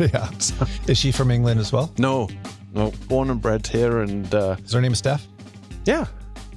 [0.12, 0.30] yeah.
[0.88, 1.92] Is she from England as well?
[1.98, 2.28] No,
[2.72, 5.26] no, born and bred here, and uh, Is her name Steph?
[5.84, 6.06] yeah.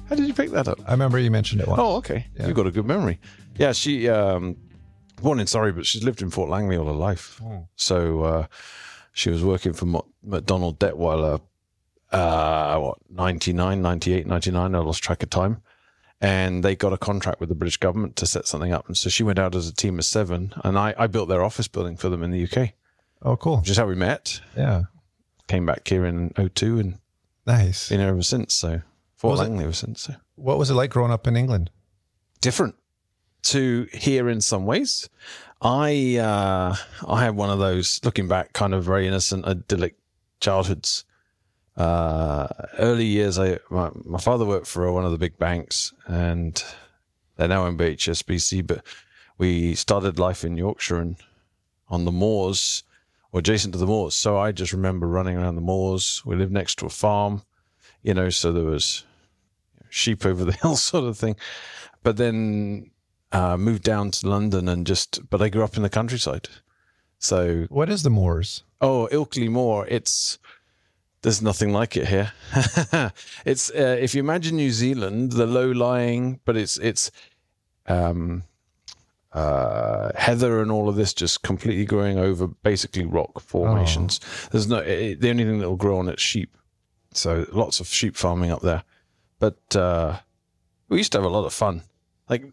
[0.08, 0.78] How did you pick that up?
[0.86, 1.80] I remember you mentioned it once.
[1.82, 2.26] Oh, okay.
[2.38, 2.46] Yeah.
[2.46, 3.18] You've got a good memory.
[3.56, 4.54] Yeah, she um,
[5.22, 7.40] born in Surrey, but she's lived in Fort Langley all her life.
[7.76, 8.46] So uh,
[9.14, 11.40] she was working for Mo- MacDonald Dettwiler,
[12.12, 14.74] uh, what, 99, 98, 99.
[14.74, 15.62] I lost track of time.
[16.20, 18.86] And they got a contract with the British government to set something up.
[18.86, 20.52] And so she went out as a team of seven.
[20.64, 22.72] And I, I built their office building for them in the UK,
[23.22, 23.58] Oh, cool.
[23.58, 24.40] which is how we met.
[24.56, 24.84] Yeah.
[25.48, 26.98] Came back here in 02 and
[27.46, 27.88] Nice.
[27.88, 28.54] been here ever since.
[28.54, 28.80] So
[29.16, 30.02] Fort Was it- ever since.
[30.02, 30.14] So.
[30.36, 31.70] What was it like growing up in England?
[32.40, 32.74] different
[33.42, 35.08] to here in some ways.
[35.62, 36.76] I uh,
[37.08, 39.96] I had one of those looking back, kind of very innocent, idyllic
[40.40, 41.04] childhoods.
[41.76, 42.46] Uh,
[42.78, 46.62] early years, I my, my father worked for one of the big banks, and
[47.36, 48.66] they're now in HSBC.
[48.66, 48.84] But
[49.38, 51.16] we started life in Yorkshire and
[51.88, 52.82] on the moors,
[53.34, 54.14] or adjacent to the moors.
[54.14, 56.22] So I just remember running around the moors.
[56.24, 57.42] We lived next to a farm,
[58.00, 59.04] you know, so there was
[59.90, 61.34] sheep over the hill, sort of thing
[62.04, 62.90] but then
[63.32, 65.28] uh, moved down to London and just.
[65.28, 66.48] But I grew up in the countryside,
[67.18, 68.62] so What is the Moors?
[68.80, 69.86] oh, Ilkley Moor.
[69.88, 70.38] It's
[71.22, 72.32] there's nothing like it here.
[73.44, 77.10] it's uh, if you imagine New Zealand, the low lying, but it's it's
[77.86, 78.44] um,
[79.34, 84.20] uh, heather and all of this just completely growing over basically rock formations.
[84.52, 86.56] There's no it, the only thing that will grow on it's sheep.
[87.12, 88.84] So lots of sheep farming up there,
[89.40, 90.18] but uh,
[90.88, 91.82] we used to have a lot of fun.
[92.28, 92.44] Like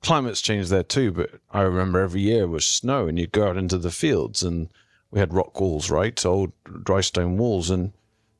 [0.00, 3.56] climate's changed there too, but I remember every year was snow, and you'd go out
[3.56, 4.68] into the fields, and
[5.10, 6.52] we had rock walls, right, old
[6.84, 7.92] dry stone walls, and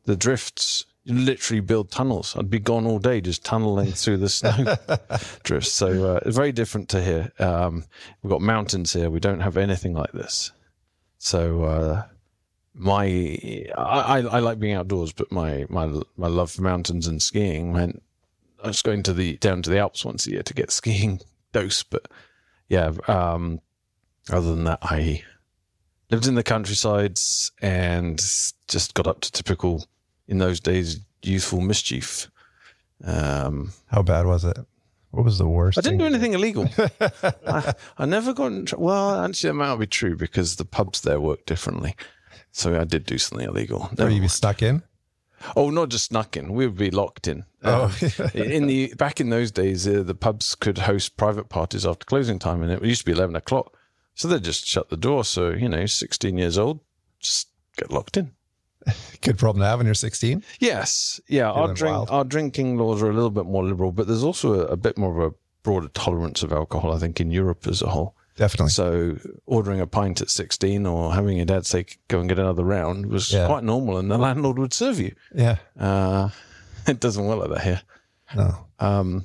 [0.05, 0.87] the drifts.
[1.09, 2.37] Literally build tunnels.
[2.37, 4.77] I'd be gone all day just tunneling through the snow
[5.43, 5.73] drifts.
[5.73, 7.33] So uh, it's very different to here.
[7.39, 7.85] Um,
[8.23, 9.09] we've got mountains here.
[9.09, 10.53] We don't have anything like this.
[11.19, 12.03] So uh,
[12.75, 13.07] my
[13.77, 15.87] I, I, I like being outdoors, but my my
[16.17, 18.03] my love for mountains and skiing meant
[18.63, 21.21] I was going to the down to the Alps once a year to get skiing
[21.53, 21.83] dose.
[21.83, 22.09] But
[22.69, 23.61] yeah, um,
[24.31, 25.23] other than that, I
[26.11, 28.19] lived in the countrysides and
[28.69, 29.87] just got up to typical
[30.29, 32.31] in those days youthful mischief.
[33.05, 34.59] Um, How bad was it?
[35.11, 35.79] What was the worst?
[35.79, 36.69] I didn't do you anything illegal.
[37.47, 38.87] I, I never got in trouble.
[38.87, 41.97] Well, actually, that might be true because the pubs there work differently.
[42.53, 43.91] So I did do something illegal.
[43.99, 44.83] Or you be stuck in?
[45.57, 46.53] Oh, not just snuck in.
[46.53, 47.45] We would be locked in.
[47.63, 47.97] Oh.
[48.19, 52.05] Uh, in the back in those days, uh, the pubs could host private parties after
[52.05, 53.77] closing time, and it used to be eleven o'clock.
[54.15, 55.25] So they just shut the door.
[55.25, 56.81] So you know, sixteen years old,
[57.21, 58.33] just get locked in.
[59.23, 60.43] Good problem to have when you're 16.
[60.61, 61.51] Yes, yeah.
[61.51, 62.11] Our drink, wild.
[62.11, 64.97] our drinking laws are a little bit more liberal, but there's also a, a bit
[64.97, 66.93] more of a broader tolerance of alcohol.
[66.93, 68.15] I think in Europe as a whole.
[68.37, 68.71] Definitely.
[68.71, 72.63] So ordering a pint at 16 or having your dad say, go and get another
[72.65, 73.49] round was Yeah.
[73.49, 75.13] quite normal and the landlord would serve you.
[75.35, 75.57] Yeah.
[75.79, 76.29] Uh,
[76.87, 77.83] it doesn't work like that here.
[78.37, 78.67] No.
[78.79, 79.25] Um,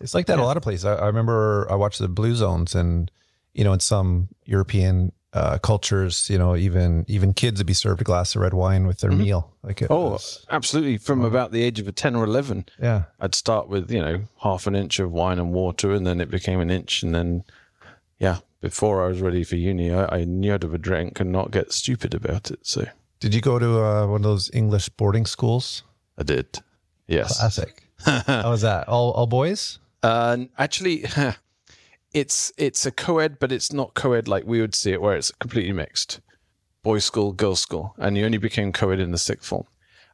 [0.00, 0.84] It's like that a lot of places.
[0.84, 3.08] I, I remember I watched the Blue Zones, and
[3.52, 8.00] you know, in some European uh, cultures, you know, even even kids would be served
[8.00, 9.52] a glass of red wine with their meal.
[9.62, 10.96] Like, it oh, was- absolutely.
[10.96, 14.22] From about the age of a 10 or 11, yeah, I'd start with, you know,
[14.42, 17.02] half an inch of wine and water, and then it became an inch.
[17.02, 17.44] And then,
[18.18, 21.18] yeah, before I was ready for uni, I, I knew how to have a drink
[21.18, 22.60] and not get stupid about it.
[22.62, 22.86] So
[23.18, 25.82] Did you go to uh, one of those English boarding schools?
[26.16, 26.60] I did.
[27.08, 27.38] Yes.
[27.38, 27.82] Classic.
[28.04, 28.88] How was that?
[28.88, 29.78] All all boys?
[30.02, 31.04] Uh, actually,
[32.14, 35.32] it's it's a co-ed, but it's not co-ed like we would see it, where it's
[35.32, 36.20] completely mixed,
[36.82, 39.66] boys' school, girls' school, and you only became co-ed in the sixth form.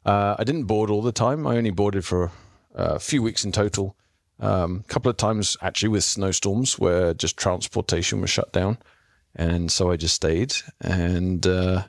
[0.03, 1.45] Uh, I didn't board all the time.
[1.45, 2.31] I only boarded for
[2.77, 3.95] uh, a few weeks in total.
[4.39, 8.79] A um, couple of times actually with snowstorms where just transportation was shut down,
[9.35, 10.55] and so I just stayed.
[10.81, 11.83] And uh,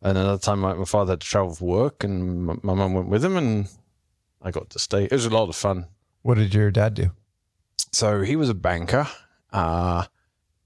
[0.00, 2.94] and another time, my, my father had to travel for work, and my, my mum
[2.94, 3.68] went with him, and
[4.40, 5.04] I got to stay.
[5.04, 5.86] It was a lot of fun.
[6.22, 7.10] What did your dad do?
[7.92, 9.08] So he was a banker.
[9.52, 10.04] Uh,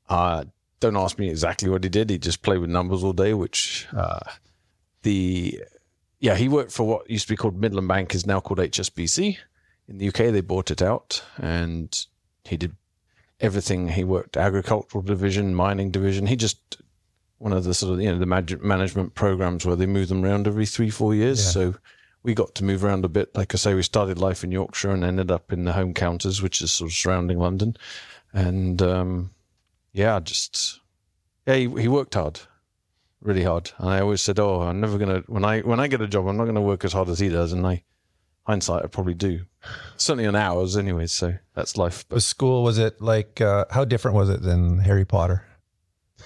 [0.08, 0.44] uh,
[0.80, 2.10] don't ask me exactly what he did.
[2.10, 4.20] He just played with numbers all day, which uh,
[5.02, 5.60] the
[6.20, 9.38] yeah he worked for what used to be called Midland Bank is now called HSBC.
[9.88, 12.06] In the UK, they bought it out, and
[12.44, 12.76] he did
[13.40, 13.88] everything.
[13.88, 16.26] He worked agricultural division, mining division.
[16.26, 16.78] He just
[17.38, 20.46] one of the sort of you know the management programs where they move them around
[20.46, 21.44] every three four years.
[21.44, 21.50] Yeah.
[21.50, 21.74] So
[22.22, 23.34] we got to move around a bit.
[23.34, 26.42] Like I say, we started life in Yorkshire and ended up in the home counties,
[26.42, 27.76] which is sort of surrounding London.
[28.34, 29.30] And um,
[29.92, 30.80] yeah, just
[31.46, 32.40] yeah, he, he worked hard,
[33.22, 33.70] really hard.
[33.78, 36.26] And I always said, "Oh, I'm never gonna when I when I get a job,
[36.26, 37.84] I'm not gonna work as hard as he does." And I,
[38.42, 39.46] hindsight, I probably do,
[39.96, 41.06] certainly on hours, anyway.
[41.06, 42.04] So that's life.
[42.08, 43.40] But Was school was it like?
[43.40, 45.44] Uh, how different was it than Harry Potter?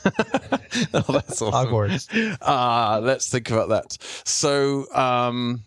[0.04, 1.52] oh, that's awesome.
[1.52, 2.38] Hogwarts.
[2.40, 3.99] Ah, let's think about that.
[4.25, 5.64] So, um,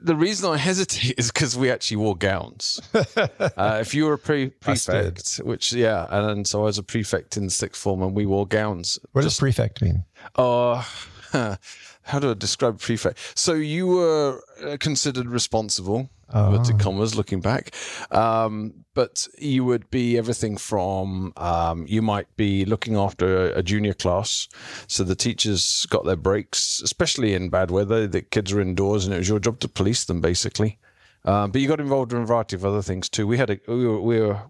[0.00, 2.80] the reason I hesitate is because we actually wore gowns.
[2.94, 6.82] uh, if you were a pre- prefect, which yeah, and, and so I was a
[6.82, 8.98] prefect in sixth form, and we wore gowns.
[9.12, 10.04] What does prefect mean?
[10.36, 10.84] Uh,
[12.02, 13.18] how do I describe prefect?
[13.34, 17.74] So you were uh, considered responsible, inverted commas, looking back.
[18.10, 23.62] Um, but you would be everything from um, you might be looking after a, a
[23.62, 24.48] junior class.
[24.86, 28.06] So the teachers got their breaks, especially in bad weather.
[28.06, 30.78] The kids are indoors, and it was your job to police them, basically.
[31.24, 33.26] Um, but you got involved in a variety of other things too.
[33.26, 34.40] We had a we were, we were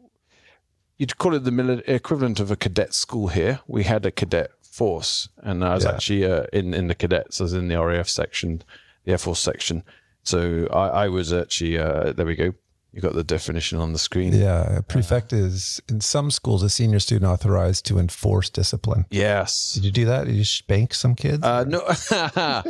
[0.99, 3.61] you'd call it the mili- equivalent of a cadet school here.
[3.67, 5.93] We had a cadet force, and I was Yeah.
[5.93, 8.63] actually uh, in in the cadets, as in the RAF section,
[9.05, 9.83] the Air Force section.
[10.25, 12.27] So I, I was actually uh, there.
[12.27, 12.55] We go.
[12.95, 14.33] You got the definition on the screen.
[14.33, 19.07] Yeah, a prefect is in some schools a senior student authorized to enforce discipline.
[19.11, 19.73] Yes.
[19.73, 20.27] Did you do that?
[20.27, 21.43] Did you spank some kids?
[21.43, 21.81] Uh, no,
[22.13, 22.63] uh,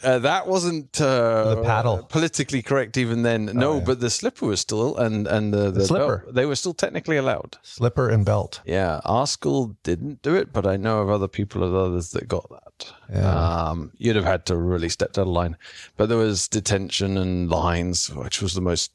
[0.00, 2.00] that wasn't uh, The paddle.
[2.02, 3.46] Oh, politically correct even then.
[3.46, 6.18] No, but the slipper was still, and and the, the, slipper.
[6.18, 7.56] belt, they were still technically allowed.
[7.62, 8.60] Slipper and belt.
[8.64, 12.28] Yeah, our school didn't do it, but I know of other people of others that
[12.28, 12.70] got that.
[13.12, 15.56] Um, you'd have had to really step out of line.
[15.96, 18.92] But there was detention and lines, which was the most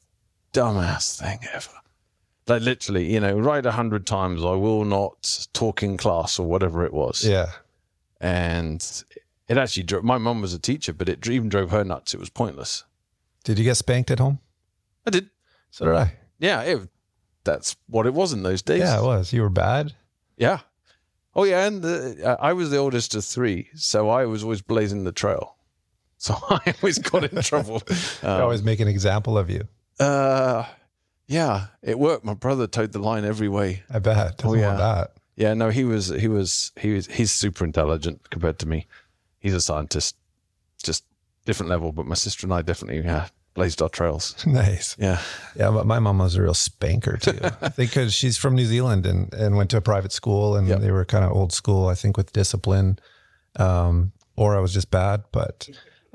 [0.52, 1.70] dumbass thing ever.
[2.46, 6.46] Like literally, you know, write a hundred times, I will not talk in class or
[6.46, 7.24] whatever it was.
[7.24, 7.50] Yeah.
[8.20, 8.84] And
[9.48, 12.14] it actually drove, my mum was a teacher, but it even drove her nuts.
[12.14, 12.84] It was pointless.
[13.44, 14.38] Did you get spanked at home?
[15.06, 15.30] I did.
[15.70, 16.14] So did I.
[16.38, 16.88] Yeah, it,
[17.44, 18.80] that's what it was in those days.
[18.80, 19.32] Yeah, it was.
[19.32, 19.94] You were bad.
[20.36, 20.60] Yeah.
[21.34, 24.62] Oh yeah, and the, uh, I was the oldest of three, so I was always
[24.62, 25.56] blazing the trail.
[26.16, 27.82] So I always got in trouble.
[28.22, 29.68] I Um, always make an example of you.
[30.00, 30.64] Uh,
[31.26, 32.24] yeah, it worked.
[32.24, 33.82] My brother towed the line every way.
[33.90, 34.38] I bet.
[34.38, 34.76] Doesn't Oh, yeah.
[34.76, 35.12] that.
[35.36, 38.86] Yeah, no, he was he was he was he's super intelligent compared to me.
[39.38, 40.16] He's a scientist,
[40.82, 41.04] just
[41.44, 41.92] different level.
[41.92, 44.34] But my sister and I definitely yeah blazed our trails.
[44.46, 44.96] Nice.
[44.98, 45.20] Yeah.
[45.56, 47.38] Yeah, but my mom was a real spanker too.
[47.42, 50.66] I think because she's from New Zealand and, and went to a private school and
[50.68, 50.80] Yep.
[50.80, 52.98] they were kind of old school, I think, with discipline.
[53.56, 55.22] Um, or I was just bad.
[55.32, 55.68] But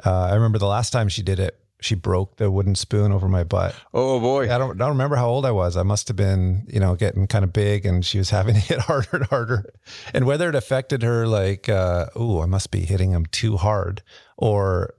[0.05, 3.27] uh, I remember the last time she did it, she broke the wooden spoon over
[3.27, 3.75] my butt.
[3.93, 4.53] Oh boy.
[4.53, 5.75] I don't, I don't remember how old I was.
[5.75, 8.59] I must have been, you know, getting kind of big and she was having to
[8.59, 9.73] hit harder and harder.
[10.13, 14.01] And whether it affected her like, uh, oh, I must be hitting him too hard
[14.37, 14.93] or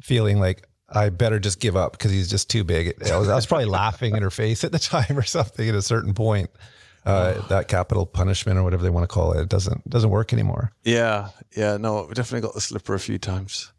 [0.00, 3.02] feeling like I better just give up because he's just too big.
[3.10, 5.74] I was, I was probably laughing in her face at the time or something at
[5.74, 6.50] a certain point.
[7.04, 10.32] Uh, that capital punishment or whatever they want to call it, it doesn't doesn't work
[10.32, 10.72] anymore.
[10.84, 13.72] Yeah, yeah, no, we definitely got the slipper a few times.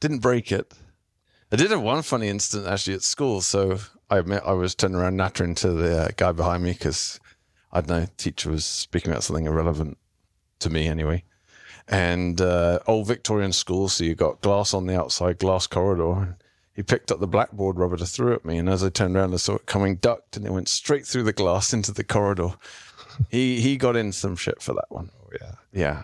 [0.00, 0.72] Didn't break it.
[1.52, 3.40] I did have one funny incident actually at school.
[3.40, 7.18] So I admit I was turning around nattering to the uh, guy behind me because
[7.72, 9.98] I don't know, teacher was speaking about something irrelevant
[10.60, 11.24] to me anyway.
[11.88, 16.12] And uh, old Victorian school, so you got glass on the outside, glass corridor.
[16.12, 16.34] And
[16.72, 19.34] he picked up the blackboard rubber to throw at me, and as I turned around,
[19.34, 22.54] I saw it coming, ducked, and it went straight through the glass into the corridor.
[23.28, 25.10] he he got in some shit for that one.
[25.20, 25.52] Oh yeah.
[25.72, 26.02] Yeah,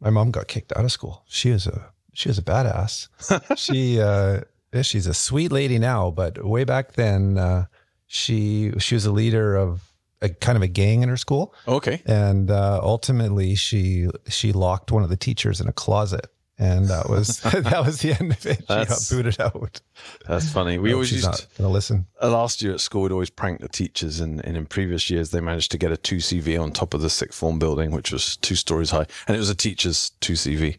[0.00, 1.24] My mom got kicked out of school.
[1.26, 3.08] She was a she was a badass.
[3.58, 4.40] she uh
[4.82, 7.66] she's a sweet lady now, but way back then uh
[8.06, 9.90] she she was a leader of
[10.22, 11.54] a kind of a gang in her school.
[11.68, 12.02] okay.
[12.06, 16.26] And uh ultimately she she locked one of the teachers in a closet.
[16.56, 18.58] And that was that was the end of it.
[18.58, 19.80] She That's- got booted out.
[20.28, 20.78] That's funny.
[20.78, 22.06] We hope always she's used not gonna listen.
[22.22, 23.02] uh, last year at school.
[23.02, 25.96] We'd always prank the teachers, and, and in previous years they managed to get a
[25.96, 29.34] two CV on top of the sixth form building, which was two stories high, and
[29.36, 30.78] it was a teacher's two CV.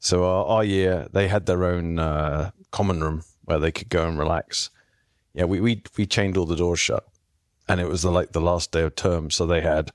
[0.00, 4.06] So our, our year they had their own uh, common room where they could go
[4.08, 4.70] and relax.
[5.34, 7.04] Yeah, we we we chained all the doors shut,
[7.68, 9.90] and it was the, like the last day of term, so they had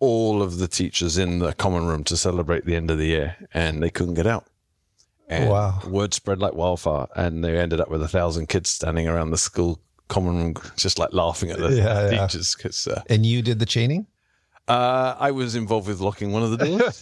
[0.00, 3.36] all of the teachers in the common room to celebrate the end of the year,
[3.54, 4.44] and they couldn't get out.
[5.28, 5.80] And Wow.
[5.88, 9.38] word spread like wildfire, and they ended up with a thousand kids standing around the
[9.38, 12.26] school common room, just like laughing at the Yeah, yeah.
[12.26, 12.54] teachers.
[12.54, 14.06] Because uh, And you did the chaining?
[14.68, 16.96] uh, I was involved with locking one of the doors.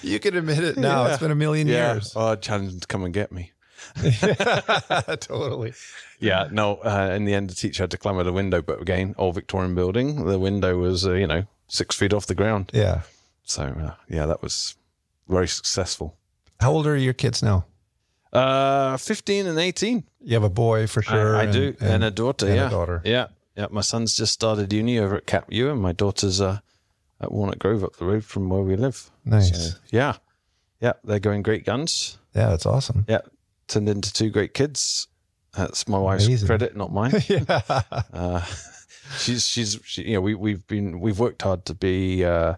[0.02, 1.06] you can admit it now.
[1.06, 2.12] It's been a million yeah, years.
[2.16, 3.52] oh, I challenged them to come and get me.
[5.20, 5.74] totally.
[6.18, 6.76] Yeah, no.
[6.76, 9.34] Uh, in the end, the teacher had to climb out the window, but again, old
[9.34, 10.24] Victorian building.
[10.26, 12.70] The window was, uh, you know, six feet off the ground.
[12.72, 13.02] Yeah.
[13.44, 14.76] So uh, yeah, that was
[15.28, 16.16] very successful.
[16.60, 17.64] How old are your kids now?
[18.32, 20.04] Uh, fifteen and eighteen.
[20.20, 21.36] You have a boy for sure.
[21.36, 22.46] I, I do, and, a daughter.
[22.46, 23.02] and a yeah, daughter.
[23.04, 23.66] Yeah, yeah.
[23.70, 26.60] My son's just started uni over at Cap U, and my daughter's uh,
[27.20, 29.10] at Walnut Grove up the road from where we live.
[29.24, 29.72] Nice.
[29.72, 30.16] So, yeah,
[30.80, 30.94] yeah.
[31.04, 32.18] They're going great guns.
[32.34, 33.04] Yeah, that's awesome.
[33.08, 33.20] Yeah,
[33.72, 35.08] turned into two great kids.
[35.56, 36.46] That's my wife's Amazing.
[36.46, 37.12] credit, not mine.
[37.28, 37.60] yeah.
[38.12, 38.44] Uh,
[39.18, 42.54] she's she's she, you know we we've been we've worked hard to be uh,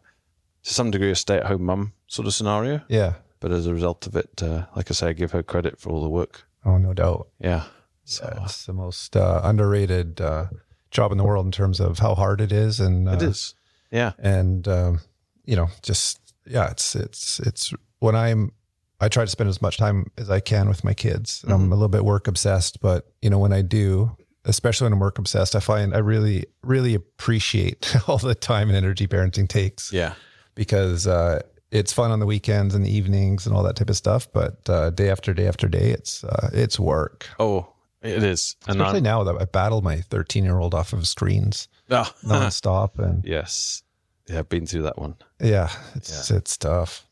[0.63, 3.15] to some degree a stay at home mum sort of scenario, Yeah.
[3.41, 5.91] but as a result of it, uh, like I say, I give her credit for
[5.91, 6.45] all the work.
[6.65, 7.29] Oh, no doubt.
[7.41, 7.65] Yeah.
[8.05, 10.47] So Yeah, it's the most uh, underrated uh,
[10.91, 13.55] job in the world in terms of how hard it is, and uh, it is.
[13.91, 14.13] Yeah.
[14.19, 15.01] and um,
[15.45, 18.53] you know, just yeah, it's it's it's when I'm
[19.01, 21.43] I try to spend as much time as I can with my kids.
[21.45, 24.93] And I'm a little bit work obsessed, but you know, when I do, especially when
[24.93, 29.49] I'm work obsessed, I find I really really appreciate all the time and energy parenting
[29.49, 30.15] takes Yeah.
[30.55, 33.97] because uh, it's fun on the weekends and the evenings and all that type of
[33.97, 34.29] stuff.
[34.33, 37.27] But uh, day after day after day, it's uh, it's work.
[37.41, 37.67] Oh,
[38.01, 38.55] it is.
[38.69, 42.15] And Especially I'm, now that I battle my 13 year old off of screens Ah,
[42.25, 43.83] nonstop, and yes.
[44.29, 45.17] Yeah, I've been through that one.
[45.41, 47.07] yeah, it's it's tough.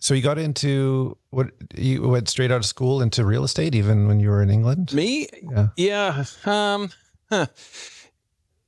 [0.00, 4.08] So you got into what you went straight out of school into real estate, even
[4.08, 4.92] when you were in England.
[4.94, 5.28] Me?
[5.42, 5.68] Yeah.
[5.76, 6.24] Yeah.
[6.46, 6.90] Um,
[7.28, 7.46] huh.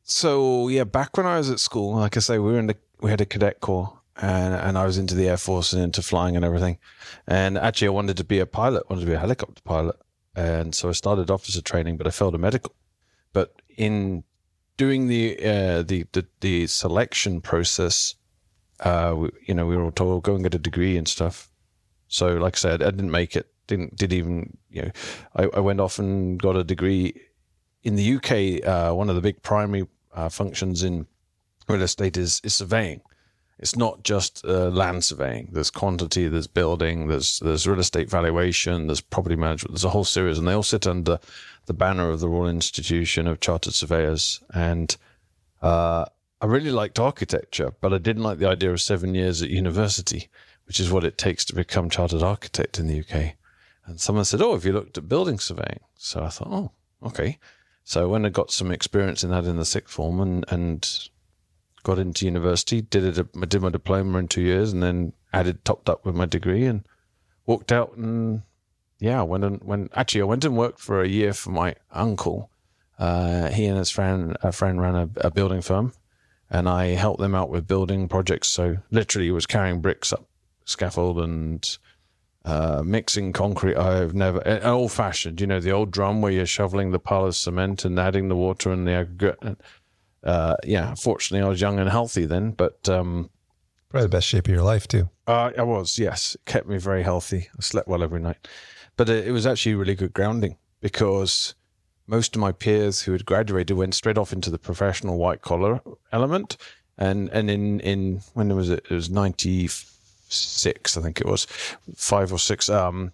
[0.02, 2.76] So yeah, back when I was at school, like I say, we were in the
[3.00, 6.02] we had a cadet corps, and and I was into the air force and into
[6.02, 6.78] flying and everything.
[7.26, 9.96] And actually, I wanted to be a pilot, wanted to be a helicopter pilot,
[10.36, 12.74] and so I started officer training, but I failed a medical.
[13.32, 14.24] But in
[14.76, 18.16] doing the uh, the, the the selection process,
[18.82, 21.48] uh, we, you know, we were all told go and get a degree and stuff.
[22.08, 23.48] So, like I said, I didn't make it.
[23.66, 24.90] Didn't did even you know,
[25.36, 27.14] I, I went off and got a degree
[27.84, 28.66] in the UK.
[28.66, 31.06] Uh, one of the big primary uh, functions in
[31.68, 33.00] real estate is is surveying.
[33.58, 35.50] It's not just uh, land surveying.
[35.52, 39.72] There's quantity, there's building, there's there's real estate valuation, there's property management.
[39.72, 41.20] There's a whole series, and they all sit under
[41.66, 44.42] the banner of the Royal Institution of Chartered Surveyors.
[44.52, 44.96] And
[45.62, 46.06] uh,
[46.42, 50.28] I really liked architecture, but I didn't like the idea of seven years at university,
[50.66, 53.37] which is what it takes to become chartered architect in the UK.
[53.87, 57.38] And someone said, "Oh, have you looked at building surveying?" So I thought, "Oh, okay."
[57.84, 61.08] So when I got some experience in that in the sixth form and and
[61.84, 65.64] got into university, did it, I did my diploma in two years, and then added
[65.64, 66.84] topped up with my degree and
[67.46, 68.42] walked out and
[68.99, 72.50] yeah, went and when actually I went and worked for a year for my uncle.
[72.99, 75.92] Uh, he and his friend a friend ran a, a building firm,
[76.52, 78.49] and I helped them out with building projects.
[78.49, 80.28] So literally, was carrying bricks up
[80.66, 81.78] scaffold and
[82.44, 83.76] uh, mixing concrete.
[83.76, 87.35] I've never old fashioned, you know, the old drum where you're shoveling the pile of
[87.35, 89.59] cement and adding the water and the aggregate.
[90.23, 93.30] Uh, yeah, fortunately, I was young and healthy then, but um,
[93.88, 95.09] Probably the best shape of your life too.
[95.26, 96.35] uh, I was, yes.
[96.35, 97.49] It kept me very healthy.
[97.59, 98.47] I slept well every night.
[98.97, 101.54] But it, it was actually really good grounding because
[102.06, 105.80] most of my peers who had graduated went straight off into the professional white collar
[106.12, 106.56] element.
[106.99, 108.87] And and in, in when was it?
[108.90, 111.47] It was 96, I think it was,
[111.97, 112.68] five or six.
[112.68, 113.12] Um,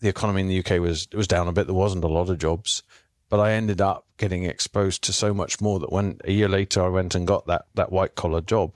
[0.00, 1.66] the economy in the UK was it was down a bit.
[1.66, 2.82] There wasn't a lot of jobs.
[3.30, 6.82] But I ended up getting exposed to so much more that when a year later
[6.82, 8.72] I went and got that that white collar job,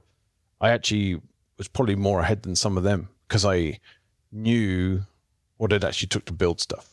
[0.60, 1.20] I actually
[1.56, 3.78] was probably more ahead than some of them because I
[4.30, 5.02] knew
[5.56, 6.91] what it actually took to build stuff.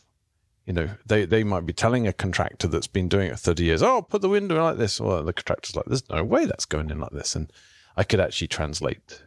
[0.70, 3.82] You know, they, they might be telling a contractor that's been doing it 30 years,
[3.82, 5.00] oh, put the window in like this.
[5.00, 7.34] Or the contractor's like, there's no way that's going in like this.
[7.34, 7.52] And
[7.96, 9.24] I could actually translate.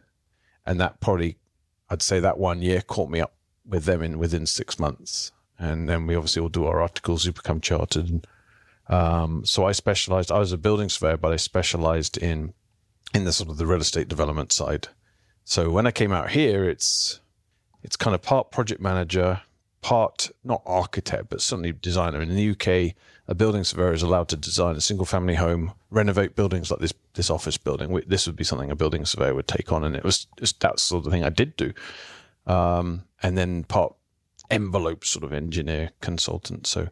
[0.64, 1.36] And that probably,
[1.90, 3.34] I'd say that one year caught me up
[3.66, 5.32] with them in within six months.
[5.58, 8.08] And then we obviously all do our articles, we become chartered.
[8.08, 8.26] And
[8.88, 12.54] um, so I specialized, I was a building surveyor, but I specialized in
[13.12, 14.88] in the sort of the real estate development side.
[15.44, 17.20] So when I came out here, it's
[17.82, 19.42] it's kind of part project manager,
[19.84, 22.22] part not architect, but certainly designer.
[22.22, 22.94] In the UK,
[23.28, 26.94] a building surveyor is allowed to design a single family home, renovate buildings like this
[27.12, 28.00] this office building.
[28.06, 30.80] This would be something a building surveyor would take on, and it was just that
[30.80, 31.74] sort of thing I did do.
[32.46, 33.94] Um, and then part
[34.50, 36.66] envelope sort of engineer consultant.
[36.66, 36.88] So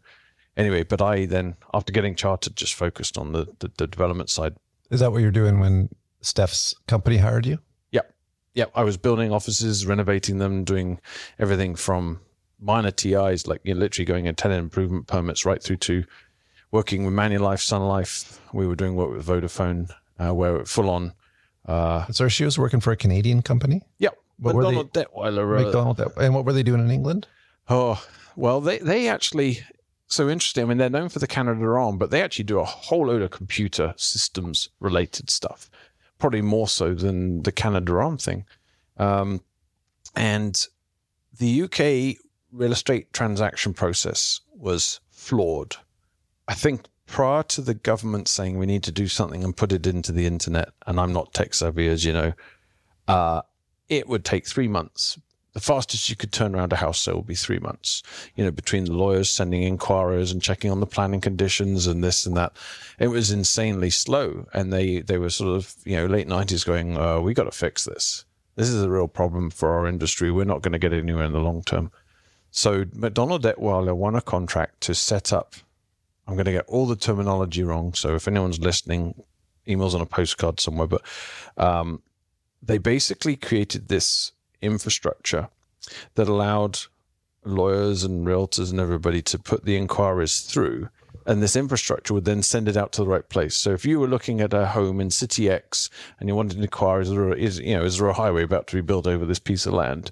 [0.54, 4.54] anyway, but I then after getting chartered, just focused on the the, the development side
[4.90, 5.88] Is that what you're doing when
[6.20, 7.58] Steph's company hired you?
[7.92, 8.14] Yep.
[8.52, 8.70] Yep.
[8.74, 11.00] I was building offices, renovating them, doing
[11.38, 12.20] everything from
[12.62, 16.04] minor TIs, like you know, literally going in tenant improvement permits, right through to
[16.70, 18.40] working with Manulife, Sun Life.
[18.52, 21.12] We were doing work with Vodafone, uh, where full on.
[21.66, 24.16] Uh, So she was working for a Canadian company, yep.
[24.38, 25.60] What were MacDonald Dettwiler.
[25.60, 26.00] uh, MacDonald.
[26.16, 27.28] And what were they doing in England?
[27.68, 28.04] Oh,
[28.34, 29.60] well, they, they actually,
[30.08, 30.64] so interesting.
[30.64, 33.30] I mean, they're known for the Canadarm, but they actually do a whole load of
[33.30, 35.70] computer systems related stuff,
[36.18, 38.44] probably more so than the Canadarm thing.
[38.96, 39.42] Um,
[40.16, 40.66] and
[41.38, 42.21] the UK
[42.52, 45.76] real estate transaction process was flawed.
[46.48, 49.86] I think prior to the government saying we need to do something and put it
[49.86, 52.32] into the internet, and I'm not tech savvy, as you know,
[53.08, 53.42] uh,
[53.88, 55.18] it would take three months
[55.52, 58.02] the fastest you could turn around a house sale would be three months.
[58.36, 62.24] You know, between the lawyers sending inquiries and checking on the planning conditions and this
[62.24, 62.56] and that,
[62.98, 64.46] it was insanely slow.
[64.54, 67.50] And they they were sort of you know late nineties going, uh, we got to
[67.50, 68.24] fix this.
[68.56, 70.30] This is a real problem for our industry.
[70.30, 71.90] We're not going to get anywhere in the long term.
[72.52, 75.54] So MacDonald Dettwiler won a contract to set up.
[76.28, 77.94] I'm going to get all the terminology wrong.
[77.94, 79.24] So if anyone's listening,
[79.66, 80.86] emails on a postcard somewhere.
[80.86, 81.02] But
[81.56, 82.02] um,
[82.62, 85.48] they basically created this infrastructure
[86.14, 86.78] that allowed
[87.44, 90.88] lawyers and realtors and everybody to put the inquiries through
[91.26, 93.54] and this infrastructure would then send it out to the right place.
[93.54, 96.62] So if you were looking at a home in City X and you wanted to
[96.62, 99.38] inquire, is is, you know, is there a highway about to be built over this
[99.38, 100.10] piece of land?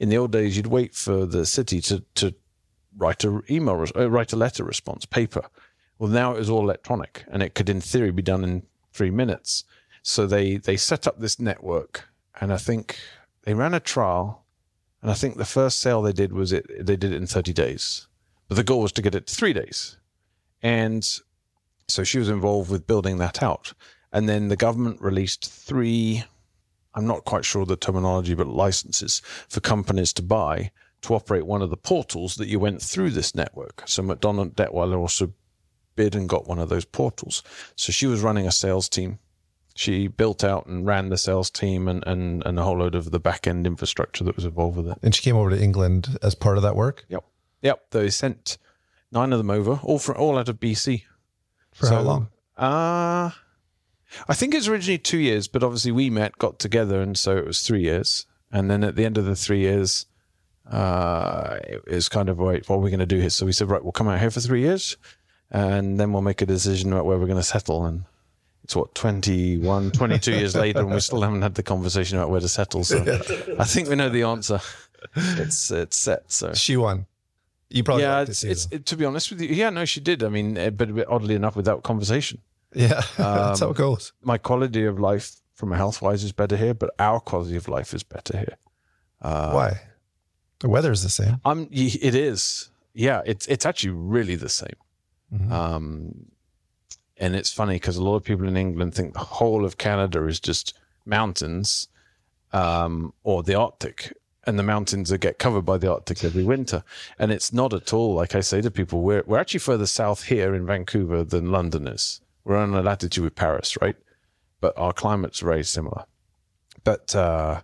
[0.00, 2.34] In the old days, you'd wait for the city to, to
[2.96, 5.42] write a email, uh, write a letter response, paper.
[5.98, 8.62] Well, now it was all electronic and it could, in theory, be done in
[8.94, 9.64] three minutes.
[10.02, 12.08] So they, they set up this network
[12.40, 12.98] and I think
[13.42, 14.46] they ran a trial
[15.02, 17.52] and I think the first sale they did was it, they did it in 30
[17.52, 18.06] days.
[18.48, 19.98] But the goal was to get it to three days.
[20.62, 21.06] And
[21.88, 23.74] so she was involved with building that out.
[24.12, 26.24] And then the government released three,
[26.94, 30.70] I'm not quite sure the terminology, but licenses for companies to buy
[31.02, 33.82] to operate one of the portals that you went through this network.
[33.86, 35.32] So MacDonald Dettwiler also
[35.96, 37.42] bid and got one of those portals.
[37.76, 39.18] So she was running a sales team.
[39.74, 43.12] She built out and ran the sales team and, and, and a whole load of
[43.12, 44.98] the back end infrastructure that was involved with it.
[45.02, 47.06] And she came over to England as part of that work?
[47.08, 47.24] Yep.
[47.62, 47.90] Yep.
[47.90, 48.58] They sent
[49.10, 51.04] nine of them over, all from all out of BC.
[51.72, 52.28] For so, how long?
[52.56, 53.30] Uh
[54.28, 57.46] I think it's originally two years, but obviously we met, got together, and so it
[57.46, 58.26] was three years.
[58.52, 60.06] And then at the end of the three years,
[60.70, 63.30] uh, it was kind of wait, what are we going to do here?
[63.30, 64.96] So we said, right, we'll come out here for three years,
[65.50, 67.84] and then we'll make a decision about where we're going to settle.
[67.84, 68.04] And
[68.64, 72.40] it's what 21, 22 years later, and we still haven't had the conversation about where
[72.40, 72.84] to settle.
[72.84, 72.98] So
[73.58, 74.60] I think we know the answer.
[75.14, 76.30] It's it's set.
[76.30, 77.06] So she won.
[77.68, 78.24] You probably yeah.
[78.24, 79.48] To it's, it's it, to be honest with you.
[79.48, 80.22] Yeah, no, she did.
[80.22, 82.40] I mean, eh, but oddly enough, without conversation.
[82.74, 84.12] Yeah, that's um, how it goes.
[84.22, 87.68] My quality of life, from a health wise, is better here, but our quality of
[87.68, 88.56] life is better here.
[89.20, 89.80] Uh, Why?
[90.60, 91.40] The weather is the same.
[91.44, 92.70] Um, it is.
[92.92, 94.76] Yeah, it's it's actually really the same.
[95.32, 95.52] Mm-hmm.
[95.52, 96.26] Um,
[97.16, 100.26] and it's funny because a lot of people in England think the whole of Canada
[100.26, 101.88] is just mountains,
[102.52, 104.12] um, or the Arctic,
[104.46, 106.82] and the mountains that get covered by the Arctic every winter.
[107.18, 110.24] And it's not at all like I say to people, we're we're actually further south
[110.24, 112.20] here in Vancouver than London is.
[112.44, 113.96] We're on a latitude with Paris, right?
[114.60, 116.04] But our climate's very similar.
[116.84, 117.62] But uh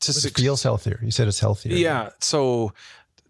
[0.00, 0.98] to six, it feels healthier.
[1.02, 1.74] You said it's healthier.
[1.74, 2.10] Yeah.
[2.20, 2.72] So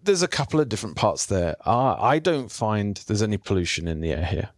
[0.02, 1.54] there's a couple of different parts there.
[1.64, 4.48] Uh, I don't find there's any pollution in the air here.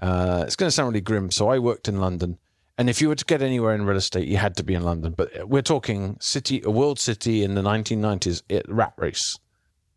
[0.00, 1.30] Uh, it's going to sound really grim.
[1.30, 2.38] So I worked in London
[2.76, 4.82] and if you were to get anywhere in real estate, you had to be in
[4.82, 5.14] London.
[5.16, 9.38] But we're talking city, a world city in the 1990s, it, rat race.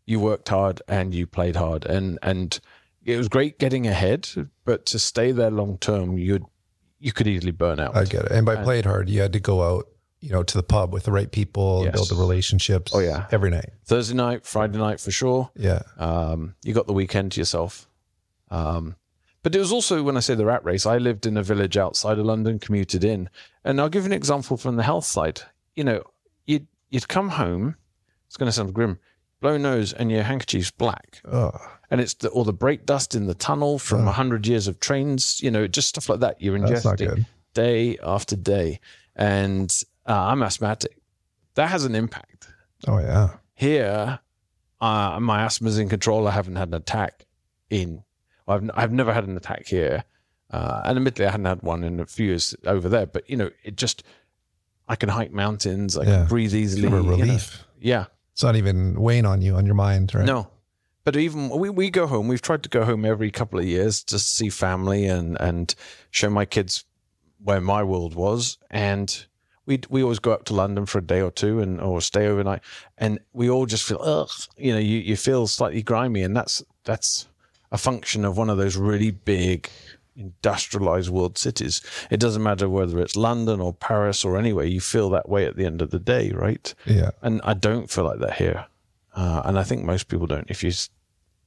[0.06, 2.58] You worked hard and you played hard, and and
[3.08, 4.28] it was great getting ahead.
[4.64, 6.44] But to stay there long term, you'd
[7.00, 7.96] you could easily burn out.
[7.96, 8.32] I get it.
[8.32, 9.88] And by and, played hard, you had to go out,
[10.20, 11.94] you know, to the pub with the right people, yes.
[11.94, 12.92] build the relationships.
[12.94, 13.70] Oh yeah, every night.
[13.84, 15.50] Thursday night, Friday night for sure.
[15.56, 15.82] Yeah.
[15.96, 17.88] Um, you got the weekend to yourself.
[18.50, 18.96] Um,
[19.42, 21.76] but it was also when I say the rat race, I lived in a village
[21.76, 23.30] outside of London, commuted in,
[23.64, 25.42] and I'll give an example from the health side.
[25.74, 26.02] You know,
[26.46, 27.76] you'd you'd come home.
[28.26, 28.98] It's going to sound grim.
[29.40, 31.20] Blow nose and your handkerchief's black.
[31.24, 31.52] Oh.
[31.90, 34.12] And it's the, or the brake dust in the tunnel from a oh.
[34.12, 35.40] hundred years of trains.
[35.42, 36.40] You know, just stuff like that.
[36.40, 38.80] You're ingesting day after day,
[39.16, 39.74] and
[40.06, 40.98] uh, I'm asthmatic.
[41.54, 42.48] That has an impact.
[42.86, 43.30] Oh yeah.
[43.54, 44.20] Here,
[44.80, 46.28] uh, my asthma's in control.
[46.28, 47.24] I haven't had an attack
[47.70, 48.04] in
[48.48, 50.04] I've I've never had an attack here,
[50.50, 53.06] uh, and admittedly, I hadn't had one in a few years over there.
[53.06, 54.02] But you know, it just
[54.88, 55.96] I can hike mountains.
[55.96, 56.10] I yeah.
[56.10, 56.88] can breathe easily.
[56.88, 57.64] a relief.
[57.80, 57.98] You know?
[57.98, 60.24] Yeah, it's not even weighing on you on your mind, right?
[60.24, 60.48] No,
[61.08, 62.28] but even we, we go home.
[62.28, 65.74] We've tried to go home every couple of years to see family and and
[66.10, 66.84] show my kids
[67.42, 68.58] where my world was.
[68.70, 69.24] And
[69.64, 72.26] we we always go up to London for a day or two and or stay
[72.26, 72.60] overnight.
[72.98, 76.62] And we all just feel ugh, you know, you, you feel slightly grimy, and that's
[76.84, 77.26] that's
[77.72, 79.70] a function of one of those really big
[80.14, 81.80] industrialized world cities.
[82.10, 85.56] It doesn't matter whether it's London or Paris or anywhere, you feel that way at
[85.56, 86.74] the end of the day, right?
[86.84, 87.12] Yeah.
[87.22, 88.66] And I don't feel like that here.
[89.14, 90.48] Uh, and I think most people don't.
[90.48, 90.70] If you,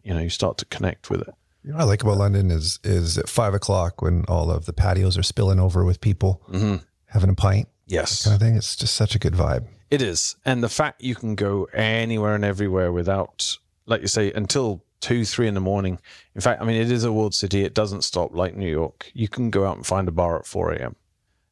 [0.03, 1.33] you know, you start to connect with it.
[1.63, 4.65] You know what I like about London is is at five o'clock when all of
[4.65, 6.77] the patios are spilling over with people mm-hmm.
[7.05, 7.67] having a pint.
[7.85, 8.55] Yes, kind of thing.
[8.55, 9.67] It's just such a good vibe.
[9.89, 14.31] It is, and the fact you can go anywhere and everywhere without, like you say,
[14.31, 15.99] until two, three in the morning.
[16.33, 17.63] In fact, I mean, it is a world city.
[17.63, 19.11] It doesn't stop like New York.
[19.13, 20.95] You can go out and find a bar at 4 a.m.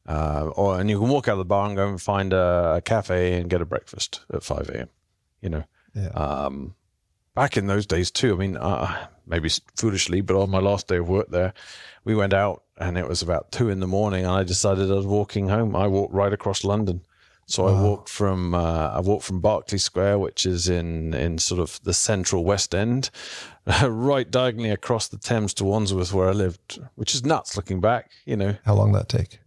[0.07, 2.75] Uh, or and you can walk out of the bar and go and find a,
[2.77, 4.89] a, cafe and get a breakfast at 5 a.m.
[5.41, 5.63] you know.
[5.93, 6.09] Yeah.
[6.09, 6.75] Um,
[7.39, 8.34] back in those days too.
[8.34, 11.54] I mean, uh, maybe foolishly, but on my last day of work there,
[12.04, 14.95] we went out and it was about two in the morning, and I decided I
[14.95, 15.73] was walking home.
[15.73, 17.02] I walked right across London.
[17.45, 21.60] So I walked from uh, I walked from Berkeley Square, which is in in sort
[21.62, 23.10] of the central West End,
[23.84, 28.12] right diagonally across the Thames to Wandsworth, where I lived, which is nuts looking back.
[28.25, 29.39] You know, How long that take?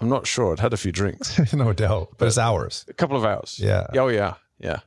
[0.00, 0.52] I'm not sure.
[0.52, 2.84] I'd had a few drinks, no doubt, but it's hours.
[2.88, 3.58] a couple of hours.
[3.58, 3.86] Yeah.
[3.94, 4.80] Oh yeah, yeah.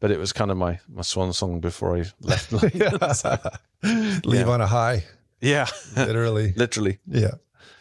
[0.00, 2.52] But it was kind of my my swan song before I left.
[2.52, 2.98] London.
[3.14, 3.38] So,
[4.24, 4.52] Leave Yeah.
[4.52, 5.04] on a high,
[5.40, 6.52] yeah, literally.
[6.56, 6.98] literally.
[7.06, 7.34] yeah.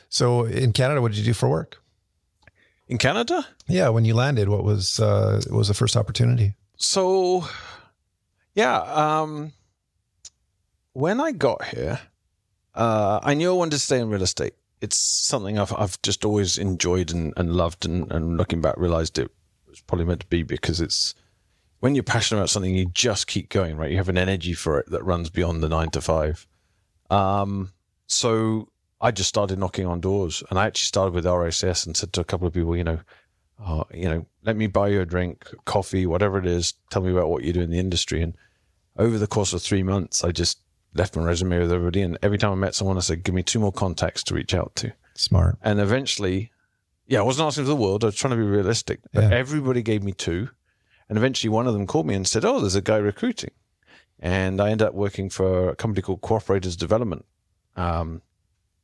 [0.09, 1.81] So in Canada, what did you do for work?
[2.87, 6.53] In Canada, Yeah, when you landed, what was uh, what was the first opportunity?
[6.77, 7.43] so
[8.53, 8.77] yeah.
[8.81, 9.51] Um,
[10.93, 11.99] when I got here,
[12.73, 14.53] uh, I knew I wanted to stay in real estate.
[14.81, 19.17] It's something I've I've just always enjoyed and, and loved, and, and looking back, realized
[19.19, 19.31] it
[19.67, 21.15] was probably meant to be because it's
[21.85, 23.91] when you're passionate about something, you just keep going, right?
[23.91, 26.47] You have an energy for it that runs beyond the nine to five.
[27.11, 27.73] Um,
[28.07, 28.69] so
[28.99, 32.21] I just started knocking on doors, and I actually started with RSS and said to
[32.21, 32.99] a couple of people, you know,
[33.63, 36.73] uh, you know, let me buy you a drink, coffee, whatever it is.
[36.89, 38.23] Tell me about what you do in the industry.
[38.23, 38.33] And
[38.97, 40.61] over the course of three months, I just
[40.95, 43.43] left my resume with everybody, and every time I met someone, I said, "Give me
[43.43, 45.59] two more contacts to reach out to." Smart.
[45.61, 46.51] And eventually,
[47.05, 48.03] yeah, I wasn't asking for the world.
[48.03, 49.37] I was trying to be realistic, but Yeah.
[49.37, 50.49] everybody gave me two.
[51.07, 53.51] And eventually, one of them called me and said, "Oh, there's a guy recruiting,"
[54.19, 57.25] and I ended up working for a company called Cooperators Development
[57.75, 58.21] um,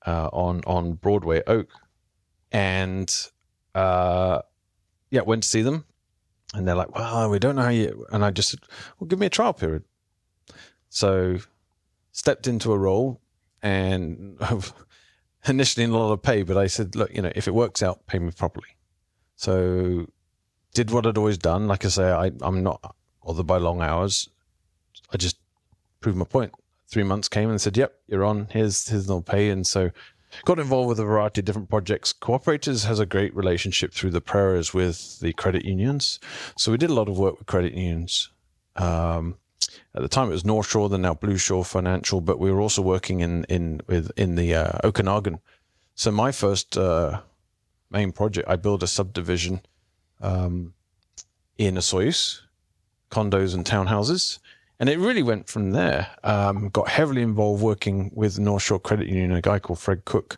[0.06, 1.70] uh, on on Broadway Oak,
[2.52, 3.12] and
[3.74, 4.42] uh,
[5.10, 5.86] yeah, went to see them,
[6.54, 8.60] and they're like, "Well, we don't know how you," and I just said,
[9.00, 9.84] "Well, give me a trial period."
[10.90, 11.40] So,
[12.12, 13.22] stepped into a role,
[13.64, 14.40] and
[15.48, 17.82] initially in a lot of pay, but I said, "Look, you know, if it works
[17.82, 18.68] out, pay me properly."
[19.36, 20.08] So,
[20.74, 21.68] did what I'd always done.
[21.68, 24.30] Like I say, I, I'm not bothered by long hours.
[25.14, 25.38] I just
[26.00, 26.54] proved my point.
[26.88, 28.48] Three months came and said, "Yep, you're on.
[28.52, 29.92] Here's here's no pay." And so,
[30.46, 32.14] got involved with a variety of different projects.
[32.14, 36.20] Cooperators has a great relationship through the prayers with the credit unions.
[36.58, 38.30] So we did a lot of work with credit unions.
[38.76, 39.38] Um,
[39.96, 42.62] at the time, it was North Shore, then now Blue Shore Financial, but we were
[42.62, 45.40] also working in in with in the uh, Okanagan.
[45.96, 47.22] So my first uh,
[47.90, 49.62] main project, I built a subdivision
[50.22, 50.74] um,
[51.58, 52.42] in Osoyoos,
[53.10, 54.40] condos and townhouses.
[54.80, 56.08] And it really went from there.
[56.24, 59.34] Um, got heavily involved working with North Shore Credit Union.
[59.34, 60.38] A guy called Fred Cook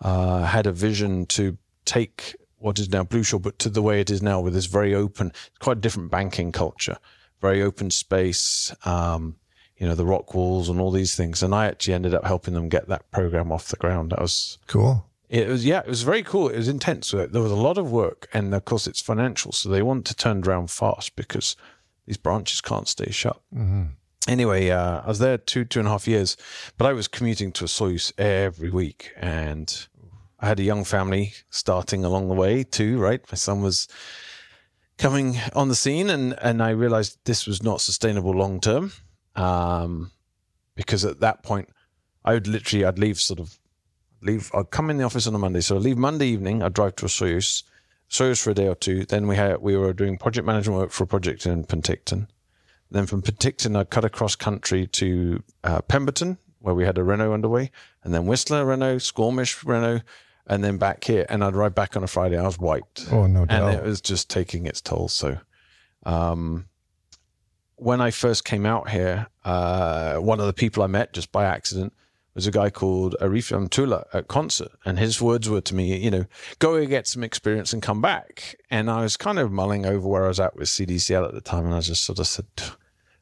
[0.00, 4.00] uh, had a vision to take what is now Blue Shore, but to the way
[4.00, 6.96] it is now, with this very open, quite different banking culture,
[7.42, 8.74] very open space.
[8.86, 9.36] Um,
[9.78, 11.42] you know the rock walls and all these things.
[11.42, 14.12] And I actually ended up helping them get that program off the ground.
[14.12, 15.04] That was Cool.
[15.28, 16.48] It was yeah, it was very cool.
[16.48, 17.10] It was intense.
[17.10, 20.14] There was a lot of work, and of course, it's financial, so they want to
[20.14, 21.56] turn around fast because
[22.06, 23.40] these branches can't stay shut.
[23.52, 23.84] hmm
[24.26, 26.36] Anyway, uh, I was there two two and a half years,
[26.78, 29.86] but I was commuting to Osoyoos every week, and
[30.40, 32.98] I had a young family starting along the way too.
[32.98, 33.86] Right, my son was
[34.96, 38.92] coming on the scene, and and I realized this was not sustainable long term,
[39.36, 40.10] um,
[40.74, 41.68] because at that point,
[42.24, 43.58] I would literally I'd leave sort of
[44.24, 44.50] leave.
[44.54, 46.62] I'd come in the office on a Monday, so I'd leave Monday evening.
[46.62, 47.62] I'd drive to a Soyuz,
[48.10, 49.04] Osoyoos for a day or two.
[49.04, 52.28] Then we had we were doing project management work for a project in Penticton.
[52.90, 57.32] Then from Penticton, I'd cut across country to uh, Pemberton, where we had a Renault
[57.32, 57.70] underway,
[58.02, 60.00] and then Whistler Renault, Squamish Renault,
[60.46, 61.26] and then back here.
[61.28, 62.38] And I'd ride back on a Friday.
[62.38, 63.74] I was wiped Oh no and doubt.
[63.74, 65.08] it was just taking its toll.
[65.08, 65.38] So,
[66.04, 66.66] um,
[67.76, 71.44] when I first came out here, uh, one of the people I met just by
[71.44, 71.92] accident
[72.34, 76.10] was a guy called Arif Amtula at concert, and his words were to me, you
[76.10, 76.26] know,
[76.58, 78.56] go and get some experience and come back.
[78.70, 81.40] And I was kind of mulling over where I was at with CDCL at the
[81.40, 82.46] time, and I just sort of said,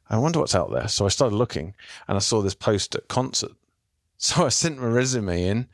[0.09, 0.87] I wonder what's out there.
[0.87, 1.75] So I started looking,
[2.07, 3.51] and I saw this post at concert.
[4.17, 5.67] So I sent my resume in,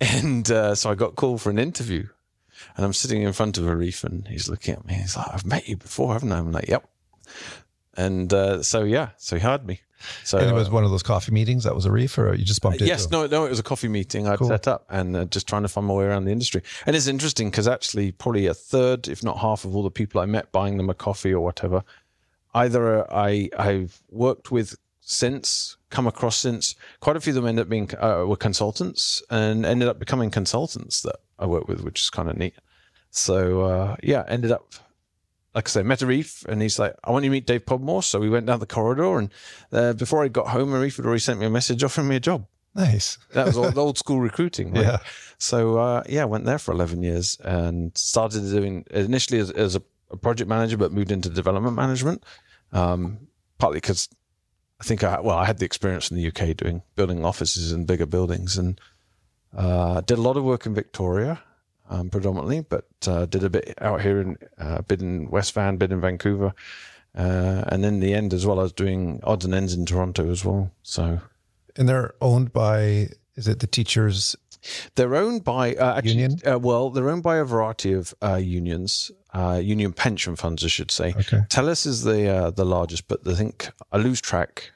[0.00, 2.08] and uh, so I got called for an interview.
[2.76, 4.94] And I'm sitting in front of Arif and he's looking at me.
[4.94, 6.38] He's like, I've met you before, haven't I?
[6.38, 6.88] I'm like, yep.
[7.96, 9.80] And uh, so, yeah, so he hired me.
[10.24, 12.44] So and it was uh, one of those coffee meetings that was Arif, or you
[12.44, 14.48] just bumped into yes, no, no, it was a coffee meeting I'd Cool.
[14.48, 16.62] set up and uh, just trying to find my way around the industry.
[16.86, 20.20] And it's interesting because actually, probably a third, if not half, of all the people
[20.20, 21.84] I met buying them a coffee or whatever,
[22.54, 26.74] either I I've worked with since, come across since.
[27.00, 30.30] Quite a few of them ended up being uh, were consultants and ended up becoming
[30.30, 32.54] consultants that I work with, which is kind of neat.
[33.10, 34.72] So uh, yeah, ended up
[35.54, 38.02] like I said, met Arif, and he's like, "I want you to meet Dave Podmore."
[38.04, 39.30] So we went down the corridor, and
[39.72, 42.20] uh, before I got home, Arif had already sent me a message offering me a
[42.20, 42.46] job.
[42.74, 43.18] Nice.
[43.32, 44.72] That was old, old school recruiting.
[44.72, 44.84] Right?
[44.84, 44.98] Yeah.
[45.38, 49.82] So uh, yeah, went there for eleven years and started doing initially as, as a,
[50.10, 52.24] a project manager, but moved into development management.
[52.72, 53.26] Um,
[53.58, 54.08] partly because
[54.80, 57.84] I think I well I had the experience in the UK doing building offices in
[57.86, 58.80] bigger buildings and
[59.56, 61.42] uh, did a lot of work in Victoria
[61.90, 65.76] um, predominantly, but uh, did a bit out here in uh, bit in West Van,
[65.76, 66.54] bit in Vancouver,
[67.14, 70.44] uh, and in the end as well as doing odds and ends in Toronto as
[70.44, 70.70] well.
[70.82, 71.20] So
[71.76, 74.36] And they're owned by, is it the teachers?
[74.94, 76.38] they're owned by uh, actually, Union?
[76.46, 80.68] Uh, well, they're owned by a variety of uh, unions, uh, union pension funds, I
[80.68, 81.14] should say.
[81.16, 81.38] Okay.
[81.48, 84.72] Telus is the uh, the largest, but I think I lose track.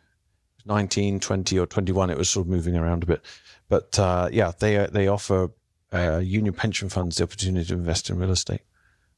[0.67, 3.23] 19, 20, or 21, it was sort of moving around a bit.
[3.69, 5.51] But uh, yeah, they they offer
[5.95, 8.63] uh, union pension funds the opportunity to invest in real estate.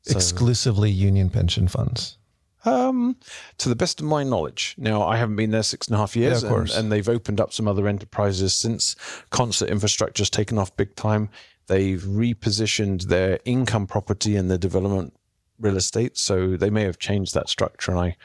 [0.03, 2.19] So, Exclusively union pension funds.
[2.65, 3.17] um,
[3.59, 4.75] to the best of my knowledge.
[4.79, 6.55] Now, I haven't been there six and a half years, Yeah.
[6.55, 8.95] And, and they've opened up some other enterprises since
[9.31, 11.29] concert infrastructure's taken off big time.
[11.69, 15.15] They've repositioned their income property and their development
[15.59, 17.91] real estate, so they may have changed that structure.
[17.93, 18.17] And I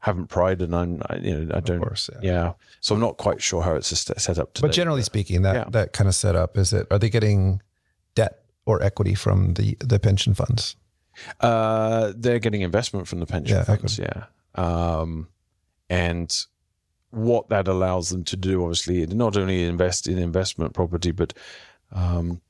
[0.00, 1.80] haven't pried, and I'm, I, you know, I don't.
[1.80, 2.08] Course.
[2.22, 2.32] Yeah.
[2.32, 4.66] Yeah, so I'm not quite sure how it's set up today.
[4.68, 5.64] But generally speaking, that, Yeah.
[5.70, 7.60] that kind of setup, is it, are they getting
[8.14, 10.76] debt or equity from the, the pension funds?
[11.40, 14.24] Uh, they're getting investment from the pension Yeah, funds, yeah.
[14.54, 15.28] Um,
[15.88, 16.46] and
[17.10, 21.34] what that allows them to do, obviously, not only invest in investment property, but
[21.92, 22.40] um,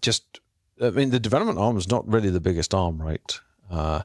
[0.00, 0.40] just,
[0.80, 3.40] I mean, the development arm is not really the biggest arm, right?
[3.70, 4.02] Uh,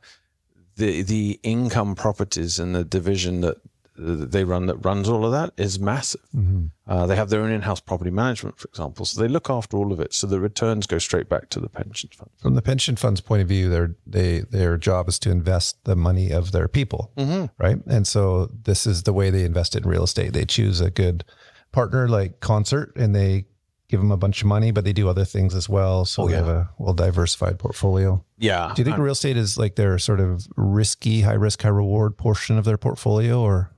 [0.77, 3.57] the the income properties and the division that
[3.99, 6.21] they run that runs all of that is massive.
[6.87, 9.91] Uh, they have their own in-house property management, for example, so they look after all
[9.91, 10.13] of it.
[10.13, 12.29] So the returns go straight back to the pension fund.
[12.37, 15.95] From the pension fund's point of view, their they their job is to invest the
[15.95, 17.11] money of their people,
[17.57, 17.77] right?
[17.85, 20.33] And so this is the way they invest in real estate.
[20.33, 21.23] They choose a good
[21.71, 23.45] partner like Concert, and they
[23.89, 26.05] give them a bunch of money, but they do other things as well.
[26.05, 26.37] So they yeah.
[26.39, 28.23] have a well diversified portfolio.
[28.37, 28.71] Yeah.
[28.75, 32.17] Do you think real estate is like their sort of risky, high risk, high reward
[32.17, 33.71] portion of their portfolio, or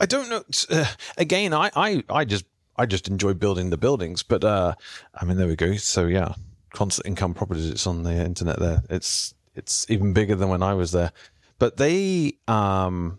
[0.00, 0.42] I don't know.
[0.70, 0.86] Uh,
[1.16, 2.44] again, I, I, I just
[2.76, 4.74] I just enjoy building the buildings, but uh,
[5.14, 5.74] I mean, there we go.
[5.74, 6.34] So yeah,
[6.72, 7.68] Concert income properties.
[7.68, 8.82] It's on the internet there.
[8.88, 11.12] It's it's even bigger than when I was there.
[11.58, 13.18] But they um,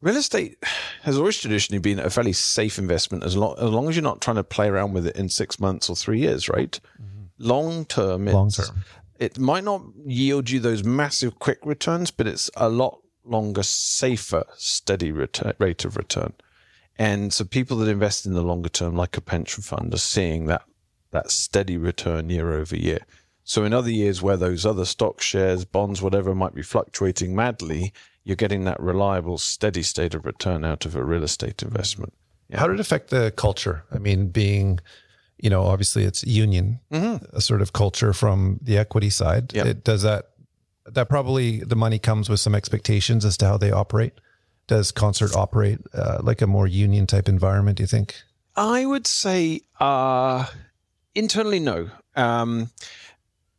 [0.00, 0.56] real estate
[1.02, 4.20] has always traditionally been a fairly safe investment as long as long as you're not
[4.20, 6.78] trying to play around with it in six months or three years, right?
[7.38, 8.84] Long term, long term?
[9.18, 14.44] it might not yield you those massive quick returns, but it's a lot longer, safer,
[14.56, 16.32] steady return, rate of return.
[16.98, 20.46] And so people that invest in the longer term, like a pension fund, are seeing
[20.46, 20.62] that
[21.12, 23.00] that steady return year over year.
[23.44, 27.92] So in other years where those other stocks, shares, bonds, whatever might be fluctuating madly,
[28.24, 32.12] you're getting that reliable, steady state of return out of a real estate investment.
[32.52, 33.84] How did it affect the culture?
[33.92, 34.80] I mean, being,
[35.38, 37.24] you know, obviously it's union, mm-hmm.
[37.36, 39.54] a sort of culture from the equity side.
[39.54, 39.66] Yep.
[39.66, 40.30] It, does that,
[40.88, 44.14] that probably the money comes with some expectations as to how they operate.
[44.66, 47.76] Does concert operate uh, like a more union type environment?
[47.78, 48.16] Do you think?
[48.56, 50.46] I would say uh,
[51.14, 51.90] internally, no.
[52.16, 52.70] Um,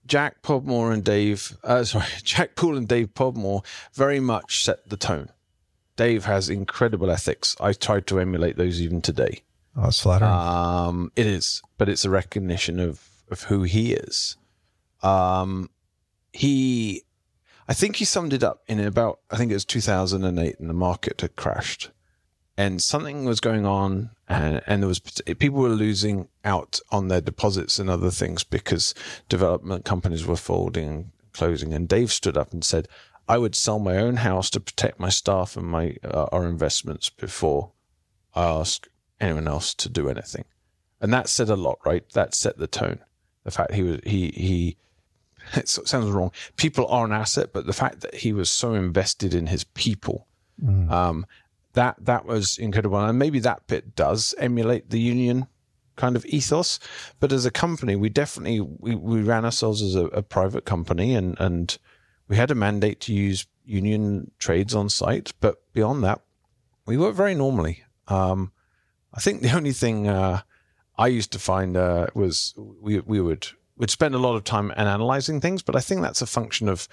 [0.06, 3.64] Jack Podmore and Dave, uh, sorry, Jack Poole and Dave Podmore
[3.94, 5.30] very much set the tone.
[5.96, 7.56] Dave has incredible ethics.
[7.60, 9.42] I tried to emulate those even today.
[9.76, 10.32] Oh, it's flattering.
[10.32, 14.38] Um, it is, but it's a recognition of of who he is.
[15.04, 15.70] Um,
[16.34, 17.04] he,
[17.68, 20.74] I think he summed it up in about I think it was 2008, and the
[20.74, 21.92] market had crashed,
[22.56, 27.22] and something was going on, and and there was people were losing out on their
[27.22, 28.94] deposits and other things because
[29.28, 32.88] development companies were folding, and closing, and Dave stood up and said.
[33.30, 37.10] I would sell my own house to protect my staff and my uh, our investments
[37.10, 37.74] before
[38.34, 38.88] I ask
[39.20, 40.46] anyone else to do anything.
[41.02, 42.10] And that said a lot, right?
[42.12, 43.00] That set the tone.
[43.44, 44.78] The fact he was he he
[45.56, 46.32] it sounds wrong.
[46.56, 50.28] People are an asset, but the fact that he was so invested in his people,
[50.92, 51.26] um,
[51.74, 52.98] that that was incredible.
[52.98, 55.48] And maybe that bit does emulate the union
[55.96, 56.80] kind of ethos.
[57.20, 61.14] But as a company, we definitely we, we ran ourselves as a, a private company
[61.14, 61.78] and and
[62.28, 65.34] we had a mandate to use union trades on site.
[65.40, 66.22] But beyond that,
[66.86, 67.84] we work very normally.
[68.08, 68.52] Um,
[69.14, 70.42] I think the only thing uh,
[70.98, 73.48] I used to find uh, was we we would
[73.78, 76.68] would spend a lot of time and analyzing things, but I think that's a function
[76.70, 76.88] of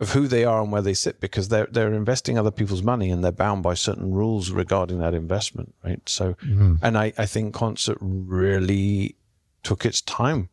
[0.00, 3.10] of who they are and where they sit because they're they're investing other people's money
[3.10, 6.00] and they're bound by certain rules regarding that investment, right?
[6.08, 6.36] So,
[6.82, 9.16] and I I think concert really
[9.62, 10.48] took its time,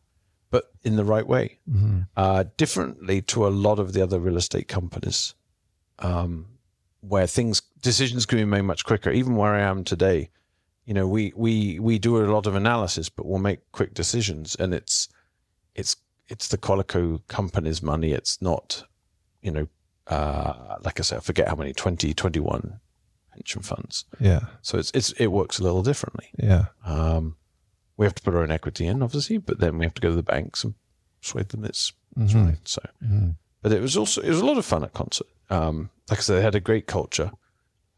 [0.50, 1.58] but in the right way,
[2.16, 5.34] uh, differently to a lot of the other real estate companies
[6.00, 6.46] um,
[7.00, 9.10] where things decisions can be made much quicker.
[9.10, 10.28] Even where I am today,
[10.84, 14.56] you know, we we we do a lot of analysis, but we'll make quick decisions,
[14.56, 15.08] and it's
[15.78, 15.96] it's
[16.28, 18.12] it's the Qualico company's money.
[18.12, 18.84] It's not,
[19.40, 19.66] you know,
[20.08, 22.80] uh, like I said, I forget how many 20, 21
[23.32, 24.04] pension funds.
[24.20, 24.40] Yeah.
[24.62, 26.28] So it's it's it works a little differently.
[26.38, 26.66] Yeah.
[26.84, 27.36] Um,
[27.96, 30.10] we have to put our own equity in, obviously, but then we have to go
[30.10, 30.74] to the banks and
[31.22, 32.46] persuade them it's, it's Mhm.
[32.46, 32.58] right.
[32.68, 33.36] So, Mhm.
[33.62, 35.26] but it was also it was a lot of fun at concert.
[35.50, 37.30] Um, like I said, they had a great culture.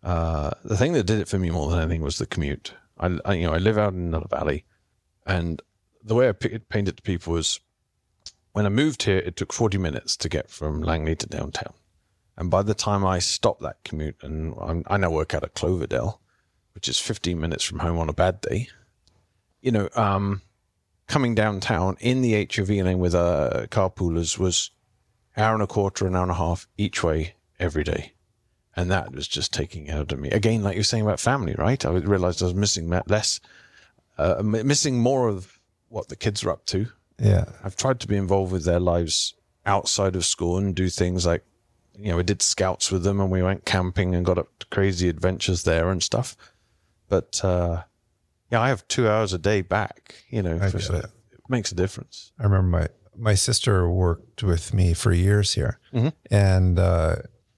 [0.03, 2.75] Uh, the thing that did it for me more than anything was the commute.
[2.99, 4.65] I, I you know I live out in another valley,
[5.27, 5.61] and
[6.03, 7.61] the way I p- painted to people was
[8.53, 11.75] when I moved here, it took forty minutes to get from Langley to downtown,
[12.37, 15.55] and by the time I stopped that commute, and I'm, I now work out at
[15.55, 16.21] Cloverdale,
[16.75, 18.69] which is fifteen minutes from home on a bad day.
[19.61, 20.43] You know, um,
[21.07, 24.71] coming downtown in the HOV lane with uh, carpoolers was
[25.37, 28.13] hour and a quarter, an hour and a half each way every day.
[28.77, 30.31] And that was just taking out of me.
[30.31, 31.85] Again, like you're saying about family, right?
[31.85, 33.41] I realized I was missing that less,
[34.17, 35.59] uh, missing more of
[35.89, 36.87] what the kids were up to.
[37.21, 37.45] Yeah.
[37.63, 39.35] I've tried to be involved with their lives
[39.67, 41.45] outside of school and do things like,
[41.99, 44.67] you know, we did scouts with them and we went camping and got up to
[44.69, 46.37] crazy adventures there and stuff.
[47.09, 47.83] But, uh,
[48.51, 51.05] yeah, I have two hours a day back, you know, for- it.
[51.05, 52.33] it makes a difference.
[52.39, 56.13] I remember my my sister worked with me for years here, Mhm.
[56.31, 57.17] and uh,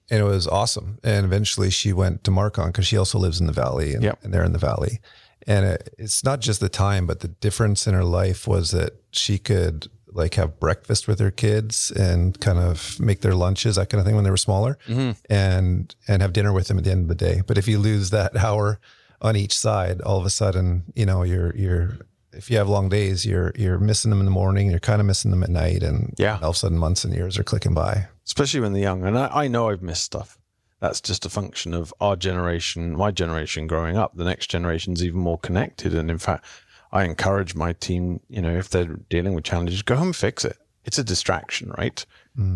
[0.09, 0.99] and it was awesome.
[1.03, 4.19] And eventually, she went to Marcon because she also lives in the valley, and, Yep.
[4.23, 4.99] and they're in the valley.
[5.47, 8.93] And it, it's not just the time, but the difference in her life was that
[9.11, 13.89] she could like have breakfast with her kids and kind of make their lunches, that
[13.89, 15.11] kind of thing, when they were smaller, mm-hmm.
[15.29, 17.41] and and have dinner with them at the end of the day.
[17.45, 18.79] But if you lose that hour
[19.21, 21.97] on each side, all of a sudden, you know, you're you're
[22.31, 25.07] if you have long days, you're you're missing them in the morning, you're kind of
[25.07, 26.39] missing them at night, and Yeah.
[26.41, 28.07] all of a sudden months and years are clicking by.
[28.25, 29.03] especially when they're young.
[29.03, 30.37] And I, I know I've missed stuff.
[30.83, 34.17] That's just a function of our generation, my generation growing up.
[34.17, 35.93] The next generation's even more connected.
[35.95, 36.43] And in fact,
[36.91, 40.43] I encourage my team, you know, if they're dealing with challenges, go home and fix
[40.43, 40.57] it.
[40.83, 42.05] It's a distraction, right?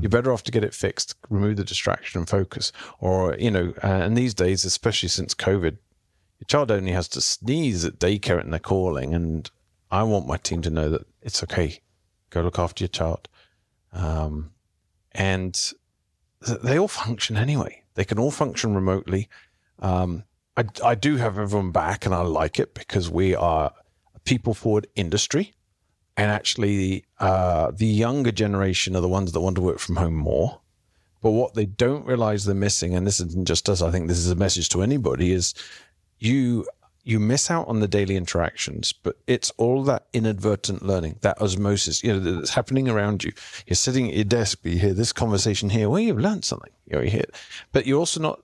[0.02, 2.74] You're better off to get it fixed, remove the distraction and focus.
[3.00, 5.78] Or, you know, uh, and these days, especially since COVID,
[6.40, 9.14] your child only has to sneeze at daycare and they're calling.
[9.14, 9.50] And
[9.90, 11.80] I want my team to know that it's okay.
[12.32, 13.30] Go look after your child.
[13.94, 14.52] Um,
[15.14, 15.72] and
[16.42, 17.84] they all function anyway.
[17.98, 19.28] They can all function remotely.
[19.80, 20.24] Um,
[20.56, 23.74] I, I do have everyone back, and I like it because we are
[24.14, 25.56] a people forward industry,
[26.16, 30.14] and actually, uh, the younger generation are the ones that want to work from home
[30.14, 30.62] more.
[31.24, 34.20] But what they don't realize they're missing, and this isn't just us, I think this
[34.20, 35.56] is a message to anybody, is
[36.20, 36.68] you
[37.08, 42.04] you miss out on the daily interactions, but it's all that inadvertent learning, that osmosis,
[42.04, 43.32] you know, that's happening around you.
[43.66, 45.90] You're sitting at your desk, but you hear this conversation here.
[45.90, 46.72] Well, you've learned something.
[46.86, 47.26] You know, you hear,
[47.72, 48.42] but you're also not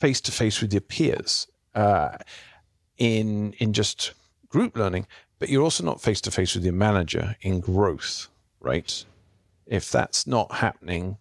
[0.00, 2.16] face to face with your peers uh,
[2.96, 4.14] in in just
[4.48, 5.06] group learning,
[5.38, 8.28] but you're also not face to face with your manager in growth,
[8.60, 9.04] right?
[9.66, 11.18] If that's not happening,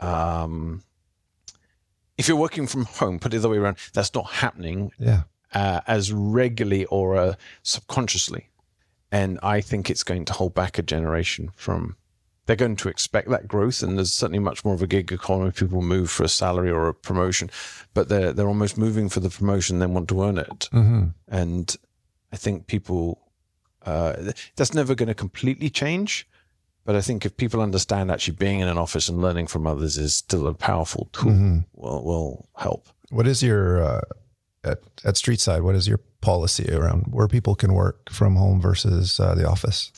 [0.00, 0.82] um,
[2.18, 5.22] if you're working from home, put it the other way around, that's not happening Yeah.
[5.52, 8.48] Uh, as regularly or uh, subconsciously.
[9.12, 11.96] And I think it's going to hold back a generation from.
[12.46, 15.52] They're going to expect that growth, and there's certainly much more of a gig economy.
[15.52, 17.48] People move for a salary or a promotion,
[17.94, 20.68] but they're they're almost moving for the promotion, then want to earn it.
[20.72, 21.76] hmm And
[22.32, 23.20] I think people,
[23.86, 26.26] uh, that's never going to completely change.
[26.84, 29.96] But I think if people understand actually being in an office and learning from others
[29.98, 32.88] is still a powerful tool, hmm will will help.
[33.10, 34.00] What is your uh,
[34.64, 35.62] at at Streetside?
[35.62, 39.92] What is your policy around where people can work from home versus uh, the office?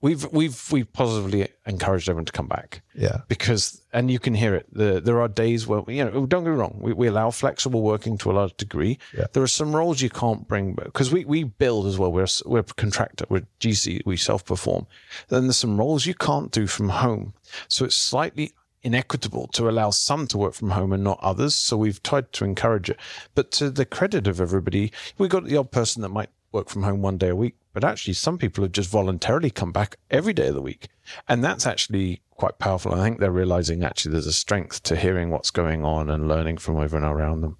[0.00, 3.22] We've we've we've positively encouraged everyone to come back Yeah.
[3.26, 4.66] because, and you can hear it.
[4.70, 6.76] The, there are days where you know, don't get me wrong.
[6.78, 8.98] We, we allow flexible working to a large degree.
[9.16, 9.24] Yeah.
[9.32, 12.12] There are some roles you can't bring because we we build as well.
[12.12, 13.24] We're we're a contractor.
[13.30, 14.02] We're GC.
[14.04, 14.86] We self perform.
[15.28, 17.32] Then there's some roles you can't do from home.
[17.68, 18.52] So it's slightly
[18.84, 21.54] inequitable to allow some to work from home and not others.
[21.54, 23.00] So we've tried to encourage it.
[23.34, 26.84] But to the credit of everybody, we got the odd person that might work from
[26.84, 27.56] home one day a week.
[27.72, 30.88] But actually, some people have just voluntarily come back every day of the week.
[31.28, 32.94] And that's actually quite powerful.
[32.94, 36.58] I think they're realizing actually there's a strength to hearing what's going on and learning
[36.58, 37.56] from over and around them.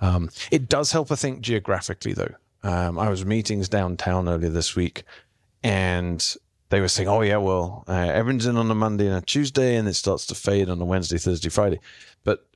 [0.00, 2.34] Um, it does help, I think, geographically, though.
[2.62, 5.04] Um, I was meetings downtown earlier this week,
[5.62, 6.36] and
[6.70, 9.76] they were saying, "Oh yeah, well, uh, everyone's in on a Monday and a Tuesday,
[9.76, 11.80] and it starts to fade on a Wednesday, Thursday, Friday."
[12.24, 12.46] But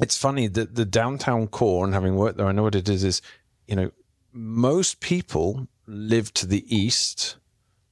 [0.00, 3.04] it's funny that the downtown core, and having worked there, I know what it is.
[3.04, 3.22] Is
[3.66, 3.90] you know,
[4.32, 7.36] most people live to the east,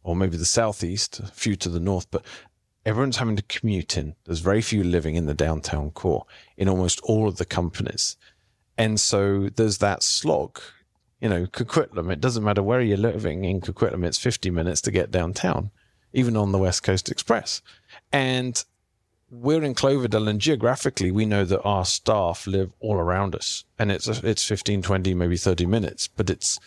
[0.03, 2.25] or maybe the southeast, a few to the north, but
[2.85, 4.15] everyone's having to commute in.
[4.25, 6.25] There's very few living in the downtown core
[6.57, 8.17] in almost all of the companies.
[8.79, 10.61] And so there's that slog.
[11.27, 14.93] You know, Coquitlam, it doesn't matter where you're living in Coquitlam, it's 50 minutes to
[14.93, 15.73] get downtown,
[16.13, 17.63] even on the West Coast Express.
[18.13, 18.65] And
[19.29, 23.91] we're in Cloverdale, and geographically, we know that our staff live all around us, and
[23.91, 26.61] it's it's 15, 20, maybe 30 minutes, but it's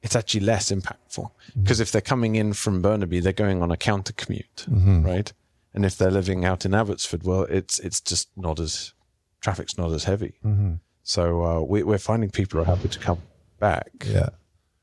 [0.00, 1.62] it's actually less impactful mm-hmm.
[1.64, 5.02] because if they're coming in from Burnaby, they're going on a counter commute, mm-hmm.
[5.02, 5.32] right?
[5.74, 8.94] And if they're living out in Abbotsford, well, it's it's just not as
[9.40, 10.34] traffic's not as heavy.
[10.44, 10.74] Mm-hmm.
[11.02, 13.22] So uh, we, we're finding people are happy to come
[13.58, 13.90] back.
[14.06, 14.30] Yeah.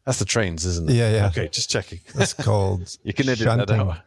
[0.05, 0.93] That's the trains, isn't it?
[0.93, 1.28] Yeah, yeah.
[1.28, 1.99] Okay, just checking.
[2.15, 3.80] That's called You can edit that shunting.
[3.80, 3.97] out.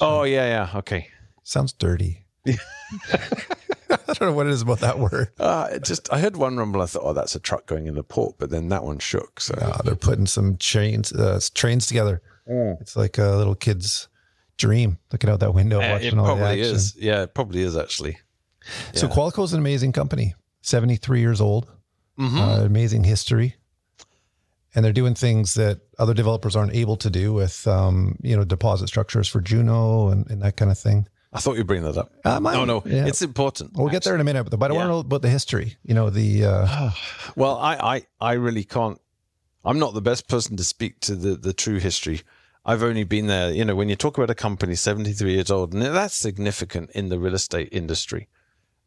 [0.00, 0.78] Oh yeah, yeah.
[0.78, 1.08] Okay.
[1.42, 2.24] Sounds dirty.
[2.46, 5.28] I don't know what it is about that word.
[5.38, 6.80] Uh, it just I heard one rumble.
[6.82, 9.40] I thought, oh, that's a truck going in the port, but then that one shook.
[9.40, 12.22] So they're putting some trains uh, trains together.
[12.46, 14.08] It's like a little kid's
[14.56, 16.74] dream looking out that window Uh, it watching all the probably action.
[16.74, 16.96] is.
[16.96, 18.18] Yeah, it probably is actually.
[18.92, 19.12] So Yeah.
[19.14, 20.34] Qualico is an amazing company.
[20.62, 21.70] 73 years old,
[22.18, 22.38] Mm-hmm.
[22.38, 23.56] uh, amazing history.
[24.74, 28.44] And they're doing things that other developers aren't able to do with, um, you know,
[28.44, 31.08] deposit structures for Juno and, and that kind of thing.
[31.32, 32.12] I thought you'd bring that up.
[32.24, 33.06] Mine- no, no, yeah.
[33.06, 33.72] it's important.
[33.74, 35.76] We'll get there in a minute, but I want to know about the history.
[35.84, 36.90] You know, the uh,
[37.36, 39.00] Well, I, I, I really can't.
[39.64, 42.22] I'm not the best person to speak to the, the true history.
[42.64, 43.52] I've only been there.
[43.52, 47.08] You know, when you talk about a company 73 years old, and that's significant in
[47.08, 48.28] the real estate industry.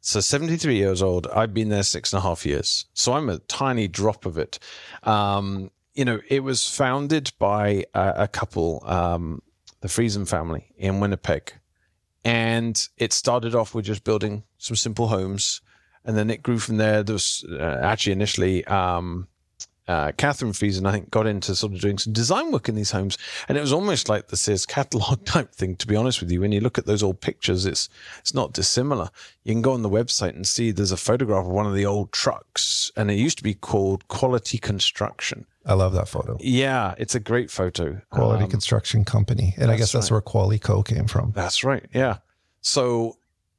[0.05, 2.87] So 73 years old, I've been there six and a half years.
[2.93, 4.59] So I'm a tiny drop of it.
[5.03, 9.41] Um, you know, it was founded by a, a couple, um,
[9.79, 11.53] the Friesen family in Winnipeg.
[12.25, 15.61] And it started off with just building some simple homes.
[16.03, 17.01] And then it grew from there.
[17.01, 19.29] There was uh, actually initially um,
[19.87, 22.91] uh, Catherine Friesen, I think, got into sort of doing some design work in these
[22.91, 23.17] homes.
[23.49, 26.39] And it was almost like the Sears catalog type thing, to be honest with you.
[26.41, 29.09] When you look at those old pictures, it's it's not dissimilar.
[29.43, 31.85] You can go on the website and see there's a photograph of one of the
[31.85, 35.45] old trucks, and it used to be called Quality Construction.
[35.65, 36.37] I love that photo.
[36.41, 38.01] Yeah, it's a great photo.
[38.09, 39.53] Quality Um, Construction Company.
[39.57, 41.31] And I guess that's that's where Qualico came from.
[41.35, 41.85] That's right.
[41.93, 42.17] Yeah.
[42.61, 43.17] So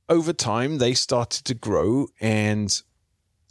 [0.08, 2.82] over time, they started to grow and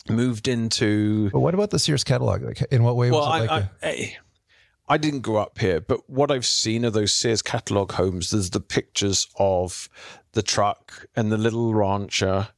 [0.10, 1.30] moved into.
[1.32, 2.44] But what about the Sears catalog?
[2.44, 3.52] Like, in what way Well, was I, it like
[3.84, 4.18] I, a- I,
[4.90, 8.50] I didn't grow up here, but what I've seen of those Sears catalog homes, there's
[8.50, 9.88] the pictures of
[10.34, 12.50] the truck and the little rancher,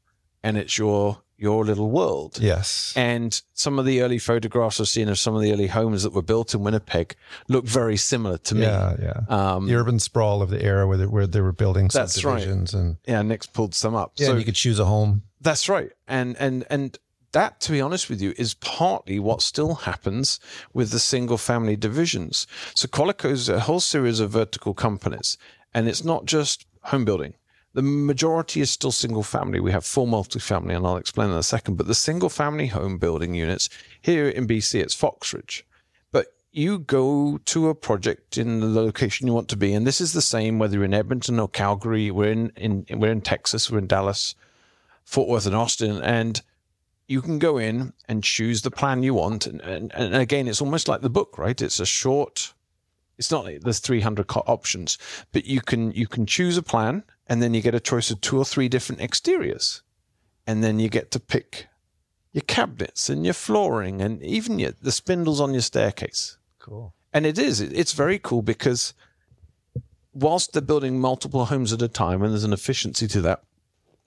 [0.43, 2.39] and it's your your little world.
[2.39, 2.93] yes.
[2.95, 6.13] And some of the early photographs I've seen of some of the early homes that
[6.13, 7.13] were built in Winnipeg
[7.49, 8.61] look very similar to me.
[8.61, 9.19] Yeah, yeah.
[9.55, 12.47] Um, the urban sprawl of the era where they, where they were building That's right.
[12.47, 14.13] and yeah, Nick's pulled some up.
[14.15, 15.23] yeah, so you could choose a home.
[15.41, 15.91] That's right.
[16.07, 16.97] And and and
[17.35, 20.39] that to be honest with you is partly what still happens
[20.73, 22.47] with the single family divisions.
[22.73, 25.37] So Qualico is a whole series of vertical companies
[25.73, 27.35] and it's not just home building.
[27.73, 29.59] The majority is still single family.
[29.59, 31.75] We have full multifamily, and I'll explain in a second.
[31.75, 33.67] But the single family home building units
[34.01, 35.65] here in BC, it's Foxridge.
[36.13, 39.99] But you go to a project in the location you want to be, and this
[39.99, 42.11] is the same whether you're in Edmonton or Calgary.
[42.11, 44.35] We're in, in we're in Texas, we're in Dallas,
[45.03, 46.41] Fort Worth, and Austin, and
[47.07, 49.45] you can go in and choose the plan you want.
[49.45, 51.61] And, and, and again, it's almost like the book, right?
[51.61, 52.53] It's a short.
[53.17, 54.97] It's not like there's 300 co- options,
[55.31, 58.19] but you can you can choose a plan, and then you get a choice of
[58.19, 59.83] two or three different exteriors,
[60.45, 61.67] and then you get to pick
[62.33, 66.37] your cabinets and your flooring and even your, the spindles on your staircase.
[66.59, 66.93] Cool.
[67.13, 67.61] And it is.
[67.61, 68.93] It's very cool because
[70.13, 73.43] whilst they're building multiple homes at a time, and there's an efficiency to that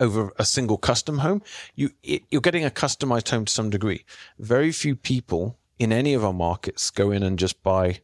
[0.00, 1.42] over a single custom home,
[1.74, 4.04] You you're getting a customized home to some degree.
[4.38, 8.00] Very few people in any of our markets go in and just buy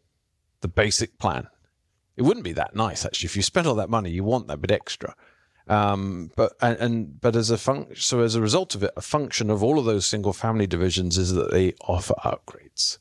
[0.60, 1.48] the basic plan.
[2.16, 3.26] It wouldn't be that nice actually.
[3.26, 5.14] If you spend all that money, you want that bit extra.
[5.66, 9.02] Um, but and, and but as a function, so as a result of it, a
[9.02, 12.98] function of all of those single family divisions is that they offer upgrades.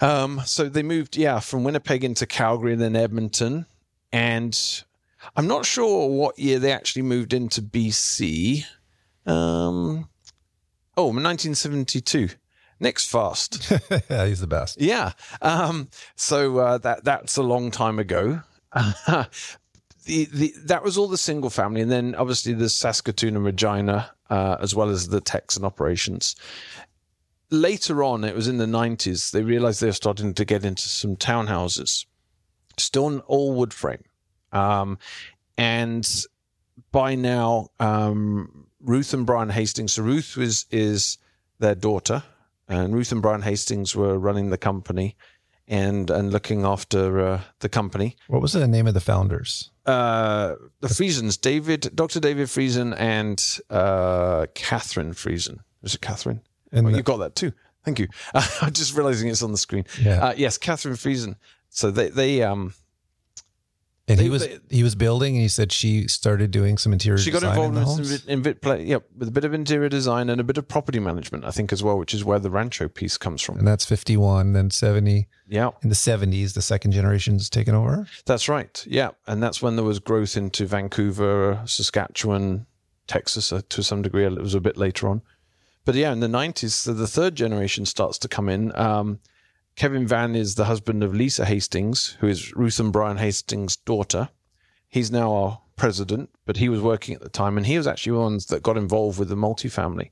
[0.00, 3.66] Um, so they moved, yeah, from Winnipeg into Calgary and then Edmonton.
[4.12, 4.58] And
[5.36, 8.64] I'm not sure what year they actually moved into BC.
[9.26, 10.08] Um,
[10.96, 12.30] oh, 1972.
[12.80, 13.70] Next fast.
[14.10, 14.80] yeah, he's the best.
[14.80, 15.12] Yeah.
[15.42, 18.40] Um, so uh, that that's a long time ago.
[18.74, 19.26] the,
[20.06, 24.56] the that was all the single family, and then obviously the Saskatoon and Regina, uh,
[24.60, 26.36] as well as the Texan operations.
[27.50, 29.30] Later on, it was in the nineties.
[29.30, 32.06] They realized they were starting to get into some townhouses,
[32.78, 34.04] still all wood frame,
[34.52, 34.98] um,
[35.56, 36.08] and
[36.92, 39.92] by now, um, Ruth and Brian Hastings.
[39.94, 41.18] So Ruth was is
[41.58, 42.22] their daughter,
[42.68, 45.16] and Ruth and Brian Hastings were running the company
[45.68, 48.16] and and looking after uh, the company.
[48.28, 49.70] What was the name of the founders?
[49.86, 52.20] Uh, the Friesens, David, Dr.
[52.20, 55.58] David Friesen, and uh, Catherine Friesen.
[55.82, 56.40] Was it Catherine?
[56.72, 57.52] And Oh, the- you got that too.
[57.84, 58.08] Thank you.
[58.34, 59.84] I'm just realizing it's on the screen.
[60.00, 60.22] Yeah.
[60.26, 61.36] Uh, yes, Catherine Friesen.
[61.70, 62.74] So they they um
[64.10, 66.92] And They- he was they- he was building, and he said she started doing some
[66.92, 67.16] interior.
[67.18, 67.82] she got design involved in
[68.28, 70.66] in, the some in, yeah, with a bit of interior design and a bit of
[70.66, 73.58] property management, I think, as well, which is where the Rancho piece comes from.
[73.58, 74.52] and that's fifty one.
[74.52, 78.06] Then seventy Yeah, in the seventies, the second generation's taken over.
[78.26, 78.84] that's right.
[78.88, 82.66] Yeah, and that's when there was growth into Vancouver, Saskatchewan,
[83.06, 84.24] Texas uh, to some degree.
[84.24, 85.22] It was a bit later on,
[85.84, 88.74] but yeah, in the nineties, so the third generation starts to come in.
[88.76, 89.20] Um,
[89.76, 94.28] Kevin Van is the husband of Lisa Hastings, who is Ruth and Brian Hastings' daughter.
[94.88, 98.12] He's now our president, but he was working at the time, and he was actually
[98.12, 100.10] one that got involved with the multifamily.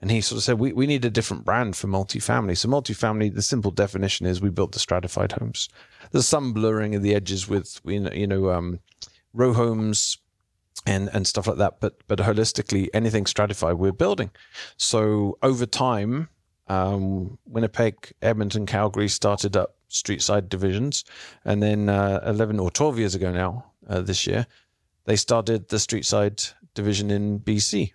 [0.00, 2.58] And he sort of said, we, we need a different brand for multifamily.
[2.58, 5.70] So, multifamily, the simple definition is we built the stratified homes.
[6.10, 8.80] There's some blurring of the edges with, you know, you know um,
[9.32, 10.18] row homes
[10.86, 11.80] and, and stuff like that.
[11.80, 14.30] But, but holistically, anything stratified, we're building.
[14.76, 16.28] So, over time,
[16.68, 21.04] um, Winnipeg, Edmonton, Calgary started up Streetside divisions.
[21.44, 24.46] And then uh, 11 or 12 years ago now, uh, this year,
[25.04, 27.92] they started the Streetside division in BC.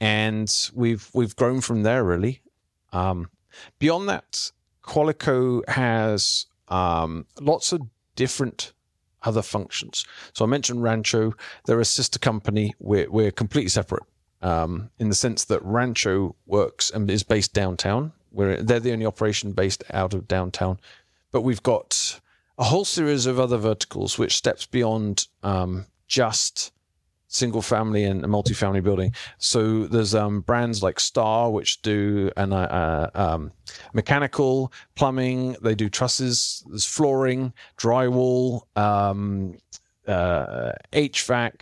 [0.00, 2.40] And we've we've grown from there really.
[2.92, 3.30] Um,
[3.78, 4.52] beyond that,
[4.82, 7.82] Qualico has um, lots of
[8.14, 8.72] different
[9.22, 10.06] other functions.
[10.32, 11.34] So I mentioned Rancho.
[11.66, 12.74] They're a sister company.
[12.78, 14.04] We're, we're completely separate
[14.42, 18.12] um, in the sense that Rancho works and is based downtown.
[18.30, 20.78] We're, they're the only operation based out of downtown.
[21.30, 22.20] But we've got
[22.56, 26.72] a whole series of other verticals which steps beyond um, just
[27.28, 29.14] single family and multi-family building.
[29.36, 33.52] So there's um, brands like Star, which do an, uh, um,
[33.92, 35.56] mechanical, plumbing.
[35.62, 36.64] They do trusses.
[36.66, 39.58] There's flooring, drywall, um,
[40.06, 41.60] uh, HVAC.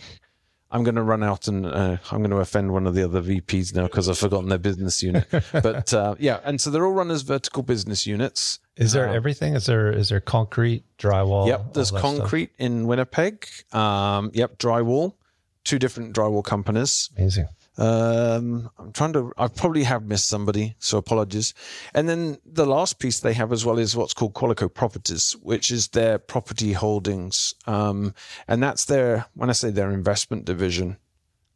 [0.69, 3.21] I'm going to run out and uh, I'm going to offend one of the other
[3.21, 5.25] VPs now because I've forgotten their business unit.
[5.51, 8.59] but uh, yeah, and so they're all run as vertical business units.
[8.75, 9.55] Is there everything?
[9.55, 11.47] Is there is there concrete, drywall?
[11.47, 12.01] Yep, there's that stuff?
[12.01, 13.47] concrete in Winnipeg.
[13.71, 15.15] Um, yep, drywall.
[15.63, 17.09] Two different drywall companies.
[17.17, 17.47] Amazing.
[17.77, 19.31] Um, I'm trying to.
[19.37, 21.53] I probably have missed somebody, so apologies.
[21.93, 25.69] And then the last piece they have as well is what's called Qualico Properties, which
[25.69, 28.15] is their property holdings, um,
[28.47, 29.27] and that's their.
[29.35, 30.97] When I say their investment division,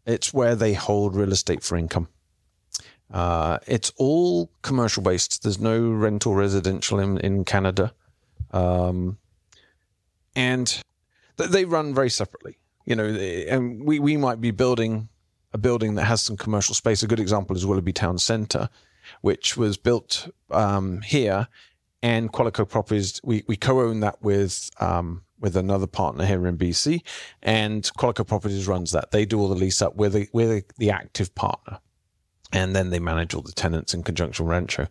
[0.05, 2.07] it's where they hold real estate for income.
[3.11, 5.41] Uh, it's all commercial based.
[5.41, 7.93] There's no rental residential in in Canada,
[8.51, 9.17] um,
[10.35, 10.67] and
[11.37, 12.59] th- they run very separately.
[12.85, 15.09] You know, and we we might be building
[15.53, 17.03] a building that has some commercial space.
[17.03, 18.69] A good example is Willoughby Town Centre,
[19.21, 21.47] which was built um, here,
[22.01, 23.19] and Qualico Properties.
[23.23, 27.01] We we co-own that with um, with another partner here in BC,
[27.41, 29.11] and Qualico Properties runs that.
[29.11, 29.95] They do all the lease up.
[29.95, 31.79] We're the we're the, the active partner,
[32.53, 34.87] and then they manage all the tenants in conjunction with Rancho.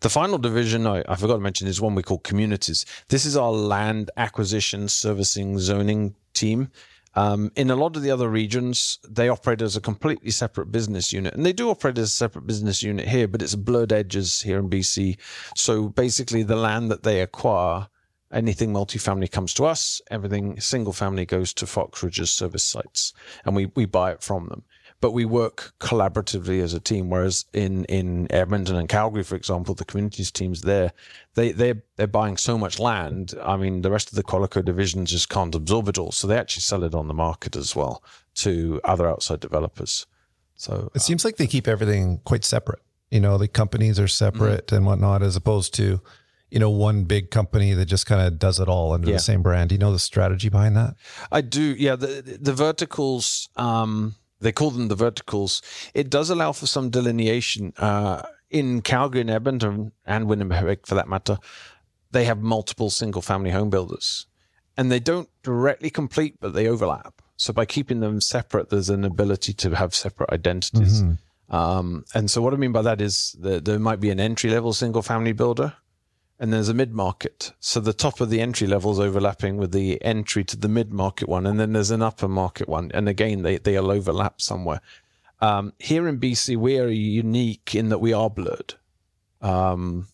[0.00, 2.84] The final division I, I forgot to mention is one we call communities.
[3.08, 6.70] This is our land acquisition, servicing, zoning team.
[7.16, 11.14] Um, in a lot of the other regions, they operate as a completely separate business
[11.14, 14.42] unit, and they do operate as a separate business unit here, but it's blurred edges
[14.42, 15.16] here in BC.
[15.56, 17.88] So basically, the land that they acquire,
[18.30, 23.14] anything multifamily comes to us, everything single family goes to Foxridge's service sites,
[23.46, 24.64] and we we buy it from them.
[25.00, 27.10] But we work collaboratively as a team.
[27.10, 30.92] Whereas in in Edmonton and Calgary, for example, the communities teams there,
[31.34, 33.34] they they they're buying so much land.
[33.42, 36.38] I mean, the rest of the Qualico division just can't absorb it all, so they
[36.38, 38.02] actually sell it on the market as well
[38.36, 40.06] to other outside developers.
[40.56, 42.80] So It seems like they keep everything quite separate.
[43.10, 46.00] You know, the companies are separate and whatnot, as opposed to,
[46.50, 49.16] you know, one big company that just kind of does it all under Yeah.
[49.16, 49.68] the same brand.
[49.68, 50.94] Do you know the strategy behind that?
[51.30, 51.60] I do.
[51.60, 53.50] Yeah, the the verticals.
[53.56, 55.62] Um, they call them the verticals.
[55.94, 57.72] It does allow for some delineation.
[57.78, 61.38] Uh, in Calgary and Edmonton and Winnipeg, for that matter,
[62.12, 64.26] they have multiple single family home builders,
[64.76, 67.20] and they don't directly complete, but they overlap.
[67.36, 71.02] So by keeping them separate, there's an ability to have separate identities.
[71.48, 74.50] Um, and so what I mean by that is that there might be an entry
[74.50, 75.74] level single family builder
[76.38, 77.52] and there's a mid market.
[77.60, 80.92] So the top of the entry level is overlapping with the entry to the mid
[80.92, 82.90] market one, and then there's an upper market one.
[82.92, 84.80] And again, they they'll overlap somewhere.
[85.40, 88.74] Um, here in BC, we are unique in that we are blurred.
[89.42, 90.08] Um,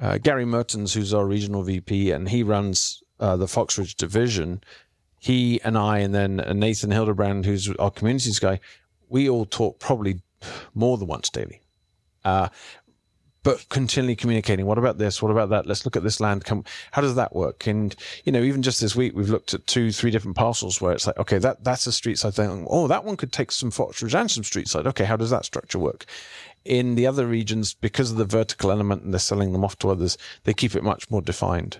[0.00, 4.62] uh, Gary Mertens, who's our regional VP, and he runs uh, the Foxridge division.
[5.20, 8.60] He and I, and then Nathan Hildebrand, who's our communities guy,
[9.08, 10.20] we all talk probably
[10.74, 11.62] more than once daily.
[12.24, 12.48] Uh,
[13.46, 14.66] but continually communicating.
[14.66, 15.22] What about this?
[15.22, 15.66] What about that?
[15.66, 16.44] Let's look at this land.
[16.44, 17.68] Come, how does that work?
[17.68, 17.94] And
[18.24, 21.06] you know, even just this week, we've looked at two, three different parcels where it's
[21.06, 22.66] like, okay, that that's a Streetside thing.
[22.68, 24.88] Oh, that one could take some Foxridge and some Streetside.
[24.88, 26.06] Okay, how does that structure work?
[26.64, 29.90] In the other regions, because of the vertical element and they're selling them off to
[29.90, 31.78] others, they keep it much more defined.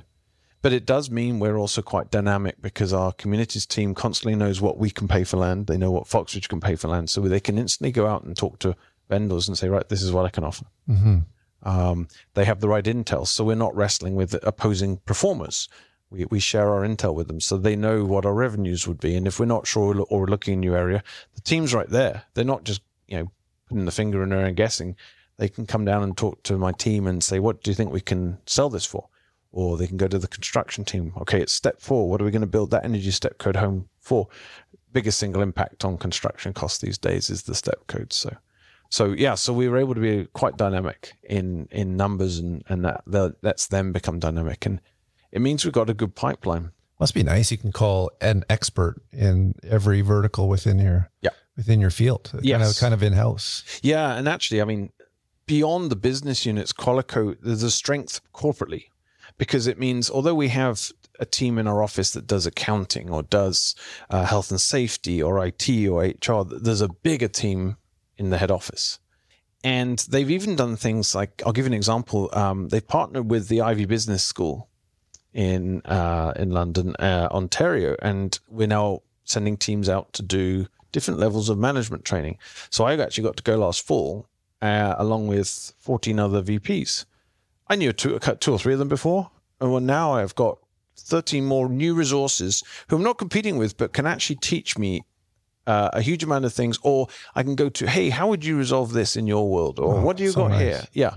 [0.62, 4.78] But it does mean we're also quite dynamic because our communities team constantly knows what
[4.78, 5.66] we can pay for land.
[5.66, 7.10] They know what Foxridge can pay for land.
[7.10, 8.76] So they can instantly go out and talk to
[9.08, 10.64] vendors and say, right, this is what I can offer.
[10.88, 11.18] Mm-hmm.
[11.66, 13.26] Um, they have the right intel.
[13.26, 15.68] So we're not wrestling with opposing performers.
[16.10, 19.16] We, we share our intel with them so they know what our revenues would be.
[19.16, 21.02] And if we're not sure or we're looking in a new area,
[21.34, 22.22] the team's right there.
[22.34, 23.32] They're not just, you know,
[23.68, 24.96] putting the finger in there and guessing.
[25.38, 27.92] They can come down and talk to my team and say, what do you think
[27.92, 29.08] we can sell this for?
[29.56, 31.14] or they can go to the construction team.
[31.16, 32.10] Okay, it's step four.
[32.10, 34.28] What are we going to build that energy step code home for?
[34.92, 38.12] Biggest single impact on construction costs these days is the step code.
[38.12, 38.36] So,
[38.88, 42.84] so yeah, so we were able to be quite dynamic in in numbers, and and
[42.84, 44.80] that lets them become dynamic, and
[45.32, 46.72] it means we've got a good pipeline.
[46.98, 47.50] Must be nice.
[47.50, 52.32] You can call an expert in every vertical within your yeah within your field.
[52.42, 52.58] Yes.
[52.58, 53.64] kind of kind of in house.
[53.82, 54.90] Yeah, and actually, I mean,
[55.46, 58.84] beyond the business units, Qualico, there's a strength corporately
[59.38, 63.22] because it means although we have a team in our office that does accounting or
[63.22, 63.74] does
[64.10, 67.76] uh, health and safety or IT or HR, there's a bigger team
[68.18, 68.98] in the head office.
[69.64, 72.30] And they've even done things like I'll give you an example.
[72.32, 74.68] Um, they've partnered with the Ivey Business School
[75.32, 81.18] in uh, in London, uh, Ontario, and we're now sending teams out to do different
[81.18, 82.38] levels of management training.
[82.70, 84.28] So I actually got to go last fall
[84.62, 87.04] uh, along with 14 other VPs
[87.68, 90.58] I knew two, two or three of them before, and well, now I've got
[90.98, 95.04] 13 more new resources who I'm not competing with, but can actually teach me
[95.66, 96.78] uh, a huge amount of things.
[96.82, 99.78] Or I can go to, hey, how would you resolve this in your world?
[99.78, 100.60] Or oh, what do you got nice.
[100.60, 100.84] here?
[100.92, 101.14] Yeah,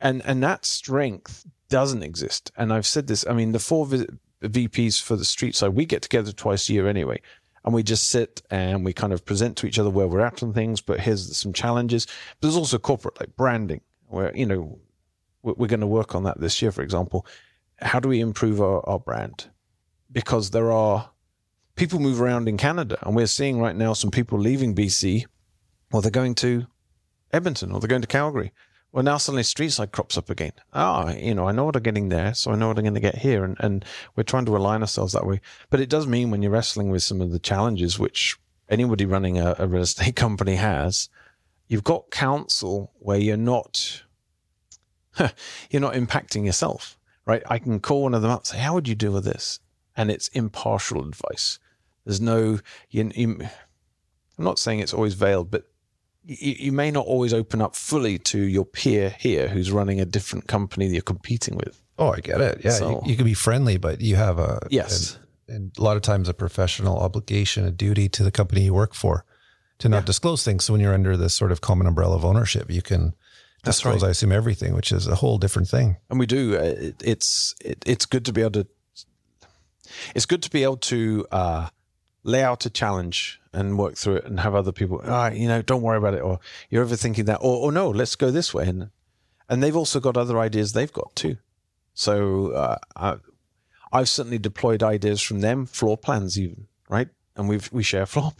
[0.00, 2.50] and and that strength doesn't exist.
[2.56, 3.24] And I've said this.
[3.26, 4.06] I mean, the four v-
[4.42, 7.20] VPs for the Streetside, we get together twice a year anyway.
[7.64, 10.42] And we just sit and we kind of present to each other where we're at
[10.42, 12.06] on things, but here's some challenges.
[12.06, 14.78] But there's also corporate, like branding, where, you know,
[15.42, 17.26] we're going to work on that this year, for example.
[17.80, 19.50] How do we improve our, our brand?
[20.10, 21.10] Because there are
[21.80, 25.24] people move around in Canada, and we're seeing right now some people leaving BC,
[25.94, 26.66] or they're going to
[27.32, 28.52] Edmonton, or they're going to Calgary.
[28.92, 30.52] Well, now suddenly Streetside crops up again.
[30.74, 32.92] Ah, you know, I know what I'm getting there, so I know what I'm going
[32.92, 33.82] to get here, and, and
[34.14, 35.40] we're trying to align ourselves that way.
[35.70, 38.36] But it does mean when you're wrestling with some of the challenges which
[38.68, 41.08] anybody running a, a real estate company has,
[41.66, 44.02] you've got counsel where you're not
[45.70, 47.42] you're not impacting yourself, right?
[47.48, 49.60] I can call one of them up and say, How would you deal with this?
[49.96, 51.58] And it's impartial advice.
[52.04, 52.58] There's no,
[52.90, 53.40] you, you,
[54.38, 55.64] I'm not saying it's always veiled, but
[56.24, 60.04] you, you, may not always open up fully to your peer here who's running a
[60.04, 61.82] different company that you're competing with.
[61.98, 62.60] Oh, I get it.
[62.64, 62.70] Yeah.
[62.70, 65.18] So, you, you, can be friendly, but you have a, yes.
[65.48, 68.74] And, and a lot of times a professional obligation, a duty to the company you
[68.74, 69.24] work for
[69.78, 70.06] to not yeah.
[70.06, 70.64] disclose things.
[70.64, 73.14] So when you're under this sort of common umbrella of ownership, you can
[73.62, 74.02] that's right.
[74.02, 75.98] I assume everything, which is a whole different thing.
[76.08, 76.56] And we do.
[76.56, 78.66] Uh, it, it's it, it's good to be able to.
[80.14, 81.68] It's good to be able to uh,
[82.22, 85.00] lay out a challenge and work through it, and have other people.
[85.04, 88.16] Ah, you know, don't worry about it, or you're overthinking that, or, or no, let's
[88.16, 88.90] go this way, and
[89.48, 91.36] and they've also got other ideas they've got too.
[91.94, 93.16] So uh, I,
[93.92, 97.08] I've certainly deployed ideas from them, floor plans even, right?
[97.36, 98.32] And we've we share floor.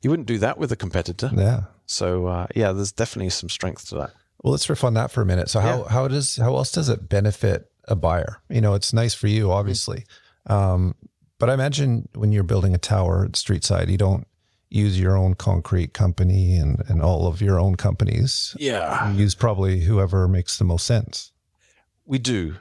[0.00, 1.30] You wouldn't do that with a competitor.
[1.34, 1.62] Yeah.
[1.86, 4.12] So uh, yeah, there's definitely some strength to that.
[4.42, 5.50] Well, let's riff on that for a minute.
[5.50, 5.88] So how yeah.
[5.88, 8.40] how does how else does it benefit a buyer?
[8.48, 10.04] You know, it's nice for you, obviously,
[10.46, 10.94] um,
[11.42, 14.28] but I imagine when you're building a tower at Streetside, you don't
[14.70, 18.56] use your own concrete company and and all of your own companies.
[18.60, 21.32] Yeah, you use probably whoever makes the most sense.
[22.06, 22.58] We do.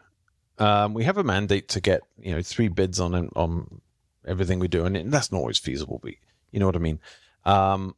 [0.58, 3.82] Um, we have a mandate to get you know three bids on on
[4.26, 6.00] everything we do, and that's not always feasible.
[6.02, 6.14] But
[6.50, 7.00] you know what I mean.
[7.46, 7.96] Um,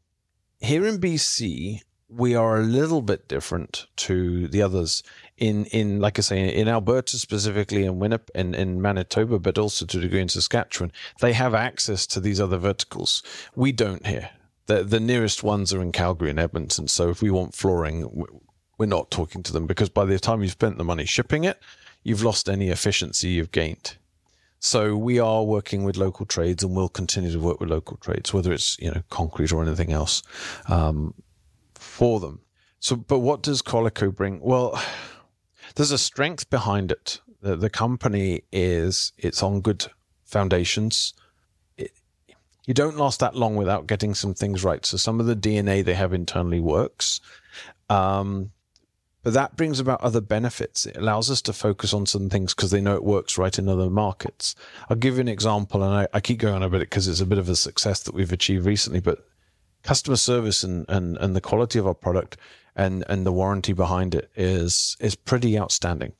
[0.60, 1.80] here in BC,
[2.16, 5.04] we are a little bit different to the others
[5.38, 9.58] in in like I say in Alberta specifically in Winnipeg and in, in Manitoba, but
[9.58, 10.92] also to a degree in Saskatchewan.
[11.22, 13.24] They have access to these other verticals.
[13.56, 14.30] We don't here.
[14.68, 16.88] The the nearest ones are in Calgary and Edmonton.
[16.88, 18.26] So if we want flooring,
[18.78, 21.60] we're not talking to them because by the time you've spent the money shipping it,
[22.04, 23.98] you've lost any efficiency you've gained.
[24.60, 28.34] So we are working with local trades, and we'll continue to work with local trades,
[28.34, 30.24] whether it's you know concrete or anything else.
[30.70, 31.14] Um,
[31.94, 32.40] for them.
[32.80, 34.42] So, but what does Qualico bring?
[34.42, 34.82] Well,
[35.76, 37.22] there's a strength behind it.
[37.42, 39.86] The, the company is it's on good
[40.26, 41.14] foundations.
[41.78, 41.92] It,
[42.66, 44.86] you don't last that long without getting some things right.
[44.86, 47.22] So some of the DNA they have internally works.
[47.90, 48.52] Um,
[49.22, 50.86] but that brings about other benefits.
[50.86, 53.70] It allows us to focus on some things because they know it works right in
[53.70, 54.56] other markets.
[54.90, 57.22] I'll give you an example, and I, I keep going on about it because it's
[57.22, 59.00] a bit of a success that we've achieved recently.
[59.00, 59.26] But
[59.84, 62.38] customer service and, and, and the quality of our product
[62.76, 66.14] and, and the warranty behind it is is pretty outstanding.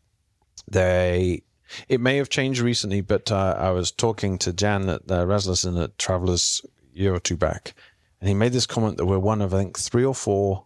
[0.70, 1.44] They
[1.88, 5.78] It may have changed recently, but uh, I was talking to Jan at uh, Rasmussen
[5.78, 6.62] at Travelers
[6.94, 7.74] a year or two back,
[8.20, 10.66] and he made this comment that we're one of I think three or four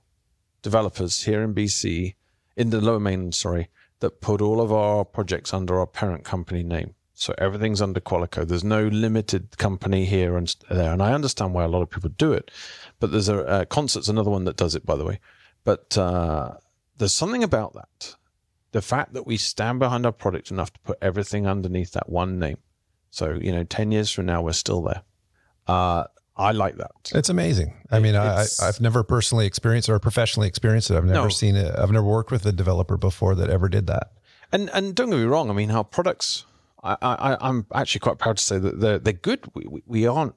[0.62, 2.16] developers here in BC,
[2.58, 3.70] in the Lower Mainland, sorry,
[4.00, 6.96] that put all of our projects under our parent company name.
[7.20, 8.48] So everything's under Qualico.
[8.48, 12.12] There's no limited company here and there, and I understand why a lot of people
[12.16, 12.52] do it.
[13.00, 15.20] But there's a uh, Concert's another one that does it, by the way.
[15.64, 16.58] But uh,
[17.00, 18.16] there's something about that.
[18.72, 22.38] The fact that we stand behind our product enough to put everything underneath that one
[22.38, 22.58] name.
[23.10, 25.02] So you know, ten years from now, we're still there.
[25.66, 26.04] Uh,
[26.36, 26.92] I like that.
[27.16, 27.74] It's amazing.
[27.90, 30.98] I mean, I, I've never personally experienced or professionally experienced it.
[30.98, 31.30] I've never No.
[31.30, 31.74] seen it.
[31.76, 34.12] I've never worked with a developer before that ever did that.
[34.52, 35.50] And and don't get me wrong.
[35.50, 36.46] I mean, our products.
[36.84, 39.46] I, I I'm actually quite proud to say that they're they're good.
[39.54, 40.36] We we, we aren't.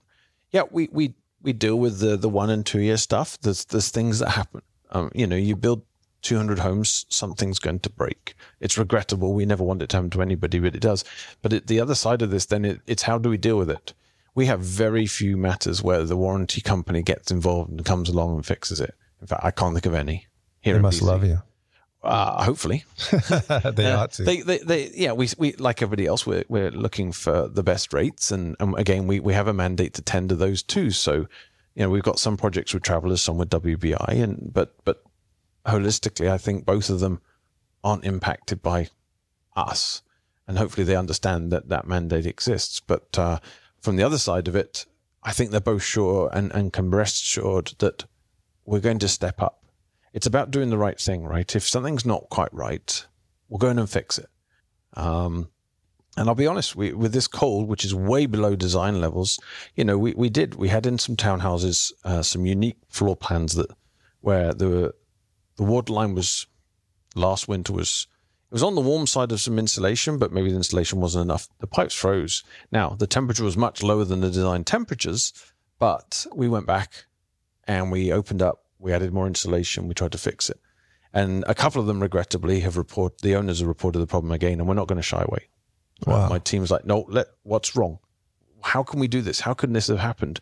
[0.51, 3.39] Yeah, we we we deal with the the one and two year stuff.
[3.41, 4.63] There's there's things that happen.
[4.93, 5.83] Um, you know, you build
[6.23, 8.35] 200 homes, something's going to break.
[8.61, 9.33] It's regrettable.
[9.33, 11.05] We never want it to happen to anybody, but it does.
[11.43, 13.71] But it, the other side of this, then, it, it's how do we deal with
[13.71, 13.95] it?
[14.35, 18.47] We have very few matters where the warranty company gets involved and comes along and
[18.47, 18.95] fixes it.
[19.21, 20.27] In fact, I can't think of any.
[20.61, 21.07] Here They must BC.
[21.07, 21.43] love you.
[22.03, 22.85] Uh, hopefully,
[23.21, 24.25] they Uh, ought to.
[24.25, 27.93] They, they, they, yeah, we, we, like everybody else, we're, we're looking for the best
[27.93, 28.31] rates.
[28.31, 30.91] And, and again, we, we have a mandate to tender those too.
[30.93, 31.27] So,
[31.75, 35.03] you know, we've got some projects with travelers, some with WBI and, but, but
[35.67, 37.21] holistically, I think both of them
[37.85, 38.89] aren't impacted by
[39.55, 40.03] us.
[40.49, 42.81] And hopefully they understand that that mandate exists.
[42.81, 43.41] But, uh,
[43.81, 44.87] from the other side of it,
[45.23, 48.05] I think they're both sure and, and can rest assured that
[48.65, 49.60] we're going to step up.
[50.13, 51.55] It's about doing the right thing, right?
[51.55, 53.07] If something's not quite right,
[53.49, 54.29] we'll go in and fix it.
[54.95, 55.49] Um,
[56.17, 59.39] and I'll be honest, we, with this cold, which is way below design levels,
[59.77, 63.55] you know, we, we did, we had in some townhouses, uh, some unique floor plans
[63.55, 63.71] that
[64.21, 64.93] where the,
[65.57, 66.47] the water line was
[67.15, 68.07] last winter was,
[68.51, 71.49] it was on the warm side of some insulation, but maybe the insulation wasn't enough.
[71.61, 72.43] The pipes froze.
[72.73, 75.33] Now, the temperature was much lower than the design temperatures,
[75.79, 77.07] but we went back
[77.65, 80.59] and we opened up, we added more insulation, we tried to fix it.
[81.13, 84.59] And a couple of them, regrettably, have reported, the owners have reported the problem again,
[84.61, 85.49] and we're not going to shy away.
[86.07, 86.29] Wow.
[86.29, 87.99] My team's like, no, let, what's wrong?
[88.63, 89.41] How can we do this?
[89.41, 90.41] How can this have happened?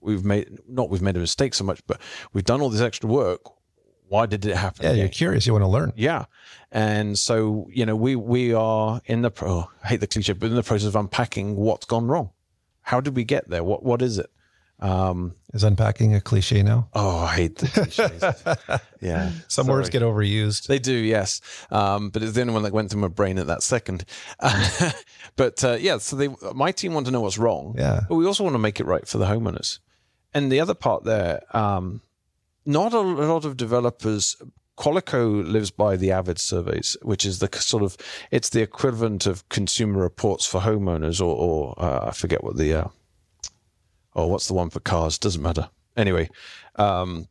[0.00, 2.00] We've made, not we've made a mistake so much, but
[2.32, 3.40] we've done all this extra work.
[4.08, 4.86] Why did it happen?
[4.86, 5.46] yeah, you're curious.
[5.46, 5.92] You want to learn.
[5.94, 6.24] Yeah.
[6.72, 10.32] And so, you know, we, we are in the, pro, oh, I hate the cliche,
[10.32, 12.30] but in the process of unpacking what's gone wrong.
[12.82, 13.62] How did we get there?
[13.62, 14.30] What, what is it?
[14.80, 16.88] Um, Is unpacking a cliche now?
[16.94, 18.80] oh, I hate the cliches.
[19.00, 19.30] yeah.
[19.48, 20.66] Some words get overused.
[20.66, 21.40] They do, yes.
[21.70, 24.04] Um, but it's the only one that went through my brain at that second.
[25.36, 27.74] but uh, yeah, so they, my team want to know what's wrong.
[27.76, 28.00] Yeah.
[28.08, 29.80] But we also want to make it right for the homeowners.
[30.32, 32.00] And the other part there, um,
[32.64, 34.36] not a lot of developers.
[34.78, 37.98] Qualico lives by the Avid surveys, which is the sort of
[38.30, 42.90] it's the equivalent of consumer reports for homeowners, or, or uh, I forget what the
[44.14, 45.18] uh, oh, what's the one for cars?
[45.18, 45.68] Doesn't matter.
[45.96, 46.28] Anyway,
[46.76, 47.28] um,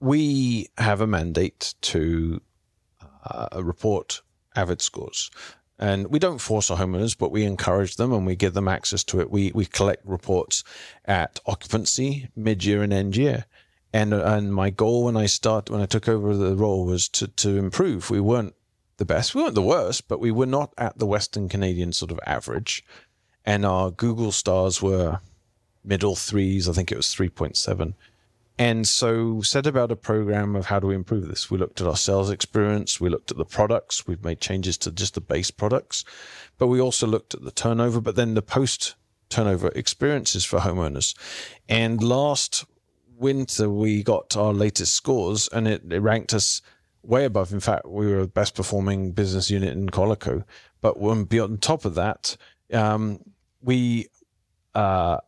[0.00, 2.40] we have a mandate to
[3.24, 4.22] uh, report
[4.56, 5.30] Avid scores.
[5.78, 9.02] And we don't force our homeowners, but we encourage them and we give them access
[9.04, 9.30] to it.
[9.30, 10.62] We, we collect reports
[11.06, 13.46] at occupancy, mid year, and end year.
[13.92, 17.28] And, and my goal when I start when I took over the role was to,
[17.28, 18.10] to improve.
[18.10, 18.54] We weren't
[18.98, 22.10] the best, we weren't the worst, but we were not at the Western Canadian sort
[22.10, 22.84] of average.
[23.44, 25.20] And our Google stars were
[25.84, 26.68] middle threes.
[26.68, 27.94] I think it was 3.7.
[28.58, 31.50] And so set about a program of how do we improve this.
[31.50, 33.00] We looked at our sales experience.
[33.00, 34.06] We looked at the products.
[34.06, 36.04] We've made changes to just the base products,
[36.58, 38.96] but we also looked at the turnover, but then the post
[39.30, 41.16] turnover experiences for homeowners.
[41.70, 42.66] And last
[43.16, 46.60] winter, we got our latest scores and it, it ranked us
[47.02, 47.54] way above.
[47.54, 50.44] In fact, we were the best performing business unit in Qualico.
[50.82, 50.94] But
[51.28, 52.36] beyond top of that,
[52.72, 53.20] um,
[53.62, 54.08] we,
[54.74, 55.18] uh,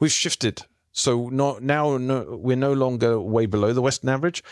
[0.00, 0.62] we've shifted.
[0.92, 4.42] So not now no, we're no longer way below the Western average.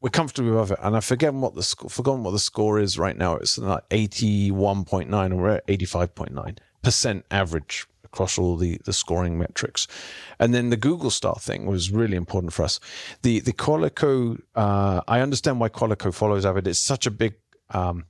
[0.00, 3.16] We're comfortably above it, and I've forgotten what the forgotten what the score is right
[3.16, 3.36] now.
[3.36, 7.86] It's like eighty one point nine, and we're at eighty five point nine percent average
[8.02, 9.86] across all the the scoring metrics.
[10.38, 12.80] And then the Google Star thing was really important for us.
[13.20, 16.66] The the Qualico, uh, I understand why Qualico follows Avid.
[16.66, 17.34] It's such a big
[17.70, 18.06] um,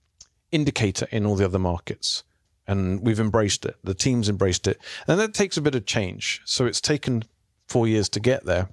[0.53, 2.23] indicator in all the other markets
[2.71, 3.77] and we've embraced it.
[3.83, 6.41] The team's embraced it, and that takes a bit of change.
[6.45, 7.25] So it's taken
[7.66, 8.68] four years to get there,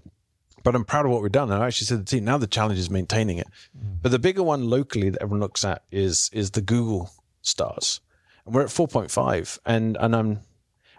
[0.64, 1.52] but I'm proud of what we've done.
[1.52, 3.48] And I actually said to the team, now the challenge is maintaining it.
[3.76, 3.98] Mm.
[4.04, 7.10] But the bigger one locally that everyone looks at is is the Google
[7.42, 8.00] stars,
[8.46, 9.60] and we're at 4.5.
[9.66, 10.40] And and I'm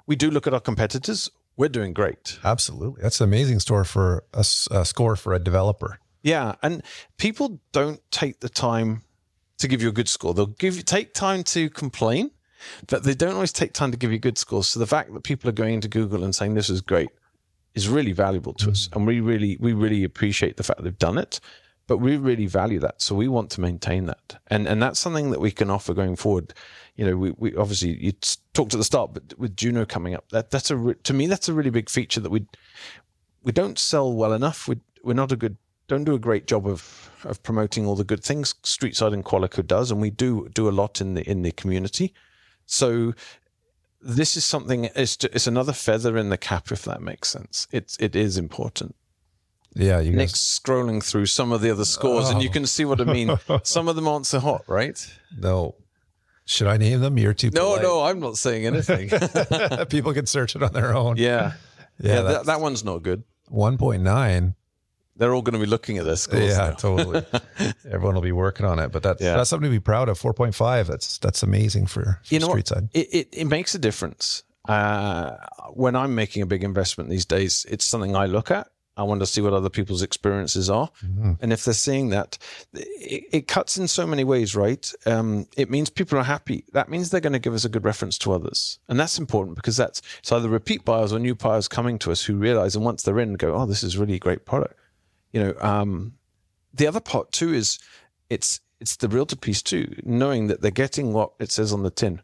[0.06, 1.30] we do look at our competitors.
[1.56, 2.38] We're doing great.
[2.44, 3.02] Absolutely.
[3.02, 5.98] That's an amazing store for a score for a developer.
[6.22, 6.82] Yeah, and
[7.16, 9.02] people don't take the time
[9.58, 10.34] to give you a good score.
[10.34, 12.30] They'll give you take time to complain,
[12.86, 14.68] but they don't always take time to give you good scores.
[14.68, 17.10] So the fact that people are going into Google and saying this is great
[17.74, 18.96] is really valuable to us, mm.
[18.96, 21.40] and we really we really appreciate the fact they've done it.
[21.86, 25.30] But we really value that, so we want to maintain that, and and that's something
[25.30, 26.52] that we can offer going forward.
[26.96, 28.12] You know, we, we obviously you
[28.52, 31.48] talked at the start, but with Juno coming up, that that's a to me that's
[31.48, 32.46] a really big feature that we
[33.42, 34.68] we don't sell well enough.
[34.68, 35.56] We we're not a good
[35.86, 39.66] don't do a great job of of promoting all the good things Streetside and Qualico
[39.66, 42.12] does, and we do do a lot in the in the community.
[42.68, 43.14] So
[44.00, 44.84] this is something.
[44.94, 47.66] It's it's another feather in the cap, if that makes sense.
[47.72, 48.94] It's it is important.
[49.74, 52.32] Yeah, you Nick's scrolling through some of the other scores, oh.
[52.32, 53.38] and you can see what I mean.
[53.64, 54.98] some of them aren't so hot, right?
[55.36, 55.76] No.
[56.44, 57.18] Should I name them?
[57.18, 57.50] You're too.
[57.50, 59.10] No, no, I'm not saying anything.
[59.88, 61.16] People can search it on their own.
[61.16, 61.52] Yeah,
[62.00, 63.22] yeah, yeah that, that one's not good.
[63.48, 64.54] One point nine
[65.18, 66.28] they're all going to be looking at this.
[66.32, 67.24] Yeah, totally.
[67.90, 69.36] Everyone will be working on it, but that's yeah.
[69.36, 70.18] that's something to be proud of.
[70.18, 70.86] Four point five.
[70.86, 72.88] That's that's amazing for, for you know Streetside.
[72.94, 74.44] It, it, it makes a difference.
[74.66, 75.36] Uh,
[75.72, 78.68] when I'm making a big investment these days, it's something I look at.
[78.98, 81.34] I want to see what other people's experiences are, mm-hmm.
[81.40, 82.36] and if they're seeing that,
[82.72, 84.92] it, it, cuts in so many ways, right?
[85.06, 86.64] Um, it means people are happy.
[86.72, 89.54] That means they're going to give us a good reference to others, and that's important
[89.54, 92.84] because that's it's either repeat buyers or new buyers coming to us who realize, and
[92.84, 94.74] once they're in, go, "Oh, this is really a great product."
[95.32, 96.14] You know, um,
[96.72, 97.78] the other part too is
[98.30, 101.90] it's it's the realtor piece too, knowing that they're getting what it says on the
[101.90, 102.22] tin.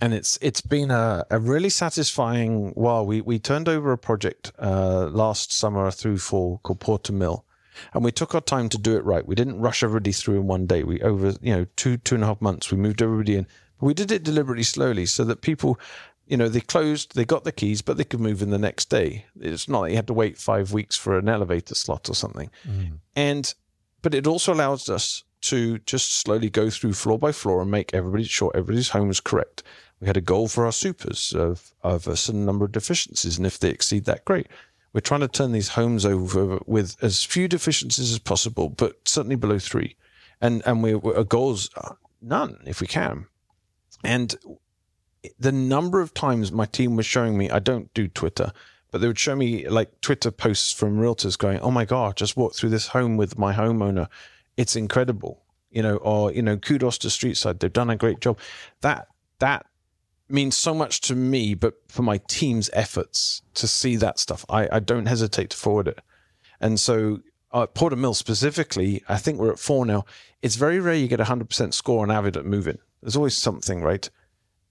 [0.00, 4.52] And it's it's been a, a really satisfying while we we turned over a project
[4.58, 7.44] uh, last summer through fall called Porter Mill,
[7.92, 9.26] and we took our time to do it right.
[9.26, 10.84] We didn't rush everybody through in one day.
[10.84, 13.46] We over you know two two and a half months we moved everybody in.
[13.82, 15.78] We did it deliberately slowly so that people
[16.30, 18.88] you know, they closed, they got the keys, but they could move in the next
[18.88, 19.26] day.
[19.40, 22.50] It's not like you had to wait five weeks for an elevator slot or something.
[22.64, 22.98] Mm.
[23.16, 23.52] And,
[24.00, 27.92] but it also allows us to just slowly go through floor by floor and make
[27.92, 29.64] everybody sure everybody's home is correct.
[30.00, 33.36] We had a goal for our supers of, of a certain number of deficiencies.
[33.36, 34.46] And if they exceed that, great.
[34.92, 39.36] We're trying to turn these homes over with as few deficiencies as possible, but certainly
[39.36, 39.96] below three.
[40.40, 41.70] And, and we, our goals
[42.22, 43.26] none if we can.
[44.04, 44.36] And
[45.38, 48.52] the number of times my team was showing me, I don't do Twitter,
[48.90, 52.36] but they would show me like Twitter posts from realtors going, "Oh my god, just
[52.36, 54.08] walked through this home with my homeowner.
[54.56, 57.60] It's incredible." You know, or you know, kudos to Streetside.
[57.60, 58.38] They've done a great job.
[58.80, 59.06] That
[59.38, 59.66] that
[60.28, 64.68] means so much to me, but for my team's efforts to see that stuff, I,
[64.72, 66.00] I don't hesitate to forward it.
[66.60, 67.20] And so
[67.52, 70.04] uh, Porter Mill specifically, I think we're at four now.
[70.42, 72.78] It's very rare you get a 100% score on Avid at Movin.
[73.02, 74.08] There's always something, right?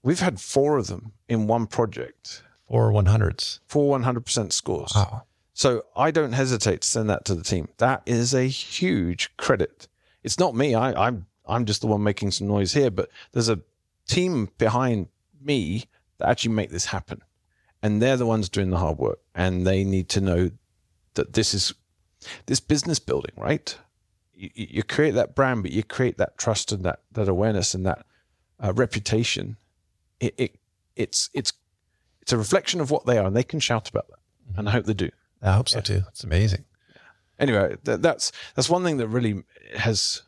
[0.02, 2.42] We've had four of them in one project.
[2.68, 3.60] Four 100s.
[3.66, 4.92] Four 100% scores.
[4.94, 5.24] Wow.
[5.52, 7.68] So I don't hesitate to send that to the team.
[7.78, 9.88] That is a huge credit.
[10.22, 10.74] It's not me.
[10.74, 13.60] I, I'm I'm just the one making some noise here, but there's a
[14.06, 15.08] team behind
[15.40, 15.84] me
[16.18, 17.22] that actually make this happen,
[17.82, 20.50] and they're the ones doing the hard work, and they need to know
[21.14, 21.74] that this is
[22.46, 23.76] this business building, right?
[24.32, 27.84] You, you create that brand, but you create that trust and that that awareness and
[27.84, 28.06] that
[28.62, 29.56] uh, reputation
[30.20, 30.56] it, it
[30.96, 31.52] it's it's
[32.22, 34.18] it's a reflection of what they are, and they can shout about that.
[34.50, 34.58] Mm-hmm.
[34.60, 35.10] And I hope they do.
[35.42, 35.82] I hope so yeah.
[35.82, 36.02] too.
[36.08, 36.64] It's amazing.
[37.38, 39.42] Anyway, th- that's that's one thing that really
[39.74, 40.22] has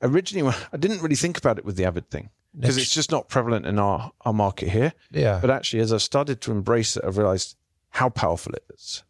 [0.00, 0.54] originally.
[0.72, 3.66] I didn't really think about it with the Avid thing because it's just not prevalent
[3.66, 4.92] in our our market here.
[5.10, 5.38] Yeah.
[5.40, 7.56] But actually, as I've started to embrace it, I've realized
[7.90, 9.02] how powerful it is.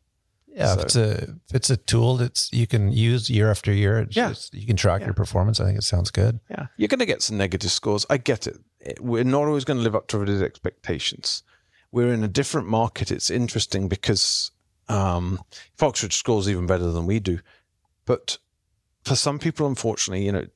[0.54, 3.72] Yeah, so, if it's a if it's a tool that's you can use year after
[3.72, 3.98] year.
[3.98, 5.08] It's yeah, just, you can track yeah.
[5.08, 5.58] your performance.
[5.58, 6.38] I think it sounds good.
[6.48, 8.06] Yeah, you're going to get some negative scores.
[8.08, 8.58] I get it.
[9.00, 11.42] We're not always going to live up to everybody's expectations.
[11.90, 13.10] We're in a different market.
[13.10, 14.52] It's interesting because
[14.88, 15.40] um,
[15.76, 17.40] Foxridge scores even better than we do,
[18.04, 18.38] but
[19.04, 20.46] for some people, unfortunately, you know,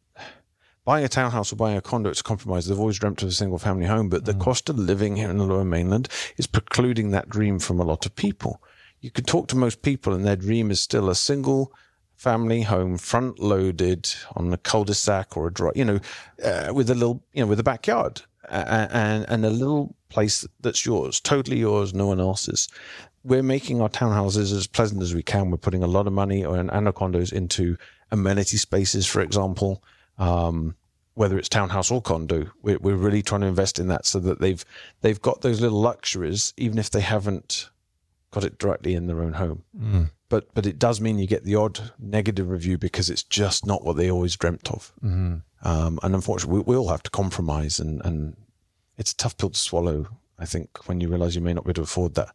[0.84, 2.66] buying a townhouse or buying a condo, it's a compromise.
[2.66, 4.40] They've always dreamt of a single family home, but the mm.
[4.40, 8.06] cost of living here in the lower mainland is precluding that dream from a lot
[8.06, 8.62] of people
[9.00, 11.72] you could talk to most people and their dream is still a single
[12.16, 16.00] family home, front loaded on a cul-de-sac or a drive, you know,
[16.44, 20.84] uh, with a little, you know, with a backyard and, and a little place that's
[20.84, 22.68] yours, totally yours, no one else's.
[23.24, 25.50] We're making our townhouses as pleasant as we can.
[25.50, 27.76] We're putting a lot of money and condos into
[28.10, 29.82] amenity spaces, for example.
[30.18, 30.74] Um,
[31.14, 34.40] whether it's townhouse or condo, we're, we're really trying to invest in that so that
[34.40, 34.64] they've
[35.00, 37.70] they've got those little luxuries, even if they haven't
[38.30, 39.64] got it directly in their own home.
[39.78, 40.10] Mm.
[40.28, 43.84] But but it does mean you get the odd negative review because it's just not
[43.84, 44.92] what they always dreamt of.
[45.02, 45.36] Mm-hmm.
[45.68, 48.36] Um, and unfortunately, we, we, all have to compromise, and, and
[48.96, 50.06] it's a tough pill to swallow.
[50.38, 52.28] I think when you realize you may not be able to afford that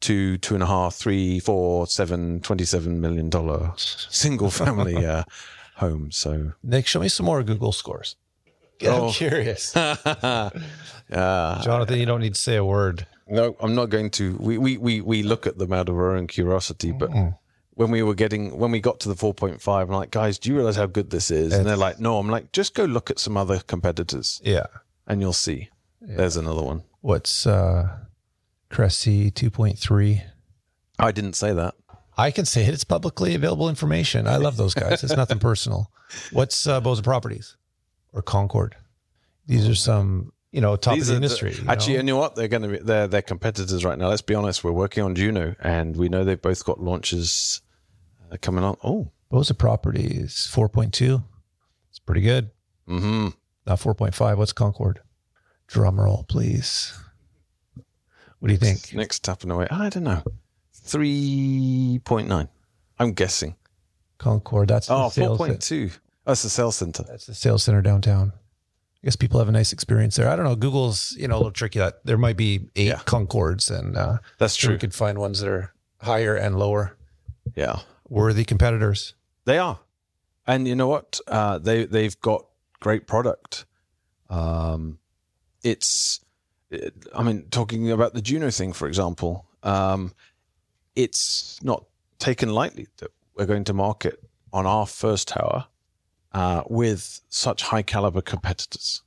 [0.00, 5.24] two, two and a half, three, four, seven, twenty-seven million dollar single family uh,
[5.76, 6.10] home.
[6.12, 8.16] So Nick, show me some more Google scores.
[8.84, 9.06] Oh.
[9.06, 9.72] I'm curious.
[9.76, 10.50] yeah.
[11.10, 13.06] Jonathan, you don't need to say a word.
[13.32, 14.36] No, I'm not going to.
[14.38, 17.10] We, we, we, we look at them out of our own curiosity, but
[17.74, 20.56] when we were getting, when we got to the 4.5, I'm like, guys, do you
[20.56, 21.52] realize how good this is?
[21.54, 24.66] And they're like, no, I'm like, just go look at some other competitors Yeah.
[25.06, 25.70] and you'll see.
[26.00, 26.82] There's another one.
[27.00, 27.88] What's uh
[28.70, 30.22] Cressey 2.3?
[30.98, 31.74] I didn't say that.
[32.16, 32.74] I can say it.
[32.74, 34.26] It's publicly available information.
[34.28, 35.02] I love those guys.
[35.02, 35.90] It's nothing personal.
[36.32, 37.56] What's uh, Bosa Properties
[38.12, 38.76] or Concord?
[39.46, 41.52] These are some, you know, top These of the are the- industry.
[41.64, 41.98] you actually, know?
[41.98, 42.36] you know what?
[42.36, 44.08] They're going to be they're they're competitors right now.
[44.08, 44.62] Let's be honest.
[44.62, 47.60] We're working on Juno, and we know they've both got launches
[48.30, 48.76] uh, coming on.
[48.84, 51.24] Oh, Bosa Properties 4.2.
[51.90, 52.50] It's pretty good.
[52.88, 53.28] mm-hmm.
[53.66, 54.36] Not 4.5.
[54.36, 55.00] What's Concord?
[55.68, 56.92] Drum roll, please.
[58.40, 58.92] What do you think?
[58.92, 59.68] Next tapping away.
[59.70, 60.22] I don't know.
[60.74, 62.48] Three point nine.
[62.98, 63.54] I'm guessing.
[64.18, 64.68] Concord.
[64.68, 65.38] That's the Oh, sales.
[65.38, 65.96] 4.2.
[66.26, 67.04] That's the sales center.
[67.04, 68.32] That's the sales center downtown.
[69.02, 70.28] I guess people have a nice experience there.
[70.28, 70.54] I don't know.
[70.54, 71.78] Google's you know a little tricky.
[71.80, 73.00] That there might be eight Yeah.
[73.04, 74.74] Concords, and uh, That's true.
[74.74, 76.96] we could find ones that are higher and lower.
[77.56, 77.80] Yeah.
[78.08, 79.14] Worthy competitors.
[79.44, 79.80] They are,
[80.46, 81.18] and you know what?
[81.26, 82.46] Uh, they they've got
[82.78, 83.64] great product.
[84.30, 84.98] Um,
[85.64, 86.20] it's,
[86.70, 90.12] it, I mean, talking about the Juno thing, for example, um,
[90.94, 91.84] it's not
[92.18, 94.22] taken lightly that we're going to market
[94.52, 95.66] on our first tower
[96.34, 99.02] uh, with such high caliber competitors.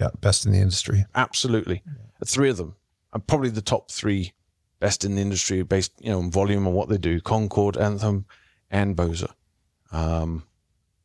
[0.00, 1.04] Yeah, best in the industry.
[1.14, 1.82] Absolutely,
[2.24, 2.76] three of them,
[3.12, 4.32] and probably the top three
[4.78, 8.26] best in the industry based, you know, on volume and what they do: Concord, Anthem,
[8.70, 9.32] and Bosa.
[9.92, 10.44] Um,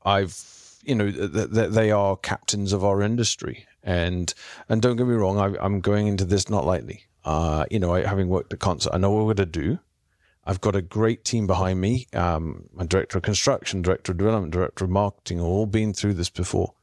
[0.03, 0.37] I've,
[0.83, 4.33] you know, th- th- they are captains of our industry, and
[4.67, 7.03] and don't get me wrong, I, I'm going into this not lightly.
[7.23, 9.79] Uh, you know, I, having worked at concert, I know what we're going to do.
[10.43, 12.07] I've got a great team behind me.
[12.13, 16.29] Um, my director of construction, director of development, director of marketing, all been through this
[16.29, 16.73] before.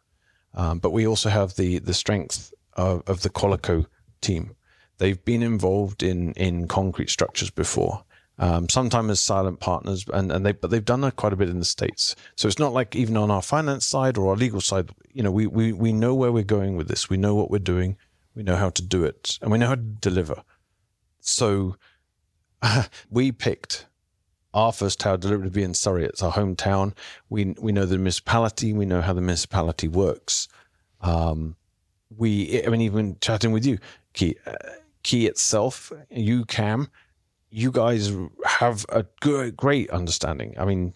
[0.55, 3.87] Um, but we also have the the strength of, of the Qualico
[4.21, 4.55] team.
[4.99, 8.05] They've been involved in in concrete structures before,
[8.39, 11.59] um, sometimes as silent partners, and, and they but they've done quite a bit in
[11.59, 12.15] the states.
[12.37, 15.33] So it's not like even on our finance side or our legal side, you know,
[15.33, 17.11] we we we know where we're going with this.
[17.11, 17.97] We know what we're doing.
[18.35, 20.43] We know how to do it, and we know how to deliver.
[21.21, 21.77] So
[23.11, 23.87] we picked
[24.55, 26.05] our first tower deliberately to be in Surrey.
[26.05, 26.95] It's our hometown.
[27.29, 28.73] We we know the municipality.
[28.73, 30.49] We know how the municipality works.
[31.01, 31.57] Um,
[32.17, 33.79] we, I mean, even chatting with you,
[34.15, 34.55] Key, uh,
[35.03, 36.89] Key itself, you Cam,
[37.51, 38.13] you guys
[38.45, 40.55] have a good, great understanding.
[40.59, 40.95] I mean,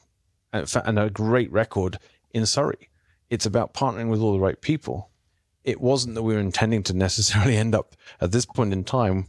[0.52, 1.98] and a great record
[2.32, 2.88] in Surrey.
[3.30, 5.10] It's about partnering with all the right people.
[5.64, 9.28] It wasn't that we were intending to necessarily end up at this point in time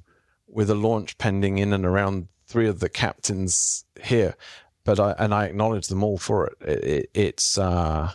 [0.53, 4.35] with a launch pending in and around three of the captains here,
[4.83, 6.57] but I and I acknowledge them all for it.
[6.61, 8.11] it, it it's uh,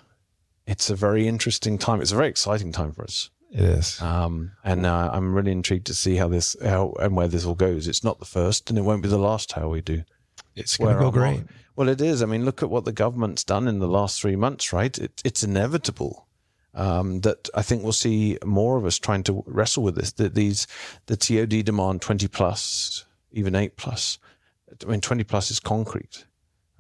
[0.67, 2.01] it's a very interesting time.
[2.01, 4.01] It's a very exciting time for us, It is.
[4.03, 7.55] um, and uh, I'm really intrigued to see how this how and where this all
[7.55, 7.89] goes.
[7.89, 9.53] It's not the first, and it won't be the last.
[9.53, 10.05] How we do.
[10.55, 11.39] It's going to go I'm great.
[11.41, 11.49] on.
[11.77, 12.23] Well, it is.
[12.23, 14.97] I mean, look at what the government's done in the last three months, right?
[14.99, 16.27] It, it's inevitable
[16.79, 20.13] um, that I think we'll see more of us trying to wrestle with this.
[20.13, 20.67] That these
[21.07, 24.19] the TOD demand twenty plus, even eight plus.
[24.71, 26.25] I mean, twenty plus is concrete.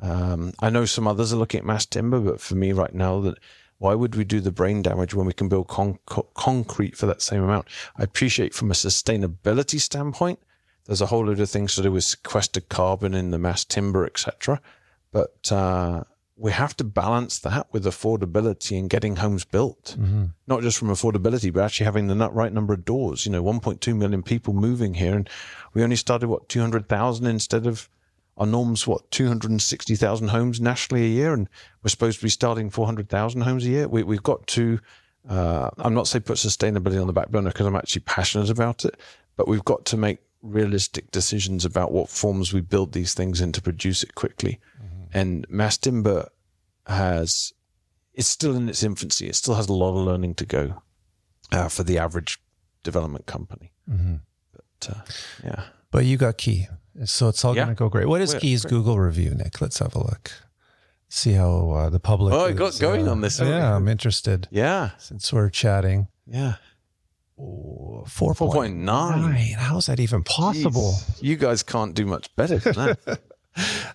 [0.00, 3.20] Um, I know some others are looking at mass timber, but for me right now,
[3.22, 3.38] that
[3.78, 7.06] why would we do the brain damage when we can build con- co- concrete for
[7.06, 7.66] that same amount?
[7.96, 10.38] I appreciate from a sustainability standpoint.
[10.86, 14.06] There's a whole load of things to do with sequestered carbon in the mass timber,
[14.06, 14.60] etc.
[15.10, 16.04] But uh,
[16.38, 19.96] we have to balance that with affordability and getting homes built.
[20.46, 23.26] Not just from affordability, but actually having the right number of doors.
[23.26, 25.28] You know, 1.2 million people moving here, and
[25.74, 27.88] we only started what 200,000 instead of
[28.36, 31.48] our norm's what 260,000 homes nationally a year, and
[31.82, 33.88] we're supposed to be starting 400,000 homes a year.
[33.88, 34.78] We, we've got to.
[35.28, 38.84] Uh, I'm not saying put sustainability on the back burner because I'm actually passionate about
[38.84, 38.94] it,
[39.36, 43.50] but we've got to make realistic decisions about what forms we build these things in
[43.52, 44.60] to produce it quickly.
[45.12, 46.28] And mass timber
[46.86, 47.52] has
[48.14, 49.28] it's still in its infancy.
[49.28, 50.82] It still has a lot of learning to go
[51.52, 52.38] uh, for the average
[52.82, 53.72] development company.
[53.86, 55.00] But uh,
[55.44, 56.66] yeah, But you got Key.
[57.04, 57.64] So it's all Yeah.
[57.64, 58.08] going to go great.
[58.08, 58.70] What is Well, Key's great.
[58.70, 59.60] Google review, Nick?
[59.60, 60.32] Let's have a look.
[61.08, 62.34] See how uh, the public.
[62.34, 63.76] Oh, it got is, going uh, on this, Yeah.
[63.76, 66.08] I'm interested yeah, since we're chatting.
[66.26, 66.54] yeah.
[67.40, 68.84] Oh, 4.9.
[68.84, 69.54] 4.9.
[69.54, 70.92] How's that even possible?
[70.92, 71.22] Jeez.
[71.22, 73.20] You guys can't do much better than that.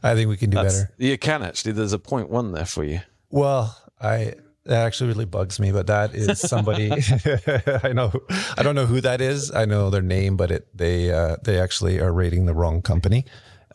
[0.03, 0.93] I think we can do That's- better.
[0.97, 1.71] You can actually.
[1.73, 3.01] There's a point one there for you.
[3.29, 4.35] Well, I
[4.65, 6.91] that actually really bugs me, but that is somebody
[7.83, 8.11] I know.
[8.57, 9.51] I don't know who that is.
[9.51, 13.25] I know their name, but it they uh, they actually are rating the wrong company.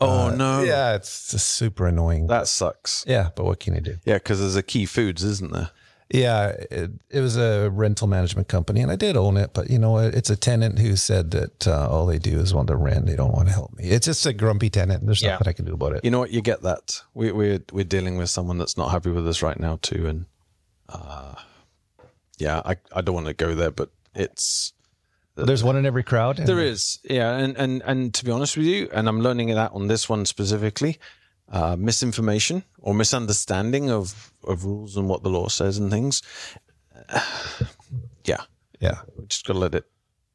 [0.01, 2.27] Oh Uh, no, Yeah, it's just super annoying.
[2.27, 3.03] that sucks.
[3.07, 3.97] yeah, but what can you do?
[4.05, 5.71] Yeah, because there's a key foods, isn't there?
[6.11, 9.51] Yeah, it, it was a rental management company, and I did own it.
[9.53, 12.67] But you know, it's a tenant who said that uh, all they do is want
[12.69, 13.83] to rent; they don't want to help me.
[13.85, 15.05] It's just a grumpy tenant.
[15.05, 15.33] There's Yeah.
[15.33, 16.03] nothing I can do about it.
[16.03, 16.31] You know what?
[16.31, 16.99] You get that.
[17.13, 20.25] We, we're we're dealing with someone that's not happy with us right now too, and
[20.89, 21.35] uh,
[22.39, 24.73] yeah, I I don't want to go there, but it's
[25.35, 26.39] There's one in every crowd.
[26.39, 29.49] and- there is yeah, and and and to be honest with you, and I'm learning
[29.53, 30.97] that on this one specifically,
[31.51, 36.21] uh, misinformation or misunderstanding of of rules and what the law says and things.
[38.25, 38.41] yeah,
[38.79, 39.85] Yeah, we just got to let it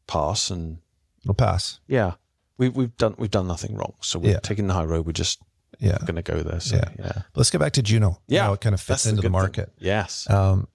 [0.06, 0.78] pass, and
[1.22, 1.80] it'll pass.
[1.86, 2.14] yeah,
[2.58, 4.40] we we've done we've done nothing wrong, so we're Yeah.
[4.40, 5.06] taking the high road.
[5.06, 5.40] We're just
[5.78, 5.98] Yeah.
[5.98, 6.60] going to go there.
[6.60, 6.90] So, Yeah.
[6.98, 7.22] yeah.
[7.34, 8.20] Let's get back to Juno.
[8.28, 9.32] Yeah, How it kind of fits That's into the good thing.
[9.32, 9.72] market.
[9.78, 10.28] Yes.
[10.30, 10.68] Um,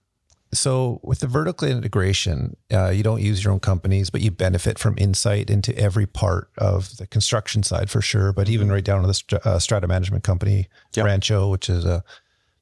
[0.51, 4.79] so with the vertical integration, uh, you don't use your own companies, but you benefit
[4.79, 8.33] from insight into every part of the construction side for sure.
[8.33, 11.03] But even right down to the str- uh, strata management company, Yeah.
[11.03, 12.03] Rancho, which is a,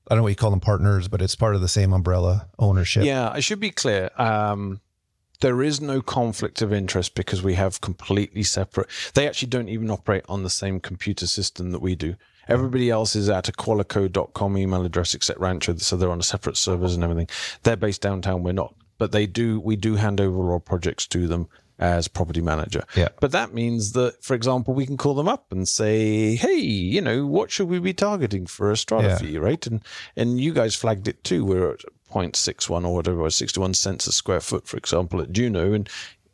[0.07, 2.47] I don't know what you call them partners, but it's part of the same umbrella
[2.59, 3.05] ownership.
[3.05, 4.09] Yeah, I should be clear.
[4.17, 4.81] Um,
[5.39, 8.87] there is no conflict of interest because we have completely separate.
[9.13, 12.15] They actually don't even operate on the same computer system that we do.
[12.47, 16.57] Everybody else is at a qualico.com email address except Rancho, so they're on a separate
[16.57, 17.27] servers and everything.
[17.63, 18.43] They're based downtown.
[18.43, 19.59] We're not, but they do.
[19.59, 21.47] We do hand over our projects to them
[21.79, 22.83] as property manager.
[22.95, 23.09] Yeah.
[23.19, 27.01] But that means that, for example, we can call them up and say, "Hey, you
[27.01, 29.17] know, what should we be targeting for a strata Yeah.
[29.19, 29.65] fee?" Right?
[29.67, 29.81] And
[30.15, 31.45] and you guys flagged it too.
[31.45, 31.81] We're at
[32.11, 35.87] 0.61 or whatever, or 61 cents a square foot, for example, at Juno, and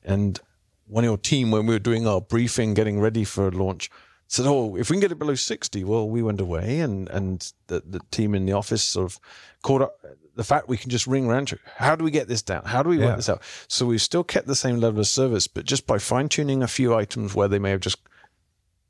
[0.05, 0.39] and
[0.87, 3.89] one of your team when we were doing our briefing, getting ready for launch.
[4.27, 7.51] Said, "Oh, if we can get it below sixty, well, we went away, and and
[7.67, 9.19] the, the team in the office sort of
[9.61, 9.95] caught up
[10.35, 11.57] the fact we can just ring Rancho.
[11.77, 12.63] How do we get this down?
[12.65, 13.05] How do we Yeah.
[13.07, 13.43] work this out?
[13.67, 16.67] So we've still kept the same level of service, but just by fine tuning a
[16.67, 17.99] few items where they may have just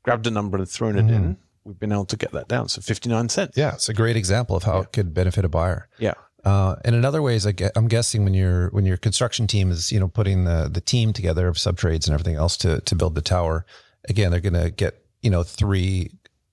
[0.02, 2.68] grabbed a number and thrown it in, we've been able to get that down.
[2.70, 3.56] So fifty nine cents.
[3.56, 5.88] Yeah, it's a great example of how it could benefit a buyer.
[5.98, 6.14] Yeah.
[6.44, 9.70] Uh, and in other ways, I get, I'm guessing when your when your construction team
[9.70, 12.80] is you know putting the the team together of sub trades and everything else to
[12.80, 13.66] to build the tower,
[14.08, 16.10] again they're going to get you know three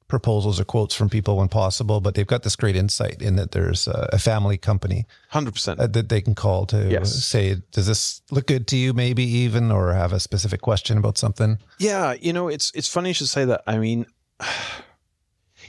[0.07, 3.51] proposals or quotes from people when possible, but they've got this great insight in that
[3.51, 5.79] there's a, a family company Hundred percent.
[5.93, 7.13] that they can call to Yes.
[7.23, 8.91] say, does this look good to you?
[8.93, 11.59] Maybe even or have a specific question about something.
[11.79, 13.61] Yeah, you know, it's it's funny you should say that.
[13.67, 14.05] I mean,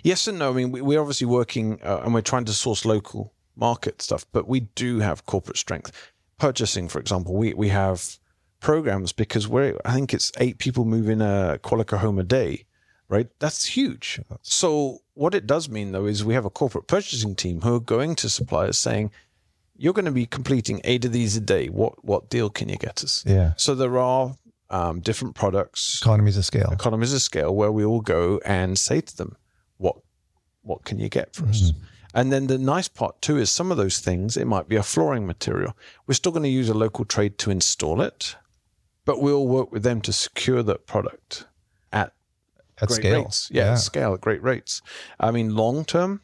[0.02, 0.50] yes and no.
[0.50, 4.24] I mean, we, we're obviously working uh, and we're trying to source local market stuff,
[4.32, 5.92] but we do have corporate strength.
[6.38, 8.18] Purchasing, for example, we we have
[8.60, 12.64] programs because we're I think it's eight people move in a Qualico home a day,
[13.12, 13.28] right?
[13.38, 14.20] That's huge.
[14.40, 17.80] So what it does mean though is we have a corporate purchasing team who are
[17.96, 19.10] going to suppliers saying,
[19.76, 21.68] "You're going to be completing eight of these a day.
[21.68, 24.34] What what deal can you get us?" Yeah, So there are
[24.70, 26.70] um, different products economies of scale.
[26.72, 29.36] economies of scale where we all go and say to them,
[29.76, 29.96] "What
[30.62, 31.72] what can you get for us?"
[32.14, 34.36] And then the nice part too is some of those things.
[34.36, 35.76] It might be a flooring material.
[36.06, 38.36] We're still going to use a local trade to install it,
[39.04, 41.46] but we'll work with them to secure that product
[42.82, 43.22] At great scale.
[43.22, 43.48] rates.
[43.50, 43.74] Yeah, Yeah.
[43.76, 44.82] scale at great rates.
[45.20, 46.20] I mean, long term,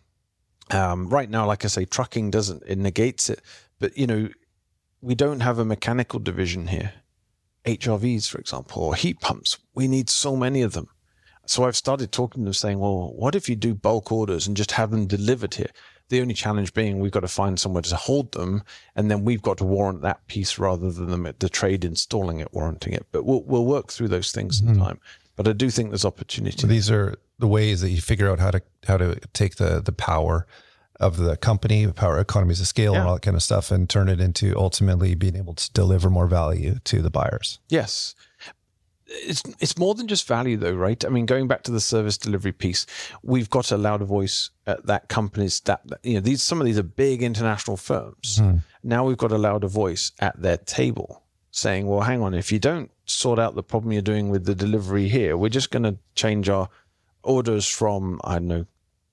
[0.71, 3.41] um, right now, like I say, trucking doesn't it negates it,
[3.79, 4.29] but you know,
[5.01, 6.93] we don't have a mechanical division here.
[7.65, 9.59] HRVs, for example, or heat pumps.
[9.75, 10.89] We need so many of them.
[11.47, 14.57] So I've started talking to them saying, well, what if you do bulk orders and
[14.57, 15.71] just have them delivered here?
[16.11, 18.63] The only challenge being we've got to find somewhere to hold them,
[18.97, 22.53] and then we've got to warrant that piece rather than the, the trade installing it,
[22.53, 23.07] warranting it.
[23.13, 25.01] But we'll we'll work through those things in time.
[25.39, 26.59] But I do think there's opportunity.
[26.59, 29.81] So these are the ways that you figure out how to how to take the
[29.81, 30.49] the power
[30.99, 33.89] of the company, the power economies of scale, and all that kind of stuff, and
[33.89, 37.61] turn it into ultimately being able to deliver more value to the buyers.
[37.69, 38.17] Yes.
[39.07, 41.03] It's it's more than just value though, right?
[41.05, 42.85] I mean, going back to the service delivery piece,
[43.23, 46.79] we've got a louder voice at that company's that you know, these some of these
[46.79, 48.39] are big international firms.
[48.39, 48.57] Hmm.
[48.83, 52.59] Now we've got a louder voice at their table saying, Well, hang on, if you
[52.59, 56.49] don't sort out the problem you're doing with the delivery here, we're just gonna change
[56.49, 56.69] our
[57.25, 58.67] orders from, I don't know,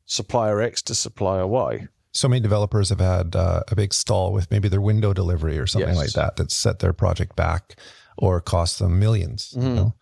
[0.06, 1.88] supplier X to supplier Y.
[2.12, 5.68] So many developers have had uh, a big stall with maybe their window delivery or
[5.68, 5.98] something Yes.
[5.98, 7.76] like that that set their project back
[8.18, 9.76] or cost them 1000000s Mm-hmm.
[9.76, 9.94] know?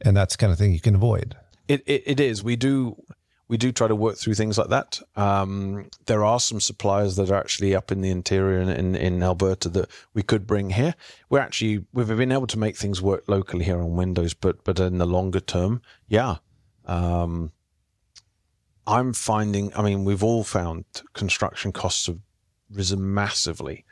[0.00, 1.36] And that's the kind of thing you can avoid.
[1.68, 2.42] It, it it is.
[2.42, 2.96] We do
[3.50, 5.00] we do try to work through things like that.
[5.16, 9.22] Um, there are some suppliers that are actually up in the interior in, in, in
[9.24, 10.94] Alberta that we could bring here.
[11.28, 14.78] We're actually we've been able to make things work locally here on Windows, but but
[14.78, 16.36] in the longer term, yeah.
[16.86, 17.50] Um,
[18.86, 19.74] I'm finding.
[19.74, 22.20] I mean, we've all found construction costs have
[22.70, 23.84] risen massively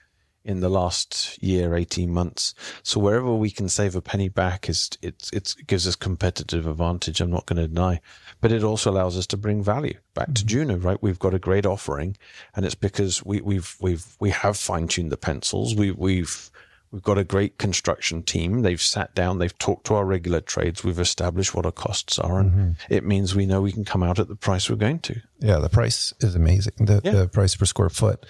[0.49, 2.55] in the last year, 18 months.
[2.83, 7.21] So wherever we can save a penny back is it's it gives us competitive advantage.
[7.21, 8.01] I'm not going to deny,
[8.41, 10.77] but it also allows us to bring value back to Juno.
[10.77, 12.17] Right, we've got a great offering,
[12.57, 15.77] and it's because we, we've we've we have fine tuned the pencils.
[15.77, 16.51] We we've
[16.91, 18.63] We've got a great construction team.
[18.63, 22.41] They've sat down, they've talked to our regular trades, we've established what our costs are,
[22.41, 22.71] and mm-hmm.
[22.89, 25.21] it means we know we can come out at the price we're going to.
[25.39, 26.73] Yeah, the price is amazing.
[26.79, 27.11] The, yeah.
[27.13, 28.25] the price per square foot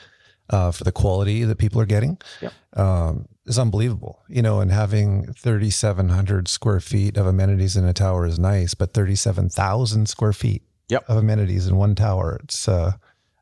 [0.50, 2.50] uh, for the quality that people are getting yeah.
[2.74, 4.22] um, is unbelievable.
[4.28, 8.92] You know, and having 3,700 square feet of amenities in a tower is nice, but
[8.92, 11.04] 37,000 square feet yep.
[11.08, 12.92] of amenities in one tower, it's, uh,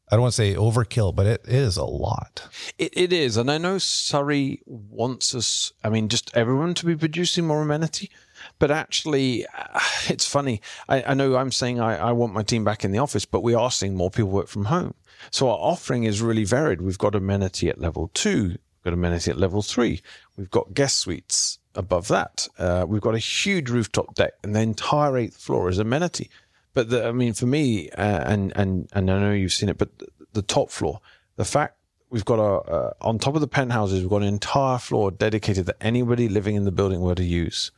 [0.08, 2.48] I don't want to say overkill, but it is a lot.
[2.78, 3.36] It, it is.
[3.36, 8.10] And I know Surrey wants us, I mean, just everyone to be producing more amenity.
[8.58, 9.46] But actually,
[10.08, 10.60] it's funny.
[10.88, 13.42] I, I know I'm saying I, I, want my team back in the office, but
[13.42, 14.94] we are seeing more people work from home.
[15.30, 16.80] So our offering is really varied.
[16.80, 20.00] We've got amenity at level two, we've got amenity at level three,
[20.36, 22.48] we've got guest suites above that.
[22.58, 26.30] Uh, we've got a huge rooftop deck, and the entire eighth floor is amenity.
[26.74, 29.78] But the, I mean, for me, uh, and and and I know you've seen it,
[29.78, 29.88] but
[30.32, 31.00] the, top floor,
[31.36, 31.78] the fact
[32.10, 35.66] we've got a uh, on top of the penthouses, we've got an entire floor dedicated
[35.66, 37.70] that anybody living in the building were to use.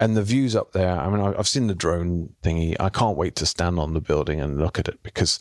[0.00, 2.74] And the views up there, I mean, I've seen the drone thingy.
[2.80, 5.38] I can't wait to stand on the building and look at it because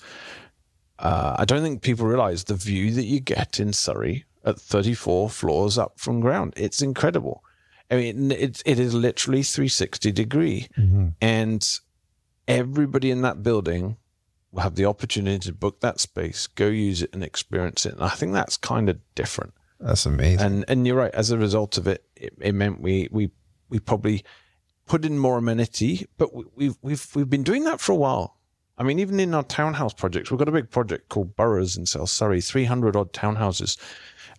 [1.01, 5.29] uh, I don't think people realize the view that you get in Surrey at 34
[5.29, 6.53] floors up from ground.
[6.55, 7.43] It's incredible.
[7.89, 10.67] I mean, it, it is literally 360 degree.
[10.77, 11.09] Mm-hmm.
[11.19, 11.79] And
[12.47, 13.97] everybody in that building
[14.51, 17.93] will have the opportunity to book that space, go use it, and experience it.
[17.93, 19.53] And I think that's kind of different.
[19.79, 20.45] That's amazing.
[20.45, 21.13] And and you're right.
[21.13, 23.31] As a result of it, it, it meant we we
[23.69, 24.23] we probably
[24.85, 28.37] put in more amenity, but we, we've we've we've been doing that for a while.
[28.77, 31.85] I mean, even in our townhouse projects, we've got a big project called Boroughs in
[31.85, 33.77] South Surrey, 300 odd townhouses.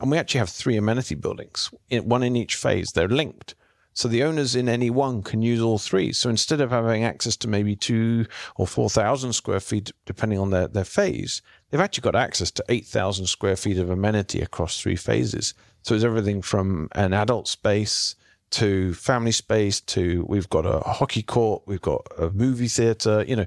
[0.00, 2.92] And we actually have three amenity buildings, one in each phase.
[2.92, 3.54] They're linked.
[3.94, 6.12] So the owners in any one can use all three.
[6.12, 8.26] So instead of having access to maybe two
[8.56, 13.26] or 4,000 square feet, depending on their, their phase, they've actually got access to 8,000
[13.26, 15.52] square feet of amenity across three phases.
[15.82, 18.16] So it's everything from an adult space
[18.52, 23.24] to family space to we've got a hockey court, we've got a movie theater.
[23.26, 23.46] You know,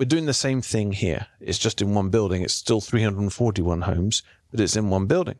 [0.00, 1.26] we're doing the same thing here.
[1.40, 2.40] It's just in one building.
[2.40, 5.36] It's still 341 homes, but it's in one building.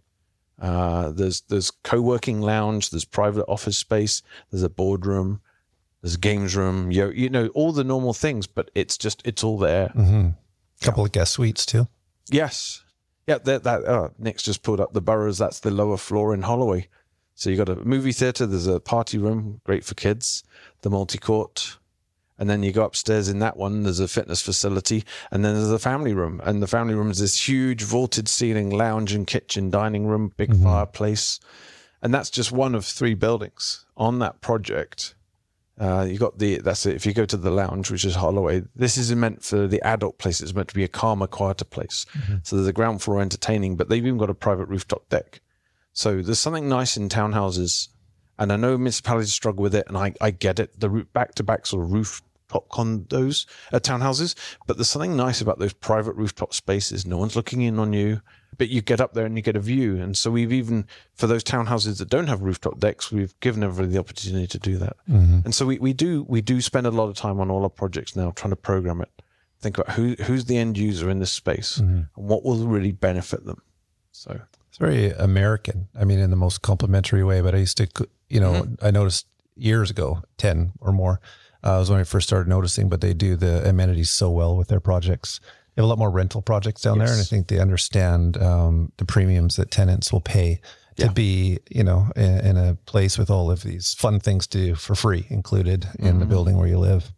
[0.60, 5.40] Uh, there's there's co-working lounge, there's private office space, there's a boardroom,
[6.02, 9.42] there's a games room, you, you know, all the normal things, but it's just it's
[9.42, 9.88] all there.
[9.96, 10.28] Mm-hmm.
[10.82, 11.06] A couple yeah.
[11.06, 11.88] of guest suites too.
[12.30, 12.84] Yes,
[13.26, 13.38] yeah.
[13.38, 15.38] That that uh, Nick's just pulled up the boroughs.
[15.38, 16.88] That's the lower floor in Holloway.
[17.34, 18.44] So you got a movie theater.
[18.44, 20.44] There's a party room, great for kids.
[20.82, 21.78] The multi court,
[22.40, 25.70] and then you go upstairs in that one, there's a fitness facility, and then there's
[25.70, 26.40] a family room.
[26.42, 30.50] And the family room is this huge vaulted ceiling lounge and kitchen, dining room, big
[30.50, 30.64] mm-hmm.
[30.64, 31.38] fireplace.
[32.00, 35.14] And that's just one of three buildings on that project.
[35.78, 36.96] Uh, you got the that's it.
[36.96, 40.16] If you go to the lounge, which is Holloway, this is meant for the adult
[40.16, 40.40] place.
[40.40, 42.06] It's meant to be a calmer, quieter place.
[42.14, 42.36] Mm-hmm.
[42.42, 45.42] So there's a ground floor entertaining, but they've even got a private rooftop deck.
[45.92, 47.88] So there's something nice in townhouses,
[48.38, 50.80] and I know municipalities struggle with it, and I, I get it.
[50.80, 54.34] The back to back sort of roof top condos, uh, townhouses.
[54.66, 57.06] But there's something nice about those private rooftop spaces.
[57.06, 58.20] No one's looking in on you,
[58.58, 59.96] but you get up there and you get a view.
[59.96, 63.92] And so we've even, for those townhouses that don't have rooftop decks, we've given everybody
[63.92, 64.96] the opportunity to do that.
[65.08, 65.40] Mm-hmm.
[65.44, 67.70] And so we, we do we do spend a lot of time on all our
[67.70, 69.10] projects now trying to program it.
[69.60, 71.92] Think about who who's the end user in this space mm-hmm.
[71.94, 73.62] and what will really benefit them.
[74.12, 75.88] So it's very American.
[75.98, 77.40] I mean, in the most complimentary way.
[77.40, 77.88] But I used to,
[78.28, 78.86] you know, mm-hmm.
[78.86, 81.20] I noticed years ago, ten or more,
[81.62, 84.68] uh, was when I first started noticing, but they do the amenities so well with
[84.68, 85.40] their projects.
[85.74, 87.08] They have a lot more rental projects down yes.
[87.08, 90.60] there, and I think they understand um, the premiums that tenants will pay
[90.96, 91.12] to yeah.
[91.12, 94.74] be, you know, in, in, a place with all of these fun things to do
[94.74, 96.18] for free included in mm-hmm.
[96.18, 97.12] the building where you live.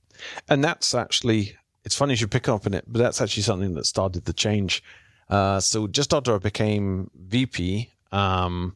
[0.49, 3.75] And that's actually, it's funny you should pick up on it, but that's actually something
[3.75, 4.83] that started the change.
[5.29, 8.75] Uh, so just after I became VP, um,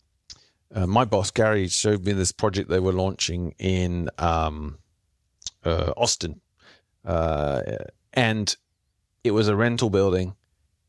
[0.75, 4.79] uh, my boss Gary showed me this project they were launching in um,
[5.67, 6.41] uh, Austin,
[7.05, 7.63] uh,
[8.13, 8.57] and
[9.25, 10.37] it was a rental building,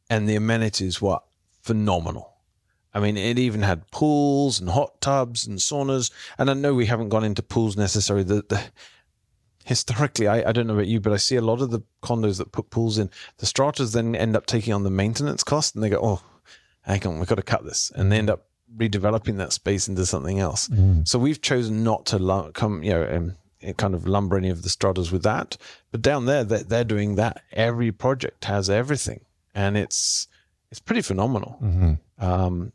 [0.10, 1.20] and the amenities were
[1.62, 2.34] phenomenal.
[2.94, 6.12] I mean, it even had pools and hot tubs and saunas.
[6.40, 8.24] And I know we haven't gone into pools necessarily.
[8.24, 8.64] The, the
[9.66, 12.38] historically, I, I don't know about you, but I see a lot of the condos
[12.38, 13.12] that put pools in.
[13.38, 16.24] The stratas then end up taking on the maintenance cost, and they go, "Oh,
[16.82, 18.46] hang on, we've got to cut this," and they end up
[18.76, 20.68] redeveloping that space into something else.
[20.70, 21.08] Mm.
[21.08, 23.36] So we've chosen not to come, you know, um,
[23.78, 25.58] kind of lumber any of the stratas with that.
[25.92, 27.44] But down there, they're, they're doing that.
[27.52, 29.22] Every project has everything,
[29.56, 30.28] and it's
[30.72, 31.58] it's pretty phenomenal.
[31.62, 31.94] Mm-hmm.
[32.26, 32.72] Um,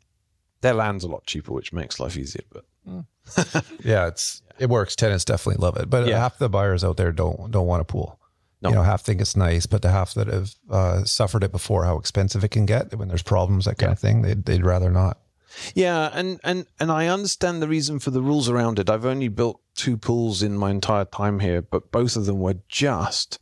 [0.61, 2.43] Their land's a lot cheaper, which makes life easier.
[2.51, 2.65] But
[3.83, 4.95] Yeah, it's it works.
[4.95, 6.19] Tenants definitely love it, but Yeah.
[6.19, 8.19] half the buyers out there don't don't want a pool.
[8.61, 8.69] No.
[8.69, 11.83] You know, half think it's nice, but the half that have uh, suffered it before,
[11.83, 14.89] how expensive it can get when there's problems, that kind of thing, they'd, they'd rather
[14.89, 15.19] not.
[15.75, 18.89] Yeah, and, and and I understand the reason for the rules around it.
[18.89, 22.57] I've only built two pools in my entire time here, but both of them were
[22.67, 23.39] just.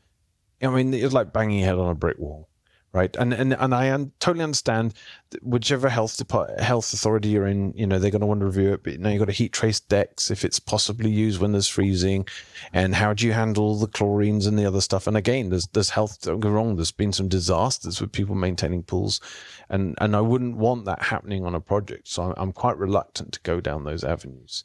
[0.62, 2.48] I mean, it was like banging your head on a brick wall,
[2.94, 3.16] right?
[3.16, 4.94] And and and I un- totally understand
[5.42, 8.74] whichever health depart- health authority you're in, you know, they're going to want to review
[8.74, 8.84] it.
[8.84, 12.28] But now you've got to heat trace decks if it's possibly used when there's freezing,
[12.74, 15.08] and how do you handle the chlorines and the other stuff?
[15.08, 16.22] And again, there's there's health.
[16.22, 16.76] Don't go wrong.
[16.76, 19.20] There's been some disasters with people maintaining pools,
[19.68, 22.08] and and I wouldn't want that happening on a project.
[22.08, 24.64] So I'm, I'm quite reluctant to go down those avenues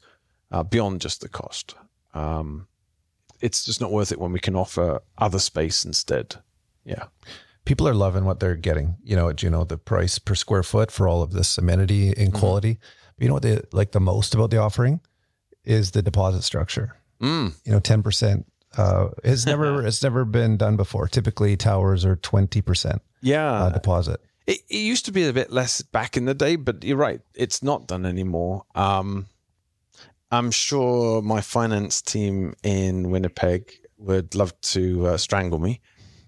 [0.51, 1.74] uh, beyond just the cost.
[2.14, 2.66] Um,
[3.40, 6.36] it's just not worth it when we can offer other space instead.
[6.85, 7.05] Yeah.
[7.64, 8.97] People are loving what they're getting.
[9.05, 12.16] You know, you know the price per square foot for all of this amenity and
[12.31, 12.39] Mm-hmm.
[12.39, 12.78] quality.
[13.16, 15.01] But you know what they like the most about the offering
[15.64, 16.97] is the deposit structure.
[17.20, 17.55] Mm.
[17.64, 18.47] You know, ten percent.
[18.77, 21.09] Uh, it's never it's never been done before.
[21.09, 23.52] Typically, towers are twenty percent Yeah.
[23.52, 24.20] uh, deposit.
[24.47, 27.20] It, it used to be a bit less back in the day, but you're right.
[27.35, 28.62] It's not done anymore.
[28.77, 29.27] Um,
[30.31, 35.81] I'm sure my finance team in Winnipeg would love to uh, strangle me,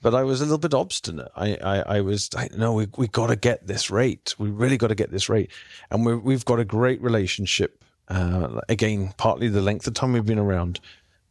[0.03, 1.31] but I was a little bit obstinate.
[1.37, 4.35] I, I, I was, I, no, we, we got to get this rate.
[4.39, 5.51] We really got to get this rate.
[5.91, 7.85] And we we've got a great relationship.
[8.09, 10.81] Uh, again, partly the length of time we've been around,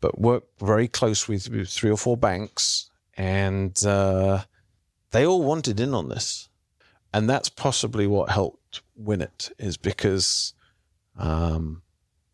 [0.02, 2.92] but work very close with, with three or four banks.
[3.16, 4.44] And uh,
[5.12, 6.50] they all wanted in on this
[7.14, 10.54] and that's possibly what helped win it is because
[11.18, 11.82] um,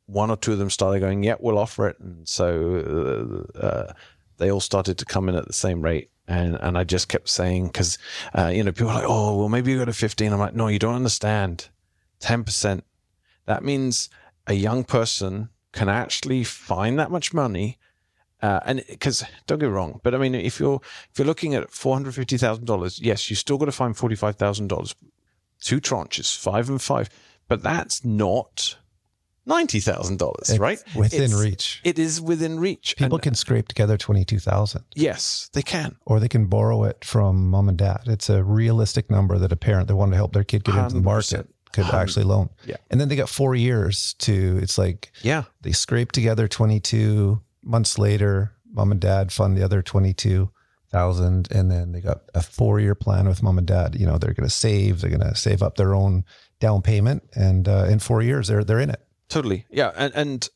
[0.05, 3.93] one or two of them started going, "Yeah, we'll offer it," and so uh, uh,
[4.37, 6.09] they all started to come in at the same rate.
[6.27, 7.97] And and I just kept saying because
[8.37, 10.31] uh, you know people are like, "Oh, well, maybe you go to 15.
[10.31, 11.69] I'm like, "No, you don't understand.
[12.19, 12.83] Ten percent.
[13.45, 14.09] That means
[14.47, 17.77] a young person can actually find that much money."
[18.41, 20.81] Uh, and because don't get me wrong, but I mean, if you're
[21.11, 23.95] if you're looking at four hundred fifty thousand dollars, yes, you still got to find
[23.95, 24.95] forty five thousand dollars,
[25.61, 27.09] two tranches, five and five,
[27.47, 28.77] but that's not
[29.45, 30.81] ninety thousand dollars, right?
[30.95, 31.81] within It's- reach.
[31.83, 32.95] It is within reach.
[32.97, 34.83] People And- can scrape together twenty two thousand.
[34.95, 35.95] yes, they can.
[36.05, 38.01] or they can borrow it from mom and dad.
[38.07, 40.95] It's a realistic number that a parent that wanted to help their kid get into
[40.95, 41.03] the 100%.
[41.03, 42.49] market could actually loan.
[42.65, 42.75] Yeah.
[42.91, 47.97] And then they got four years to, it's like Yeah, they scrape together 22 months
[47.97, 51.47] later, mom and dad fund the other 22,000.
[51.51, 53.95] And then they got a four year plan with mom and dad.
[53.99, 56.25] You know, they're going to save, they're going to save up their own
[56.59, 57.23] down payment.
[57.35, 59.01] And uh, in four years, they're, they're in it.
[59.29, 59.65] Totally.
[59.69, 60.49] Yeah, and and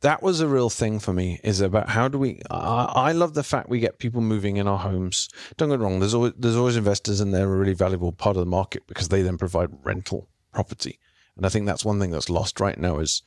[0.00, 1.40] that was a real thing for me.
[1.44, 2.40] Is about how do we?
[2.50, 5.28] I, I love the fact we get people moving in our homes.
[5.56, 6.00] Don't get wrong.
[6.00, 9.08] There's always there's always investors, and they're a really valuable part of the market because
[9.08, 10.98] they then provide rental property.
[11.36, 13.22] And I think that's one thing that's lost right now is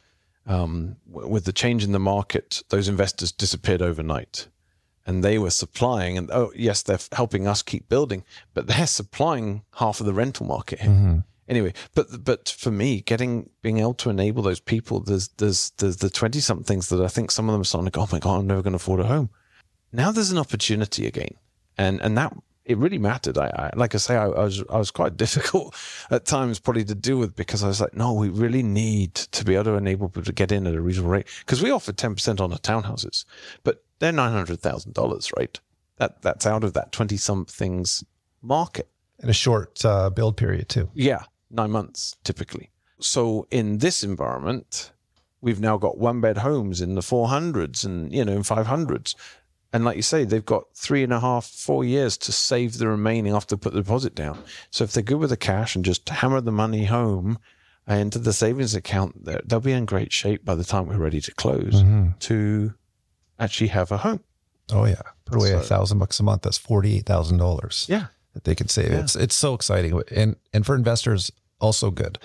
[0.45, 4.47] um, with the change in the market, those investors disappeared overnight.
[5.05, 8.23] And they were supplying, and oh, yes, they're helping us keep building,
[8.53, 10.91] but they're supplying half of the rental market here.
[11.47, 15.97] Anyway, but but for me, getting being able to enable those people, there's there's there's
[15.97, 18.19] the twenty somethings that I think some of them are starting to go, oh my
[18.19, 19.29] god, I'm never going to afford a home.
[19.91, 21.35] Now there's an opportunity again,
[21.77, 22.33] and and that
[22.65, 23.37] it really mattered.
[23.37, 25.75] I, I like I say, I, I was I was quite difficult
[26.09, 29.43] at times probably to deal with because I was like, no, we really need to
[29.43, 31.91] be able to enable people to get in at a reasonable rate because we offer
[31.91, 33.25] ten percent on the townhouses,
[33.63, 35.59] but they're nine hundred thousand dollars, right?
[35.97, 38.03] That that's out of that twenty somethings
[38.41, 38.87] market.
[39.19, 40.89] In a short uh, build period, too.
[40.93, 42.69] Yeah, nine months typically.
[42.99, 44.91] So in this environment,
[45.41, 49.15] we've now got one bed homes in the 400s and, you know, in 500s.
[49.73, 52.87] And like you say, they've got three and a half, four years to save the
[52.87, 54.41] remaining after put the deposit down.
[54.69, 57.39] So if they're good with the cash and just hammer the money home
[57.87, 61.33] into the savings account, they'll be in great shape by the time we're ready to
[61.33, 62.09] close mm-hmm.
[62.19, 62.73] to
[63.39, 64.21] actually have a home.
[64.71, 66.43] Oh yeah, put away a So- thousand bucks a month.
[66.43, 67.85] That's forty eight thousand dollars.
[67.89, 68.05] Yeah.
[68.33, 68.91] that they can save.
[68.91, 69.01] Yeah.
[69.01, 71.31] It's it's so exciting, and and for investors
[71.63, 72.19] also good.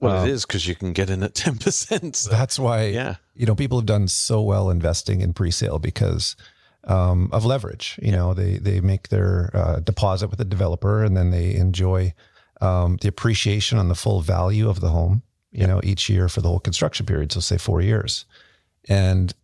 [0.00, 2.16] Well, Um, it is because you can get in at 10%.
[2.16, 3.16] So, That's why yeah.
[3.34, 6.36] you know people have done so well investing in pre-sale because
[6.84, 7.98] um, of leverage.
[8.02, 12.14] You know they they make their uh, deposit with the developer, and then they enjoy
[12.60, 15.22] um, the appreciation on the full value of the home.
[15.50, 18.24] You know each year for the whole construction period, so say four years,
[18.88, 19.34] and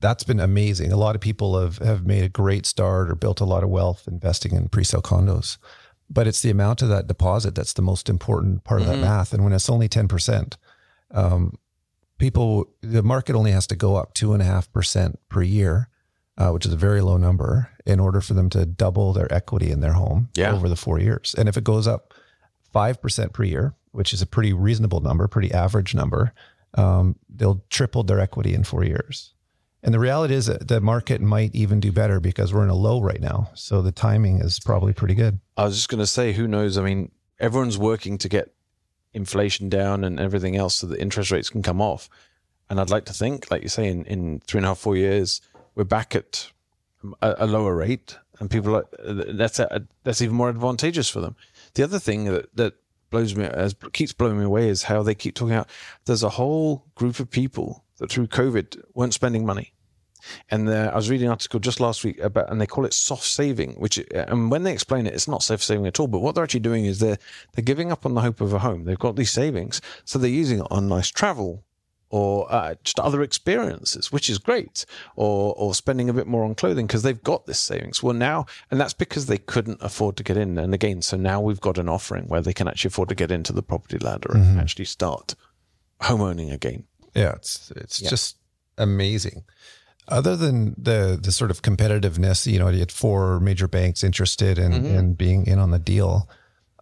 [0.00, 0.92] that's been amazing.
[0.92, 3.70] A lot of people have have made a great start or built a lot of
[3.70, 5.58] wealth investing in pre-sale condos.
[6.10, 9.32] But it's the amount of that deposit that's the most important part of that math.
[9.34, 10.56] And when it's only 10%,
[11.10, 11.58] um,
[12.18, 15.88] people, the market only has to go up two and a half percent per year,
[16.38, 19.70] uh, which is a very low number, in order for them to double their equity
[19.70, 20.52] in their home Yeah.
[20.52, 21.34] over the four years.
[21.36, 22.14] And if it goes up
[22.74, 26.32] 5% per year, which is a pretty reasonable number, pretty average number,
[26.74, 29.32] um, they'll triple their equity in four years.
[29.82, 32.74] And the reality is that the market might even do better because we're in a
[32.74, 33.50] low right now.
[33.54, 35.38] So the timing is probably pretty good.
[35.56, 36.76] I was just going to say, who knows?
[36.76, 38.52] I mean, everyone's working to get
[39.14, 42.08] inflation down and everything else so that interest rates can come off.
[42.68, 44.96] And I'd like to think, like you say, in, in three and a half, four
[44.96, 45.40] years,
[45.74, 46.50] we're back at
[47.22, 51.36] a, a lower rate, and people are, that's a, that's even more advantageous for them.
[51.74, 52.74] The other thing that that
[53.10, 55.70] blows me as keeps blowing me away is how they keep talking about
[56.04, 59.72] there's a whole group of people that through COVID weren't spending money.
[60.50, 63.24] And I was reading an article just last week about, and they call it soft
[63.24, 66.08] saving, which, and when they explain it, it's not soft saving at all.
[66.08, 67.18] But what they're actually doing is they're
[67.54, 68.84] they're giving up on the hope of a home.
[68.84, 71.64] They've got these savings, so they're using it on nice travel,
[72.10, 74.84] or uh, just other experiences, which is great,
[75.14, 78.02] or or spending a bit more on clothing because they've got this savings.
[78.02, 80.58] Well, now, and that's because they couldn't afford to get in.
[80.58, 83.30] And again, so now we've got an offering where they can actually afford to get
[83.30, 84.60] into the property ladder and mm-hmm.
[84.60, 85.34] actually start
[86.00, 86.84] home owning again.
[87.18, 88.10] Yeah, it's it's yeah.
[88.10, 88.36] just
[88.76, 89.44] amazing.
[90.08, 94.58] Other than the the sort of competitiveness, you know, you had four major banks interested
[94.58, 94.86] in mm-hmm.
[94.86, 96.28] in being in on the deal.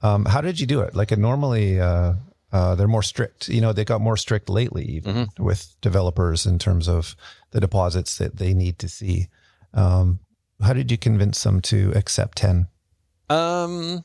[0.03, 0.95] Um, how did you do it?
[0.95, 1.81] Like, normally.
[1.81, 2.15] Uh,
[2.53, 3.49] uh, they're more strict.
[3.49, 5.43] You know, they got more strict lately mm-hmm.
[5.43, 7.17] with developers in terms of
[7.51, 9.29] the deposits that they need to see.
[9.75, 10.21] Um,
[10.63, 12.69] how did you convince them to accept 10?
[13.29, 14.05] Um,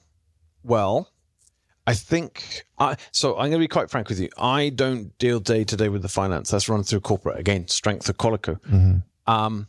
[0.64, 1.11] well,
[1.92, 3.34] I think I, so.
[3.34, 4.30] I'm going to be quite frank with you.
[4.38, 6.50] I don't deal day to day with the finance.
[6.50, 7.40] That's run through corporate.
[7.40, 8.60] Again, strength of Qualico.
[8.62, 9.32] Mm-hmm.
[9.32, 9.68] Um,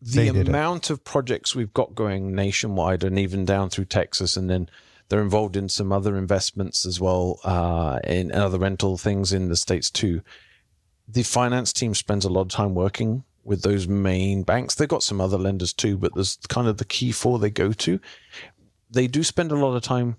[0.00, 4.68] the amount of projects we've got going nationwide and even down through Texas and then
[5.08, 9.56] they're involved in some other investments as well, uh, in other rental things in the
[9.56, 10.22] States too.
[11.08, 14.74] The finance team spends a lot of time working with those main banks.
[14.74, 17.72] They've got some other lenders too, but there's kind of the key four they go
[17.72, 18.00] to.
[18.90, 20.16] They do spend a lot of time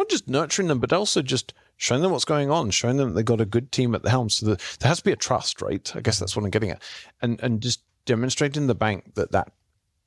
[0.00, 3.24] not just nurturing them, but also just showing them what's going on, showing them they've
[3.24, 4.30] got a good team at the helm.
[4.30, 5.92] So the, there has to be a trust, right?
[5.94, 6.82] I guess that's what I'm getting at.
[7.20, 9.52] And and just demonstrating the bank that that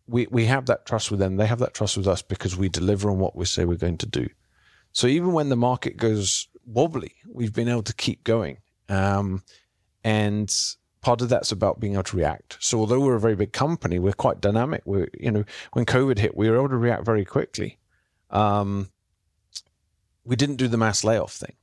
[0.07, 1.37] we, we have that trust with them.
[1.37, 3.99] They have that trust with us because we deliver on what we say we're going
[3.99, 4.27] to do.
[4.91, 8.57] So even when the market goes wobbly, we've been able to keep going.
[8.89, 9.43] Um,
[10.03, 10.53] and
[11.01, 12.57] part of that's about being able to react.
[12.59, 14.81] So although we're a very big company, we're quite dynamic.
[14.85, 17.77] We're, you know, when COVID hit, we were able to react very quickly.
[18.29, 18.89] Um,
[20.25, 21.55] we didn't do the mass layoff thing.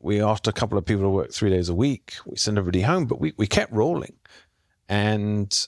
[0.00, 2.14] We asked a couple of people to work three days a week.
[2.26, 4.14] We sent everybody home, but we, we kept rolling.
[4.88, 5.66] And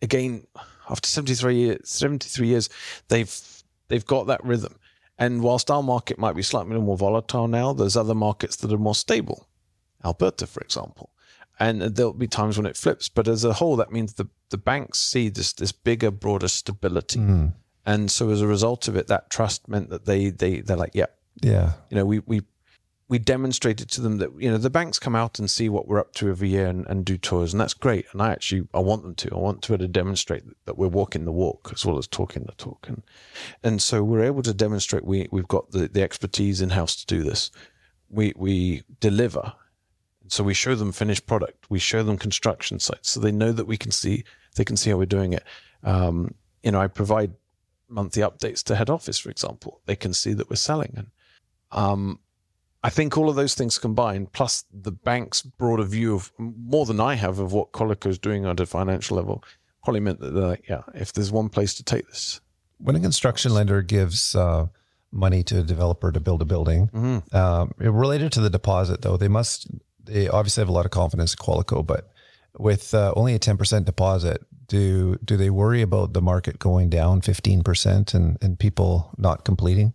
[0.00, 0.46] again,
[0.88, 2.70] after 73 years, 73 years,
[3.08, 4.76] they've they've got that rhythm.
[5.18, 8.78] And whilst our market might be slightly more volatile now, there's other markets that are
[8.78, 9.48] more stable.
[10.04, 11.10] Alberta, for example.
[11.58, 14.58] And there'll be times when it flips, but as a whole, that means the, the
[14.58, 17.18] banks see this this bigger, broader stability.
[17.18, 17.54] Mm.
[17.84, 20.94] And so as a result of it, that trust meant that they they they're like,
[20.94, 21.06] yeah,
[21.42, 22.42] yeah, you know, we we
[23.08, 25.98] we demonstrated to them that you know the banks come out and see what we're
[25.98, 28.06] up to every year and, and do tours and that's great.
[28.12, 29.34] And i actually i want them to.
[29.34, 32.52] I want to, to demonstrate that we're walking the walk as well as talking the
[32.52, 32.86] talk.
[32.88, 33.02] And
[33.62, 37.06] and so we're able to demonstrate we we've got the, the expertise in house to
[37.06, 37.50] do this.
[38.10, 39.54] We we deliver.
[40.30, 41.70] So we show them finished product.
[41.70, 44.24] We show them construction sites so they know that we can see
[44.56, 45.44] they can see how we're doing it.
[45.82, 47.32] Um, you know i provide
[47.88, 49.80] monthly updates to head office for example.
[49.86, 51.06] They can see that we're selling and
[51.72, 52.20] um,
[52.82, 57.00] I think all of those things combined, plus the bank's broader view of more than
[57.00, 59.42] I have of what Qualico is doing at a financial level,
[59.82, 62.40] probably meant that they're like, yeah, if there's one place to take this.
[62.78, 64.68] When a construction lender gives uh,
[65.10, 67.36] money to a developer to build a building, mm-hmm.
[67.36, 69.68] um, related to the deposit, though, they must,
[70.04, 72.12] they obviously have a lot of confidence in Qualico, but
[72.56, 77.22] with uh, only a 10% deposit, do do they worry about the market going down
[77.22, 79.94] 15% and, and people not completing?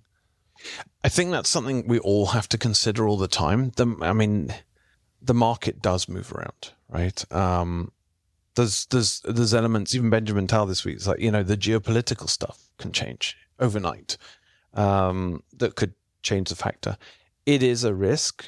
[1.03, 3.71] I think that's something we all have to consider all the time.
[3.75, 4.53] The, I mean,
[5.21, 7.31] the market does move around, right?
[7.31, 7.91] Um,
[8.55, 9.95] there's there's there's elements.
[9.95, 10.95] Even Benjamin Tal this week.
[10.95, 14.17] It's like you know the geopolitical stuff can change overnight.
[14.73, 16.97] Um, that could change the factor.
[17.45, 18.45] It is a risk,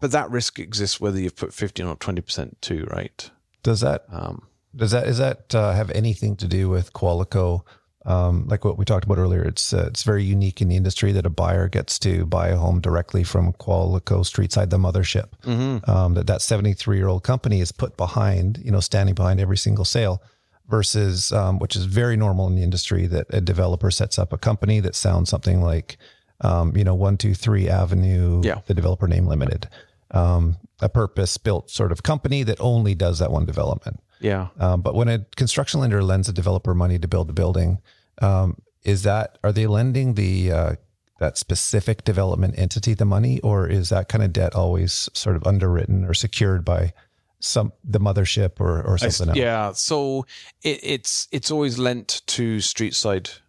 [0.00, 3.30] but that risk exists whether you've put fifteen or twenty percent too, right?
[3.62, 7.62] Does that um, does that is that uh, have anything to do with Qualico
[8.06, 11.12] um, like what we talked about earlier, it's uh, it's very unique in the industry
[11.12, 15.30] that a buyer gets to buy a home directly from Qualico Streetside, the mothership.
[15.42, 15.90] Mm-hmm.
[15.90, 19.40] Um, that that seventy three year old company is put behind, you know, standing behind
[19.40, 20.22] every single sale,
[20.68, 24.38] versus um, which is very normal in the industry that a developer sets up a
[24.38, 25.96] company that sounds something like,
[26.42, 28.60] um, you know, one two three Avenue, yeah.
[28.66, 29.68] the developer name limited,
[30.12, 34.00] um, a purpose built sort of company that only does that one development.
[34.20, 34.48] Yeah.
[34.58, 37.80] Um, but when a construction lender lends a developer money to build a building,
[38.22, 40.72] um, is that are they lending the uh,
[41.18, 45.46] that specific development entity the money, or is that kind of debt always sort of
[45.46, 46.92] underwritten or secured by
[47.40, 49.38] some the mothership or or something else?
[49.38, 50.26] Yeah, so
[50.62, 53.40] it, it's it's always lent to Streetside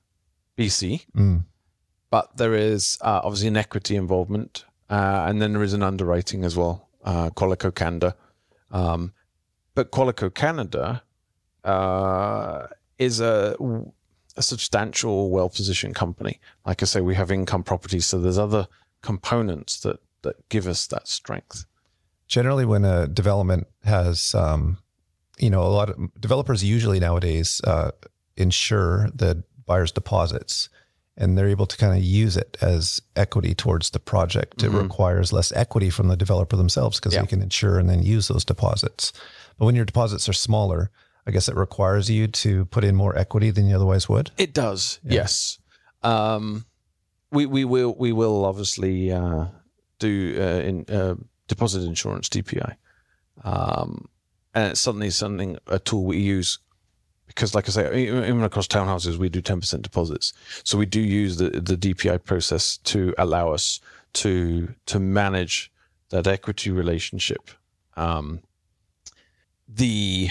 [0.58, 1.46] BC, Mm.
[2.10, 6.44] but there is uh, obviously an equity involvement, uh, and then there is an underwriting
[6.44, 8.16] as well, uh, Qualico Canada.
[8.72, 9.14] Um,
[9.76, 11.04] but Qualico Canada
[11.64, 12.68] uh,
[12.98, 13.56] is a,
[14.38, 16.40] a substantial, well-positioned company.
[16.66, 18.68] Like I say, we have income properties, so there's other
[19.02, 21.66] components that that give us that strength.
[22.28, 24.78] generally when a development has um,
[25.38, 27.92] you know a lot of developers usually nowadays uh,
[28.36, 30.70] insure the buyer's deposits
[31.16, 34.82] and they're able to kind of use it as equity towards the project it Mhm.
[34.84, 37.22] requires less equity from the developer themselves because Yeah.
[37.22, 39.14] they can insure and then use those deposits
[39.58, 40.90] but when your deposits are smaller
[41.28, 44.54] i guess it requires you to put in more equity than you otherwise would It
[44.54, 45.14] does, Yeah.
[45.22, 45.60] yes.
[46.04, 46.66] Um,
[47.32, 49.46] we we will we will obviously uh,
[50.00, 51.16] do uh, in uh,
[51.48, 52.72] deposit insurance DPI,
[53.44, 54.08] um,
[54.56, 56.60] and it's suddenly something a tool we use
[57.26, 60.34] because, like I say, even across townhouses we do ten percent deposits,
[60.64, 63.82] so we do use the the DPI process to allow us
[64.14, 65.72] to to manage
[66.10, 67.50] that equity relationship.
[67.98, 68.40] Um,
[69.68, 70.30] the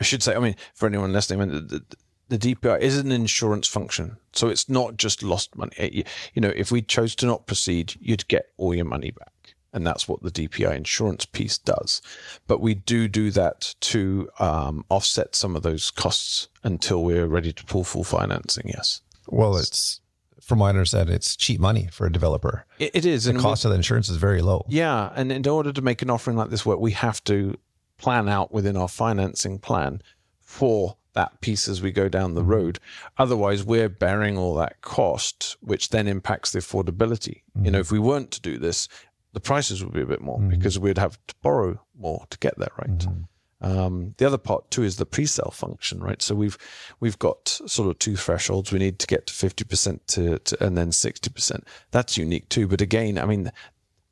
[0.00, 1.84] I should say, I mean, for anyone listening, I mean, the,
[2.28, 4.16] the, the DPI is an insurance function.
[4.32, 6.04] So it's not just lost money.
[6.34, 9.32] You, know, if we chose to not proceed, you'd get all your money back.
[9.72, 12.00] And that's what the DPI insurance piece does.
[12.46, 17.52] But we do do that to um, offset some of those costs until we're ready
[17.52, 18.68] to pull full financing.
[18.68, 19.02] Yes.
[19.28, 20.00] well it's
[20.40, 23.24] from my understanding it's cheap money for a developer It, it is.
[23.24, 26.10] the cost of the insurance is very low Yeah, and in order to make an
[26.10, 27.58] offering like this work, we have to
[27.98, 30.02] plan out within our financing plan
[30.40, 32.78] for that piece as we go down the road.
[33.16, 37.40] Otherwise, we're bearing all that cost, which then impacts the affordability.
[37.62, 38.86] You know, if we weren't to do this,
[39.32, 40.50] the prices would be a bit more Mhm.
[40.50, 42.98] because we'd have to borrow more to get there, right?
[42.98, 43.28] Mhm.
[43.62, 46.20] Um, the other part too is the pre-sale function, right?
[46.20, 46.58] So we've
[47.00, 48.70] we've got sort of two thresholds.
[48.70, 51.66] We need to get to fifty percent to, to and then sixty percent.
[51.90, 52.68] That's unique too.
[52.68, 53.50] But again, I mean,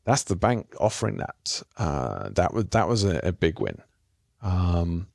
[0.05, 1.63] that's the bank offering that.
[1.77, 3.81] Uh, that was that was a, a big win.
[4.43, 5.09] Um,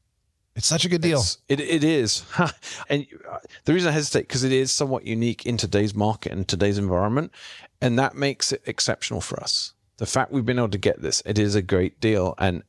[0.56, 2.24] it's such a good deal It it is,
[2.90, 6.48] and uh, the reason I hesitate because it is somewhat unique in today's market and
[6.48, 7.32] today's environment,
[7.80, 9.74] and that makes it exceptional for us.
[9.98, 12.64] The fact we've been able to get this, it is a great deal, and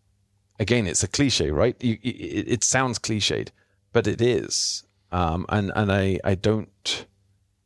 [0.59, 1.75] again, it's a cliche, right?
[1.83, 3.49] You, it, it sounds cliched,
[3.93, 7.07] but it is, um, and and I I don't.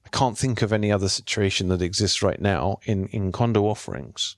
[0.06, 4.36] I can't think of any other situation that exists right now in, in condo offerings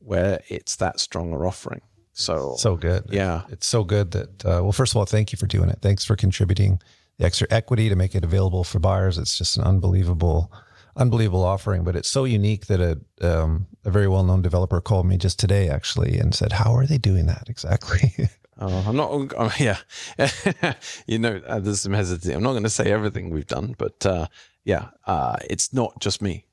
[0.00, 1.82] where it's that stronger offering.
[2.12, 5.38] So, so good yeah, it's so good that uh, well first of all thank you
[5.38, 6.80] for doing it thanks for contributing
[7.18, 10.52] the extra equity to make it available for buyers it's just an unbelievable
[10.96, 15.16] unbelievable offering but it's so unique that a, um, a very well-known developer called me
[15.16, 18.12] just today actually and said how are they doing that exactly
[18.62, 19.10] Oh, I'm not.
[19.10, 19.78] Oh, yeah,
[21.06, 22.34] you know, uh, there's some hesitancy.
[22.34, 24.26] I'm not going to say everything we've done, but uh,
[24.64, 26.44] yeah, uh, it's not just me.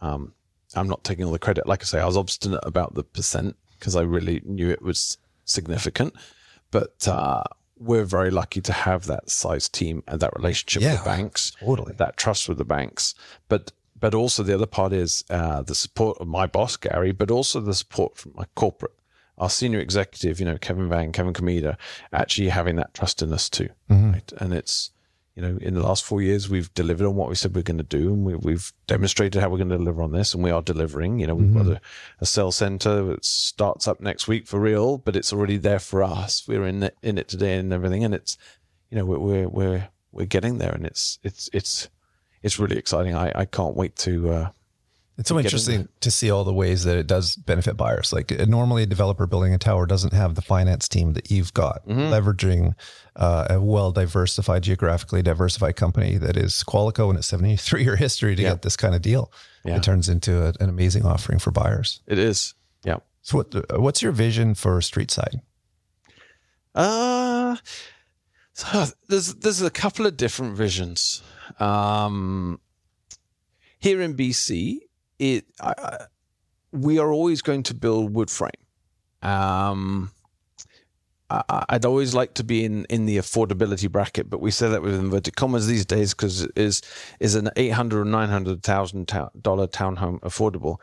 [0.00, 0.34] Um,
[0.76, 1.66] I'm not taking all the credit.
[1.66, 5.18] Like I say, I was obstinate about the percent because I really knew it was
[5.44, 6.14] significant.
[6.70, 7.44] But uh,
[7.78, 10.94] we're very lucky to have that size team and that relationship Yeah.
[10.94, 13.14] with banks, totally that trust with the banks.
[13.48, 17.30] But but also the other part is uh, the support of my boss Gary, but
[17.30, 18.92] also the support from my corporate,
[19.38, 21.78] our senior executive, you know, Kevin Van, Kevin Comida,
[22.12, 24.12] actually having that trust in us too, Mhm.
[24.14, 24.32] right?
[24.38, 24.90] And it's
[25.34, 27.78] you know, in the last four years, we've delivered on what we said we're going
[27.78, 30.50] to do, and we, we've demonstrated how we're going to deliver on this, and we
[30.50, 31.18] are delivering.
[31.18, 31.80] You know, we've got a,
[32.20, 36.04] a sales center that starts up next week for real, but it's already there for
[36.04, 36.46] us.
[36.46, 38.38] We're in it, in it today and everything, and it's
[38.90, 41.88] you know we're we're we're, we're getting there, and it's it's it's
[42.44, 43.16] it's really exciting.
[43.16, 44.30] I, I can't wait to.
[44.30, 44.50] Uh,
[45.16, 48.12] It's so in interesting to see all the ways that it does benefit buyers.
[48.12, 51.54] Like uh, normally, a developer building a tower doesn't have the finance team that you've
[51.54, 52.10] got, Mhm.
[52.10, 52.74] leveraging
[53.14, 58.34] uh, a well diversified, geographically diversified company that is Qualico and its 73 year history
[58.34, 58.50] to Yeah.
[58.50, 59.30] get this kind of deal.
[59.64, 59.76] Yeah.
[59.76, 62.00] It turns into a, an amazing offering for buyers.
[62.08, 62.54] it is.
[62.84, 62.96] Yeah.
[63.22, 65.40] So, what, uh, what's your vision for Streetside?
[66.74, 67.56] Uh
[68.52, 71.22] so there's there's a couple of different visions.
[71.60, 72.60] Um,
[73.78, 74.78] here in BC,
[75.18, 76.06] it I,
[76.72, 78.50] we are always going to build wood frame.
[79.22, 80.10] Um,
[81.30, 84.82] I, I'd always like to be in, in the affordability bracket, but we say that
[84.82, 86.82] with inverted commas these days because is
[87.20, 89.06] is an eight hundred or nine hundred thousand
[89.40, 90.78] dollar townhome affordable?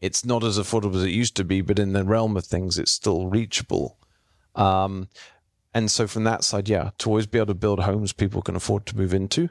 [0.00, 2.78] It's not as affordable as it used to be, but in the realm of things,
[2.78, 3.96] it's still reachable.
[4.54, 5.08] Um,
[5.72, 8.54] and so from that side, yeah, to always be able to build homes people can
[8.54, 9.48] afford to move into.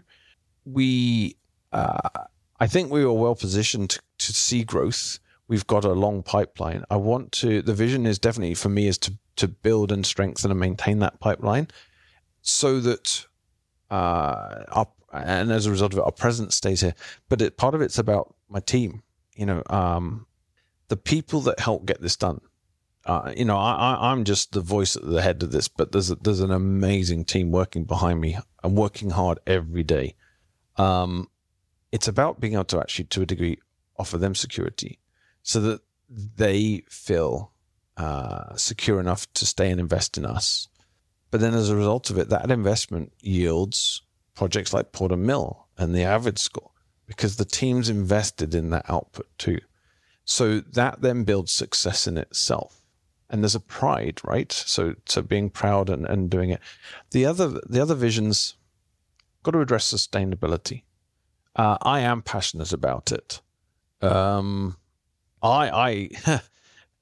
[0.63, 1.37] We
[1.71, 2.25] uh,
[2.64, 5.19] I think we were well positioned to, to see growth.
[5.49, 6.85] We've got a long pipeline.
[6.90, 7.61] I want to.
[7.61, 11.19] The vision is definitely for me is to to build and strengthen and maintain that
[11.19, 11.68] pipeline,
[12.41, 13.26] so that
[13.91, 16.95] uh, our, and as a result of it, our presence stays here.
[17.27, 19.03] But it, part of it's about my team.
[19.35, 20.26] You know, um,
[20.88, 22.40] the people that help get this done.
[23.06, 26.11] Uh, you know, I, am just the voice at the head of this, but there's
[26.11, 28.38] a, there's an amazing team working behind me.
[28.64, 30.15] I'm working hard every day.
[30.77, 31.27] Um,
[31.93, 33.59] it's about being able to actually, to a degree,
[33.99, 34.97] offer them security
[35.43, 37.51] so that they feel
[37.97, 40.67] uh, secure enough to stay and invest in us.
[41.29, 44.01] But then as a result of it, that investment yields
[44.33, 46.71] projects like Porter Mill and the Avid score
[47.05, 49.59] because the team's invested in that output too.
[50.25, 52.81] So that then builds success in itself.
[53.29, 54.51] And there's a pride, right?
[54.51, 56.59] So so being proud and, and doing it.
[57.11, 58.55] The other the other visions
[59.43, 60.83] got to address sustainability.
[61.55, 63.41] Uh, I am passionate about it.
[64.01, 64.77] Um,
[65.41, 66.39] I I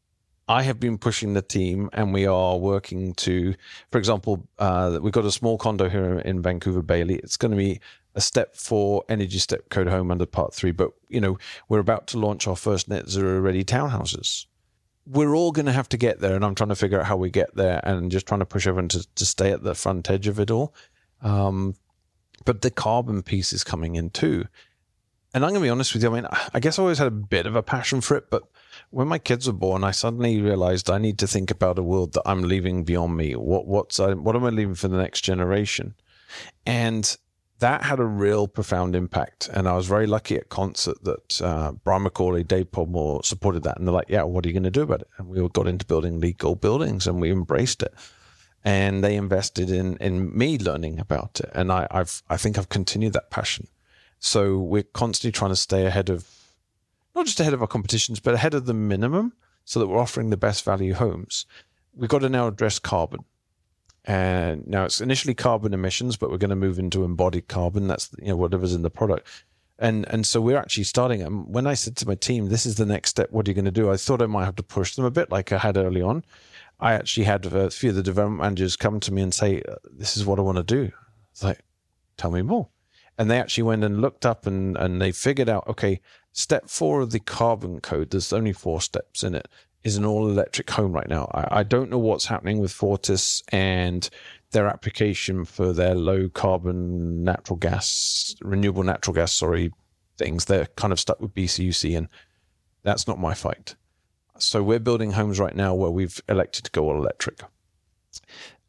[0.48, 3.56] I have been pushing the team, and we are working to,
[3.92, 7.16] for example, uh, we've got a small condo here in Vancouver Bailey.
[7.16, 7.80] It's going to be
[8.16, 11.38] a step for energy step code home under part three, but you know
[11.70, 14.48] we're about to launch our first net zero ready townhouses.
[15.08, 17.16] We're all going to have to get there, and I'm trying to figure out how
[17.18, 20.10] we get there, and just trying to push everyone to, to stay at the front
[20.10, 20.76] edge of it all.
[21.22, 21.76] Um,
[22.46, 24.46] but the carbon piece is coming in too.
[25.34, 26.12] And I'm going to be honest with you.
[26.12, 28.44] I mean, I guess I always had a bit of a passion for it, but
[28.90, 32.14] when my kids were born, I suddenly realized I need to think about a world
[32.14, 33.36] that I'm leaving beyond me.
[33.36, 35.96] What what's I, what am I leaving for the next generation?
[36.66, 37.18] And
[37.60, 39.48] that had a real profound impact.
[39.54, 43.78] And I was very lucky at Concert that uh, Brian McCauley, Dave Podmore supported that.
[43.78, 45.08] And they're like, yeah, what are you going to do about it?
[45.18, 47.94] And we all got into building legal buildings and we embraced it.
[48.64, 51.50] And they invested in in me learning about it.
[51.54, 53.68] And I, I've I think I've continued that passion.
[54.20, 56.28] So we're constantly trying to stay ahead of
[57.16, 59.34] not just ahead of our competitions, but ahead of the minimum
[59.66, 61.46] so that we're offering the best value homes.
[61.96, 63.26] We've got to now address carbon.
[64.06, 67.88] And now it's initially carbon emissions, but we're going to move into embodied carbon.
[67.88, 69.28] That's you know whatever's in the product.
[69.78, 71.22] And and so we're actually starting.
[71.22, 73.32] And when I said to my team, "This is the next step.
[73.32, 75.12] What are you going to do?" I thought I might have to push them a
[75.12, 76.24] bit, like I had early on.
[76.82, 79.76] I actually had a few of the development managers come to me and say, uh,
[79.92, 80.92] "This is what I want to do."
[81.32, 81.64] It's like,
[82.18, 82.70] "Tell me more."
[83.18, 86.02] And they actually went and looked up and and they figured out, okay,
[86.34, 89.50] Step four of the carbon code, there's only four steps in it,
[89.84, 91.30] is an all electric home right now.
[91.34, 94.10] I, I, don't know what's happening with Fortis and
[94.52, 99.74] their application for their low carbon natural gas, renewable natural gas, sorry,
[100.18, 100.46] things.
[100.46, 102.08] They're kind of stuck with BCUC, and
[102.84, 103.76] that's not my fight.
[104.42, 107.42] So we're building homes right now where we've elected to go all electric.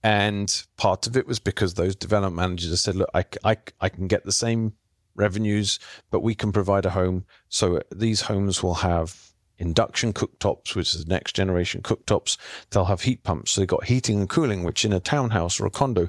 [0.02, 4.08] And part of it was because those development managers said, look, I, I, I can
[4.08, 4.74] get the same
[5.14, 5.78] revenues,
[6.10, 7.24] but we can provide a home.
[7.48, 12.36] So these homes will have induction cooktops, which is the next generation cooktops.
[12.70, 13.52] They'll have heat pumps.
[13.52, 16.08] So they've got heating and cooling, which in a townhouse or a condo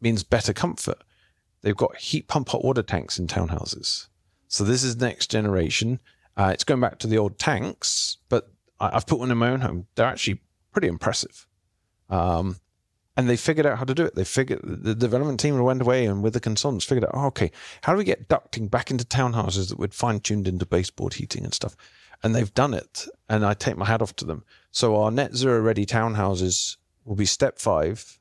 [0.00, 0.98] means better comfort.
[1.62, 4.08] They've got heat pump hot water tanks in townhouses.
[4.48, 6.00] So this is next generation.
[6.36, 8.50] Uh, it's going back to the old tanks, but
[8.80, 9.86] I, have put one in my own home.
[9.94, 10.40] They're actually
[10.72, 11.46] pretty impressive.
[12.08, 12.56] Um,
[13.16, 14.14] and they figured out how to do it.
[14.14, 17.50] They figured the development team went away and with the consultants figured out, oh, okay,
[17.82, 21.42] how do we get ducting back into townhouses that would fine tuned into baseboard heating
[21.42, 21.76] and stuff?
[22.22, 23.08] And they've done it.
[23.28, 24.44] And I take my hat off to them.
[24.70, 28.20] So our net zero ready townhouses will be step five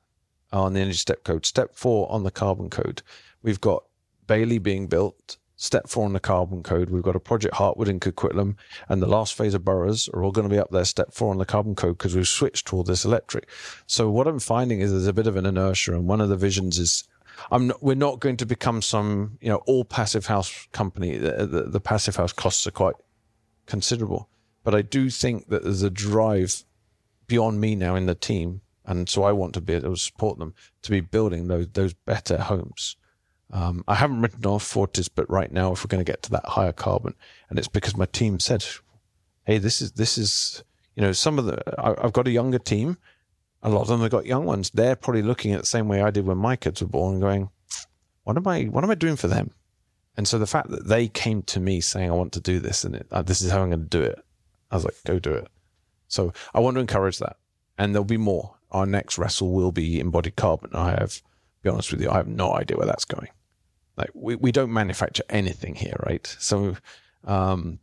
[0.51, 3.03] on the energy step code, step four on the carbon code.
[3.43, 3.83] We've got
[4.25, 6.89] Bailey being built, step four on the carbon code.
[6.89, 8.55] We've got a project Heartwood in Coquitlam,
[8.87, 11.31] and the last phase of boroughs are all going to be up there, step four
[11.31, 13.49] on the carbon code, because we've switched to all this electric.
[13.87, 16.37] So what I'm finding is there's a bit of an inertia, and one of the
[16.37, 17.03] visions is.
[17.51, 21.17] Not, we're not going to become some, you know, all passive house company.
[21.17, 22.95] The, the, the passive house costs are quite
[23.67, 24.27] considerable,
[24.63, 26.63] but I do think that there's a drive
[27.27, 30.39] beyond me now in the team, and so I want to be able to support
[30.39, 32.95] them to be building those those better homes.
[33.51, 36.31] Um, I haven't written off Fortis, but right now, if we're going to get to
[36.31, 37.15] that higher carbon,
[37.49, 38.65] and it's because my team said,
[39.45, 40.63] "Hey, this is this is
[40.95, 42.97] you know some of the I, I've got a younger team,
[43.63, 44.69] a lot of them have got young ones.
[44.71, 47.49] They're probably looking at the same way I did when my kids were born, going,
[48.23, 49.51] what am I what am I doing for them?"
[50.17, 52.83] And so the fact that they came to me saying, "I want to do this,
[52.83, 54.19] and it, uh, this is how I'm going to do it,"
[54.71, 55.47] I was like, "Go do it."
[56.09, 57.37] So I want to encourage that,
[57.77, 58.55] and there'll be more.
[58.71, 60.71] Our next wrestle will be embodied carbon.
[60.73, 61.21] I have,
[61.61, 63.29] be honest with you, I have no idea where that's going.
[63.97, 66.25] Like we, we don't manufacture anything here, right?
[66.39, 66.77] So,
[67.23, 67.79] um,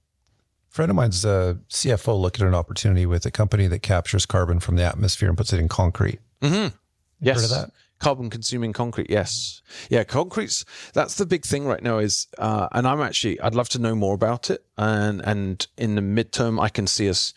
[0.69, 4.61] friend of mine's a CFO looking at an opportunity with a company that captures carbon
[4.61, 6.21] from the atmosphere and puts it in concrete.
[6.41, 6.75] Mm-hmm.
[7.21, 7.51] Yes.
[7.51, 7.71] That?
[8.01, 10.05] Carbon consuming concrete, yes, yeah.
[10.05, 11.99] Concrete's that's the big thing right now.
[11.99, 14.63] Is uh, and I'm actually I'd love to know more about it.
[14.77, 17.33] And and in the midterm, I can see us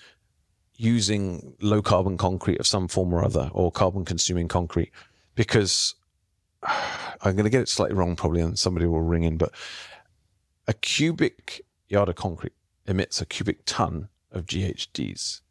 [0.76, 4.91] using low carbon concrete of some form or other, or carbon consuming concrete,
[5.36, 5.95] because
[6.64, 9.52] I'm going to get it slightly wrong probably, and somebody will ring in, but
[10.68, 12.54] a cubic yard of concrete
[12.86, 15.42] emits a cubic ton of GHGs.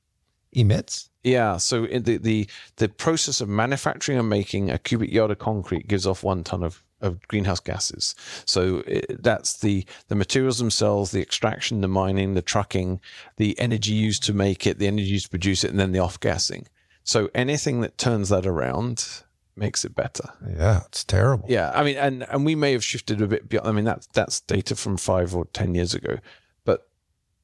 [0.53, 1.11] Emits?
[1.23, 1.57] Yeah.
[1.57, 5.89] So in the, the the process of manufacturing and making a cubic yard of concrete
[5.89, 8.15] gives off one ton of, of greenhouse gases.
[8.45, 13.01] So it, that's the the materials themselves, the extraction, the mining, the trucking,
[13.37, 15.99] the energy used to make it, the energy used to produce it, and then the
[15.99, 16.69] off gassing.
[17.03, 19.25] So anything that turns that around
[19.57, 20.31] makes it better.
[20.49, 21.47] Yeah, it's terrible.
[21.49, 23.49] Yeah, I mean, and and we may have shifted a bit.
[23.49, 26.19] Beyond, I mean, that's that's data from five or ten years ago,
[26.65, 26.89] but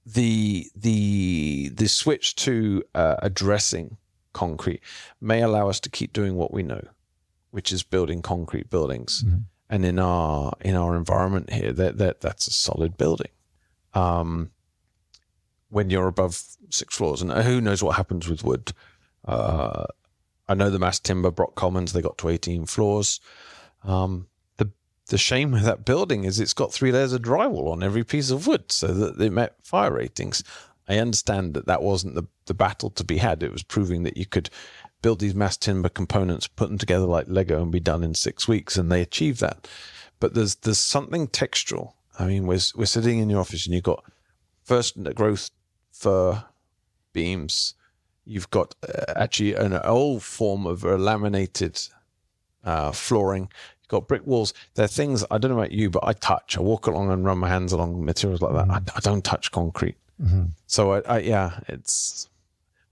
[0.04, 3.96] the the the switch to uh, addressing
[4.32, 4.80] concrete
[5.20, 6.82] may allow us to keep doing what we know,
[7.50, 9.24] which is building concrete buildings.
[9.24, 9.38] Mm-hmm.
[9.70, 13.30] And in our in our environment here, that that that's a solid building.
[13.94, 14.50] Um,
[15.70, 18.72] when you're above six floors, and who knows what happens with wood.
[19.24, 19.86] Uh,
[20.52, 23.20] I know the mass timber, Brock Commons, they got to 18 floors.
[23.84, 24.70] Um, the
[25.06, 28.30] the shame with that building is it's got three layers of drywall on every piece
[28.30, 30.44] of wood so that they met fire ratings.
[30.86, 33.42] I understand that that wasn't the, the battle to be had.
[33.42, 34.50] It was proving that you could
[35.00, 38.46] build these mass timber components, put them together like Lego, and be done in six
[38.46, 39.66] weeks, and they achieved that.
[40.20, 41.94] But there's there's something textural.
[42.18, 44.04] I mean, we're we're sitting in your office, and you've got
[44.64, 45.50] first growth
[45.92, 46.44] fir
[47.14, 47.74] beams
[48.24, 51.80] You've got uh, actually an old form of a laminated
[52.64, 53.50] uh, flooring.
[53.80, 54.54] You've got brick walls.
[54.74, 56.56] They're things I don't know about you, but I touch.
[56.56, 58.70] I walk along and run my hands along materials like that.
[58.70, 59.96] I, I don't touch concrete.
[60.22, 60.44] Mm-hmm.
[60.66, 62.28] So I, I, yeah, it's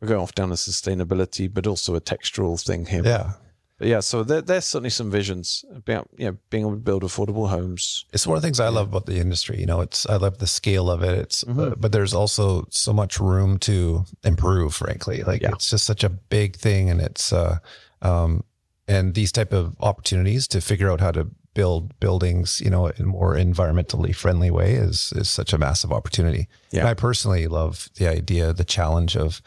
[0.00, 3.04] we're going off down a sustainability, but also a textural thing here.
[3.04, 3.32] Yeah.
[3.80, 7.02] But yeah, so there, there's certainly some visions about you know being able to build
[7.02, 8.04] affordable homes.
[8.12, 9.58] It's one of the things I love about the industry.
[9.58, 11.18] You know, it's I love the scale of it.
[11.18, 11.60] It's Mm-hmm.
[11.60, 14.74] uh, but there's also so much room to improve.
[14.74, 15.52] Frankly, like Yeah.
[15.54, 17.56] it's just such a big thing, and it's uh,
[18.02, 18.44] um,
[18.86, 23.02] and these type of opportunities to figure out how to build buildings, you know, in
[23.04, 26.48] a more environmentally friendly way is is such a massive opportunity.
[26.70, 26.80] Yeah.
[26.80, 29.40] And I personally love the idea, the challenge of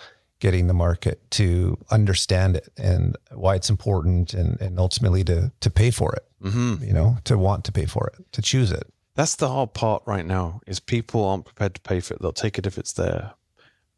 [0.44, 5.70] getting the market to understand it and why it's important and, and ultimately to to
[5.70, 6.84] pay for it Mm-hmm.
[6.84, 8.86] you know, to want to pay for it, to choose it.
[9.16, 12.22] That's the hard part right now is people aren't prepared to pay for it.
[12.22, 13.32] They'll take it if it's there.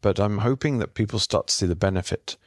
[0.02, 2.38] But I'm hoping that people start to see the benefit.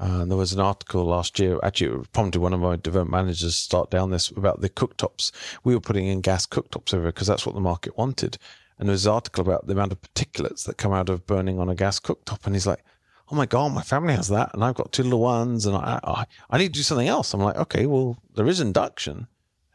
[0.00, 3.56] Uh, there was an article last year, actually, it prompted one of my development managers
[3.56, 5.32] to start down this about the cooktops.
[5.64, 8.38] We were putting in gas cooktops over because that's what the market wanted.
[8.78, 11.58] And there was an article about the amount of particulates that come out of burning
[11.58, 12.46] on a gas cooktop.
[12.46, 12.84] And he's like,
[13.30, 14.50] oh my God, my family has that.
[14.54, 17.34] And I've got two little ones and I, I, I need to do something else.
[17.34, 19.26] I'm like, okay, well, there is induction.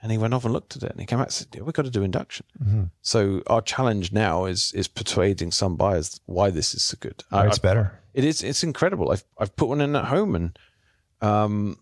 [0.02, 1.62] And he went off and looked at it and he came back and said, yeah,
[1.62, 2.46] we've got to do induction.
[2.62, 2.84] Mm-hmm.
[3.02, 7.24] So our challenge now is is persuading some buyers why this is so good.
[7.32, 8.00] I- it's I- better.
[8.14, 9.12] it is it's incredible.
[9.12, 10.60] I've I've put one in at home and
[11.22, 11.78] um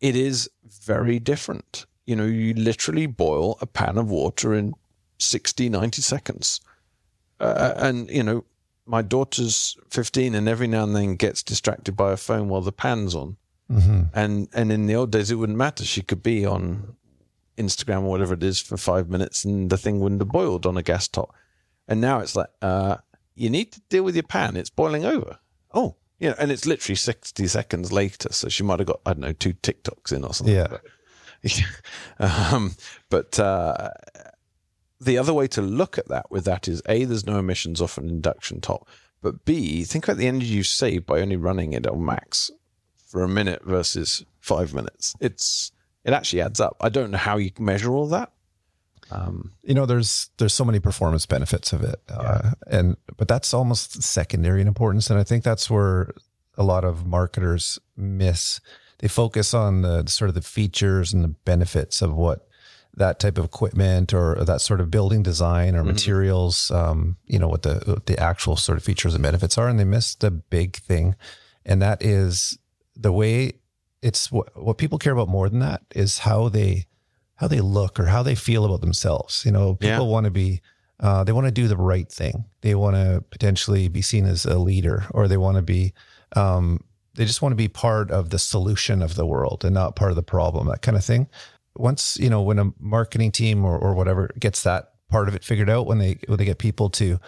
[0.00, 1.86] it is very different.
[2.04, 4.74] You know, you literally boil a pan of water in
[5.18, 6.60] 60 90 seconds.
[7.38, 8.44] Uh, and you know,
[8.92, 12.70] my daughter's 15 and every now and then gets distracted by a phone while the
[12.70, 13.38] pan's on.
[13.70, 14.02] Mm-hmm.
[14.12, 15.82] And and in the old days, it wouldn't matter.
[15.82, 16.94] She could be on
[17.56, 20.76] Instagram or whatever it is for five minutes, and the thing wouldn't have boiled on
[20.76, 21.34] a gas top.
[21.88, 22.98] And now it's like, uh,
[23.34, 24.56] you need to deal with your pan.
[24.56, 25.38] It's boiling over.
[25.72, 28.28] Oh, yeah, and it's literally sixty seconds later.
[28.30, 30.54] So she might have got I don't know two TikToks in or something.
[30.54, 30.78] Yeah.
[32.52, 32.74] um,
[33.08, 33.88] but uh,
[35.04, 37.98] the other way to look at that with that is a there's no emissions off
[37.98, 38.88] an induction top,
[39.20, 42.50] but b think about the energy you save by only running it on max
[42.96, 45.14] for a minute versus five minutes.
[45.20, 45.72] It's
[46.04, 46.76] it actually adds up.
[46.80, 48.32] I don't know how you measure all that.
[49.10, 53.52] Um, You know, there's there's so many performance benefits of it, uh, and but that's
[53.52, 56.12] almost secondary in importance, and I think that's where
[56.56, 58.60] a lot of marketers miss.
[58.98, 62.48] They focus on the sort of the features and the benefits of what
[62.96, 67.48] that type of equipment or that sort of building design or materials, um, you know,
[67.48, 70.30] what the what the actual sort of features and benefits are, and they miss the
[70.30, 71.14] big thing,
[71.64, 72.58] and that is
[72.94, 73.52] the way
[74.02, 76.86] it's what what people care about more than that is how they
[77.36, 79.44] how they look or how they feel about themselves.
[79.44, 80.12] You know, people Yeah.
[80.12, 80.60] want to be
[81.00, 82.44] uh, they want to do the right thing.
[82.60, 85.94] They want to potentially be seen as a leader, or they want to be
[86.36, 89.96] um, they just want to be part of the solution of the world and not
[89.96, 90.66] part of the problem.
[90.68, 91.28] That kind of thing.
[91.76, 95.44] Once you know, when a marketing team or, or whatever gets that part of it
[95.44, 97.18] figured out, when they when they get people to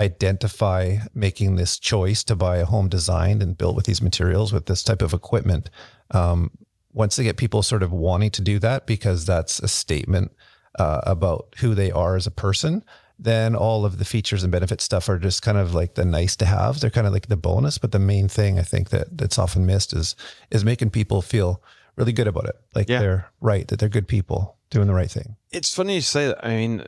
[0.00, 4.66] identify making this choice to buy a home designed and built with these materials with
[4.66, 5.70] this type of equipment
[6.12, 6.52] um,
[6.92, 10.32] once they get people sort of wanting to do that because that's a statement
[10.78, 12.84] uh, about who they are as a person,
[13.18, 16.36] then all of the features and benefit stuff are just kind of like the nice
[16.36, 16.80] to have.
[16.80, 19.66] They're kind of like the bonus, but the main thing I think that that's often
[19.66, 20.14] missed is
[20.50, 21.62] is making people feel
[21.98, 22.56] really good about it.
[22.74, 23.00] Like Yeah.
[23.00, 25.36] they're right, that they're good people doing the right thing.
[25.50, 26.44] It's funny you say that.
[26.44, 26.84] I mean,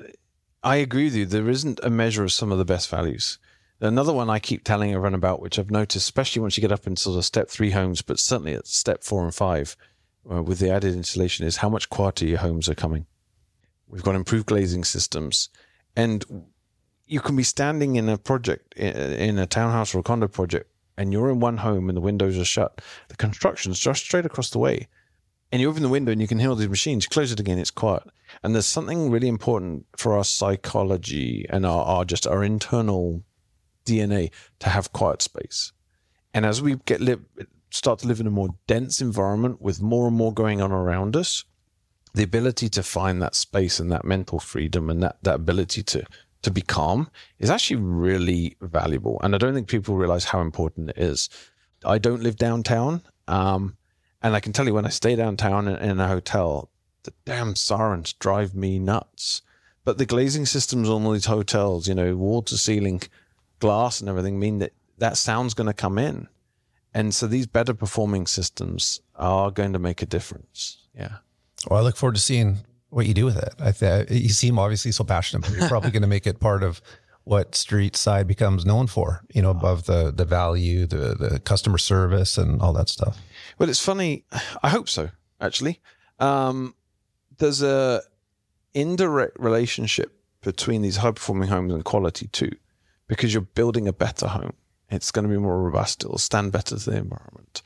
[0.63, 1.27] I agree with you.
[1.27, 3.39] There isn't a measure of some of the best values.
[3.81, 6.87] Another one I keep telling everyone about, which I've noticed, especially once you get up
[6.87, 9.75] into sort of step three homes, but certainly at step four and five,
[10.31, 13.07] uh, with the added insulation, is how much quieter your homes are coming.
[13.89, 15.49] We've got improved glazing systems,
[15.97, 16.47] and
[17.07, 20.71] you can be standing in a project, in, in a townhouse or a condo project,
[20.99, 22.83] and you're in one home and the windows are shut.
[23.09, 24.89] The construction's just straight across the way
[25.53, 27.07] and you open the window and you can hear all these machines.
[27.07, 28.05] Close it again, it's quiet.
[28.43, 33.23] And there's something really important for our psychology and our, our just our internal
[33.85, 35.73] DNA to have quiet space.
[36.33, 37.21] And as we get live,
[37.71, 41.17] start to live in a more dense environment with more and more going on around
[41.17, 41.45] us,
[42.15, 46.05] the ability to find that space and that mental freedom and that, that ability to
[46.43, 49.21] to be calm is actually really valuable.
[49.23, 51.29] And I don't think people realize how important it is.
[51.85, 53.03] I don't live downtown.
[53.29, 53.77] Um,
[54.23, 56.71] and I can tell you when I stay downtown in, in a hotel,
[57.05, 59.43] the damn sirens drive me nuts.
[59.85, 63.03] But the glazing systems on all these hotels, you know, wall to ceiling
[63.59, 66.29] glass and everything mean that that sound's going to come in.
[66.93, 70.79] And so these better performing systems are going to make a difference.
[70.95, 71.19] Yeah.
[71.69, 72.59] Well, I look forward to seeing
[72.91, 73.55] what you do with it.
[73.59, 76.63] I think you seem obviously so passionate, but you're probably going to make it part
[76.63, 76.83] of
[77.25, 82.37] what Streetside becomes known for, you know, above the the value, the the customer service
[82.37, 83.19] and all that stuff.
[83.61, 84.25] Well, it's funny.
[84.63, 85.11] I hope so.
[85.41, 85.81] Actually,
[86.19, 86.75] um,
[87.39, 88.03] there's a
[88.75, 90.13] indirect relationship
[90.43, 92.51] between these high performing homes and quality too,
[93.07, 94.55] because you're building a better home.
[94.91, 96.03] It's going to be more robust.
[96.03, 97.63] It'll stand better to the environment,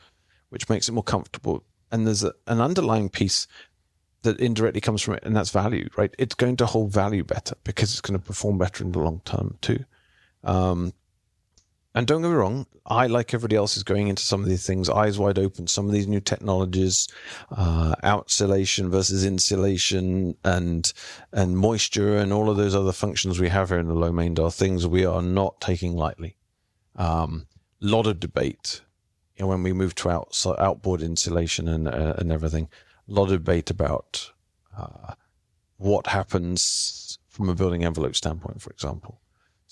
[0.50, 1.64] which makes it more comfortable.
[1.90, 3.46] And there's a, an underlying piece
[4.22, 6.14] that indirectly comes from it, and that's value, right?
[6.18, 9.20] It's going to hold value better because it's going to perform better in the long
[9.24, 9.84] term too.
[10.42, 10.92] Um,
[11.94, 14.66] and don't get me wrong, I, like everybody else, is going into some of these
[14.66, 15.68] things eyes wide open.
[15.68, 17.08] Some of these new technologies,
[17.50, 20.92] uh, outsolation versus insulation, and
[21.32, 24.38] and moisture, and all of those other functions we have here in the low main
[24.40, 26.36] are things we are not taking lightly.
[26.96, 27.46] Um,
[27.80, 28.80] lot of debate,
[29.36, 32.68] you know, when we move to out, so outboard insulation and uh, and everything.
[33.08, 34.32] A lot of debate about
[34.76, 35.14] uh,
[35.76, 39.20] what happens from a building envelope standpoint, for example.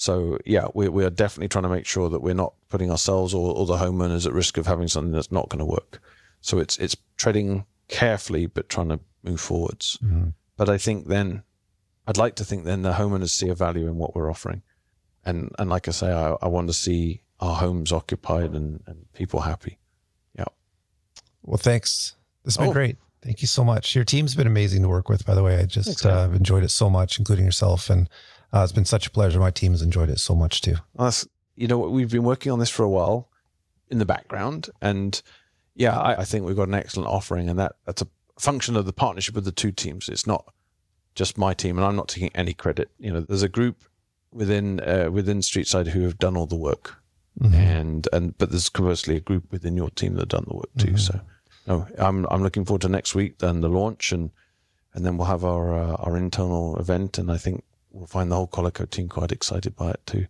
[0.03, 3.33] So yeah, we, we are definitely trying to make sure that we're not putting ourselves
[3.33, 6.01] or, or the homeowners at risk of having something that's not going to work.
[6.41, 10.01] So it's it's treading carefully, but trying to move forwards.
[10.57, 11.45] But I think then,
[12.09, 14.63] I'd like to think then the homeowners see a value in what we're offering,
[15.25, 19.07] and and like I say, I, I want to see our homes occupied and, and
[19.13, 19.79] people happy.
[20.37, 20.47] Yeah.
[21.45, 22.17] Well, thanks.
[22.45, 22.73] This has been Oh.
[22.73, 22.97] great.
[23.23, 23.95] Thank you so much.
[23.95, 25.59] Your team's been amazing to work with, by the way.
[25.59, 28.09] I just Thanks, uh, enjoyed it so much, including yourself, and
[28.53, 29.39] uh, it's been such a pleasure.
[29.41, 30.77] My team has enjoyed it so much too.
[30.95, 31.27] Well, that's,
[31.57, 33.29] you know, we've been working on this for a while
[33.91, 35.21] in the background, and
[35.75, 38.09] yeah, I, I think we've got an excellent offering, and that that's a
[38.39, 40.09] function of the partnership with the two teams.
[40.09, 40.53] It's not
[41.15, 42.91] just my team, and I'm not taking any credit.
[42.99, 43.85] You know, there's a group
[44.33, 46.97] within uh, within Streetside who have done all the work,
[47.41, 47.55] Mhm.
[47.55, 50.71] and and but there's conversely a group within your team that have done the work
[50.79, 50.97] too.
[50.97, 51.21] So,
[51.67, 54.31] no, I'm I'm looking forward to next week and the launch, and
[54.95, 57.63] and then we'll have our uh, our internal event, and I think
[57.93, 60.27] we'll find the whole Qualico team quite excited by it too.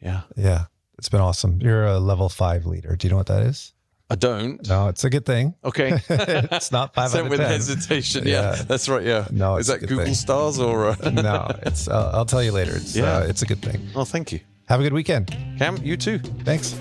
[0.00, 0.22] Yeah.
[0.36, 0.64] Yeah,
[0.98, 1.60] it's been awesome.
[1.60, 2.96] You're a level five leader.
[2.96, 3.72] Do you know what that is?
[4.10, 4.66] I don't.
[4.68, 5.54] No, it's a good thing.
[5.64, 5.98] Okay.
[6.08, 7.48] It's not five of with 10.
[7.50, 8.26] hesitation.
[8.26, 8.62] Yeah, Yeah.
[8.64, 9.02] that's right.
[9.04, 9.26] Yeah.
[9.30, 10.14] No, is that Google thing.
[10.14, 10.88] stars or?
[10.88, 11.10] Uh...
[11.10, 11.88] no, it's.
[11.88, 12.76] Uh, I'll tell you later.
[12.76, 12.94] It's.
[12.94, 13.18] Yeah.
[13.18, 13.80] Uh, it's a good thing.
[13.94, 15.34] oh, thank you, Have a good weekend.
[15.58, 15.78] Cam.
[15.78, 16.18] You too.
[16.44, 16.74] Thanks.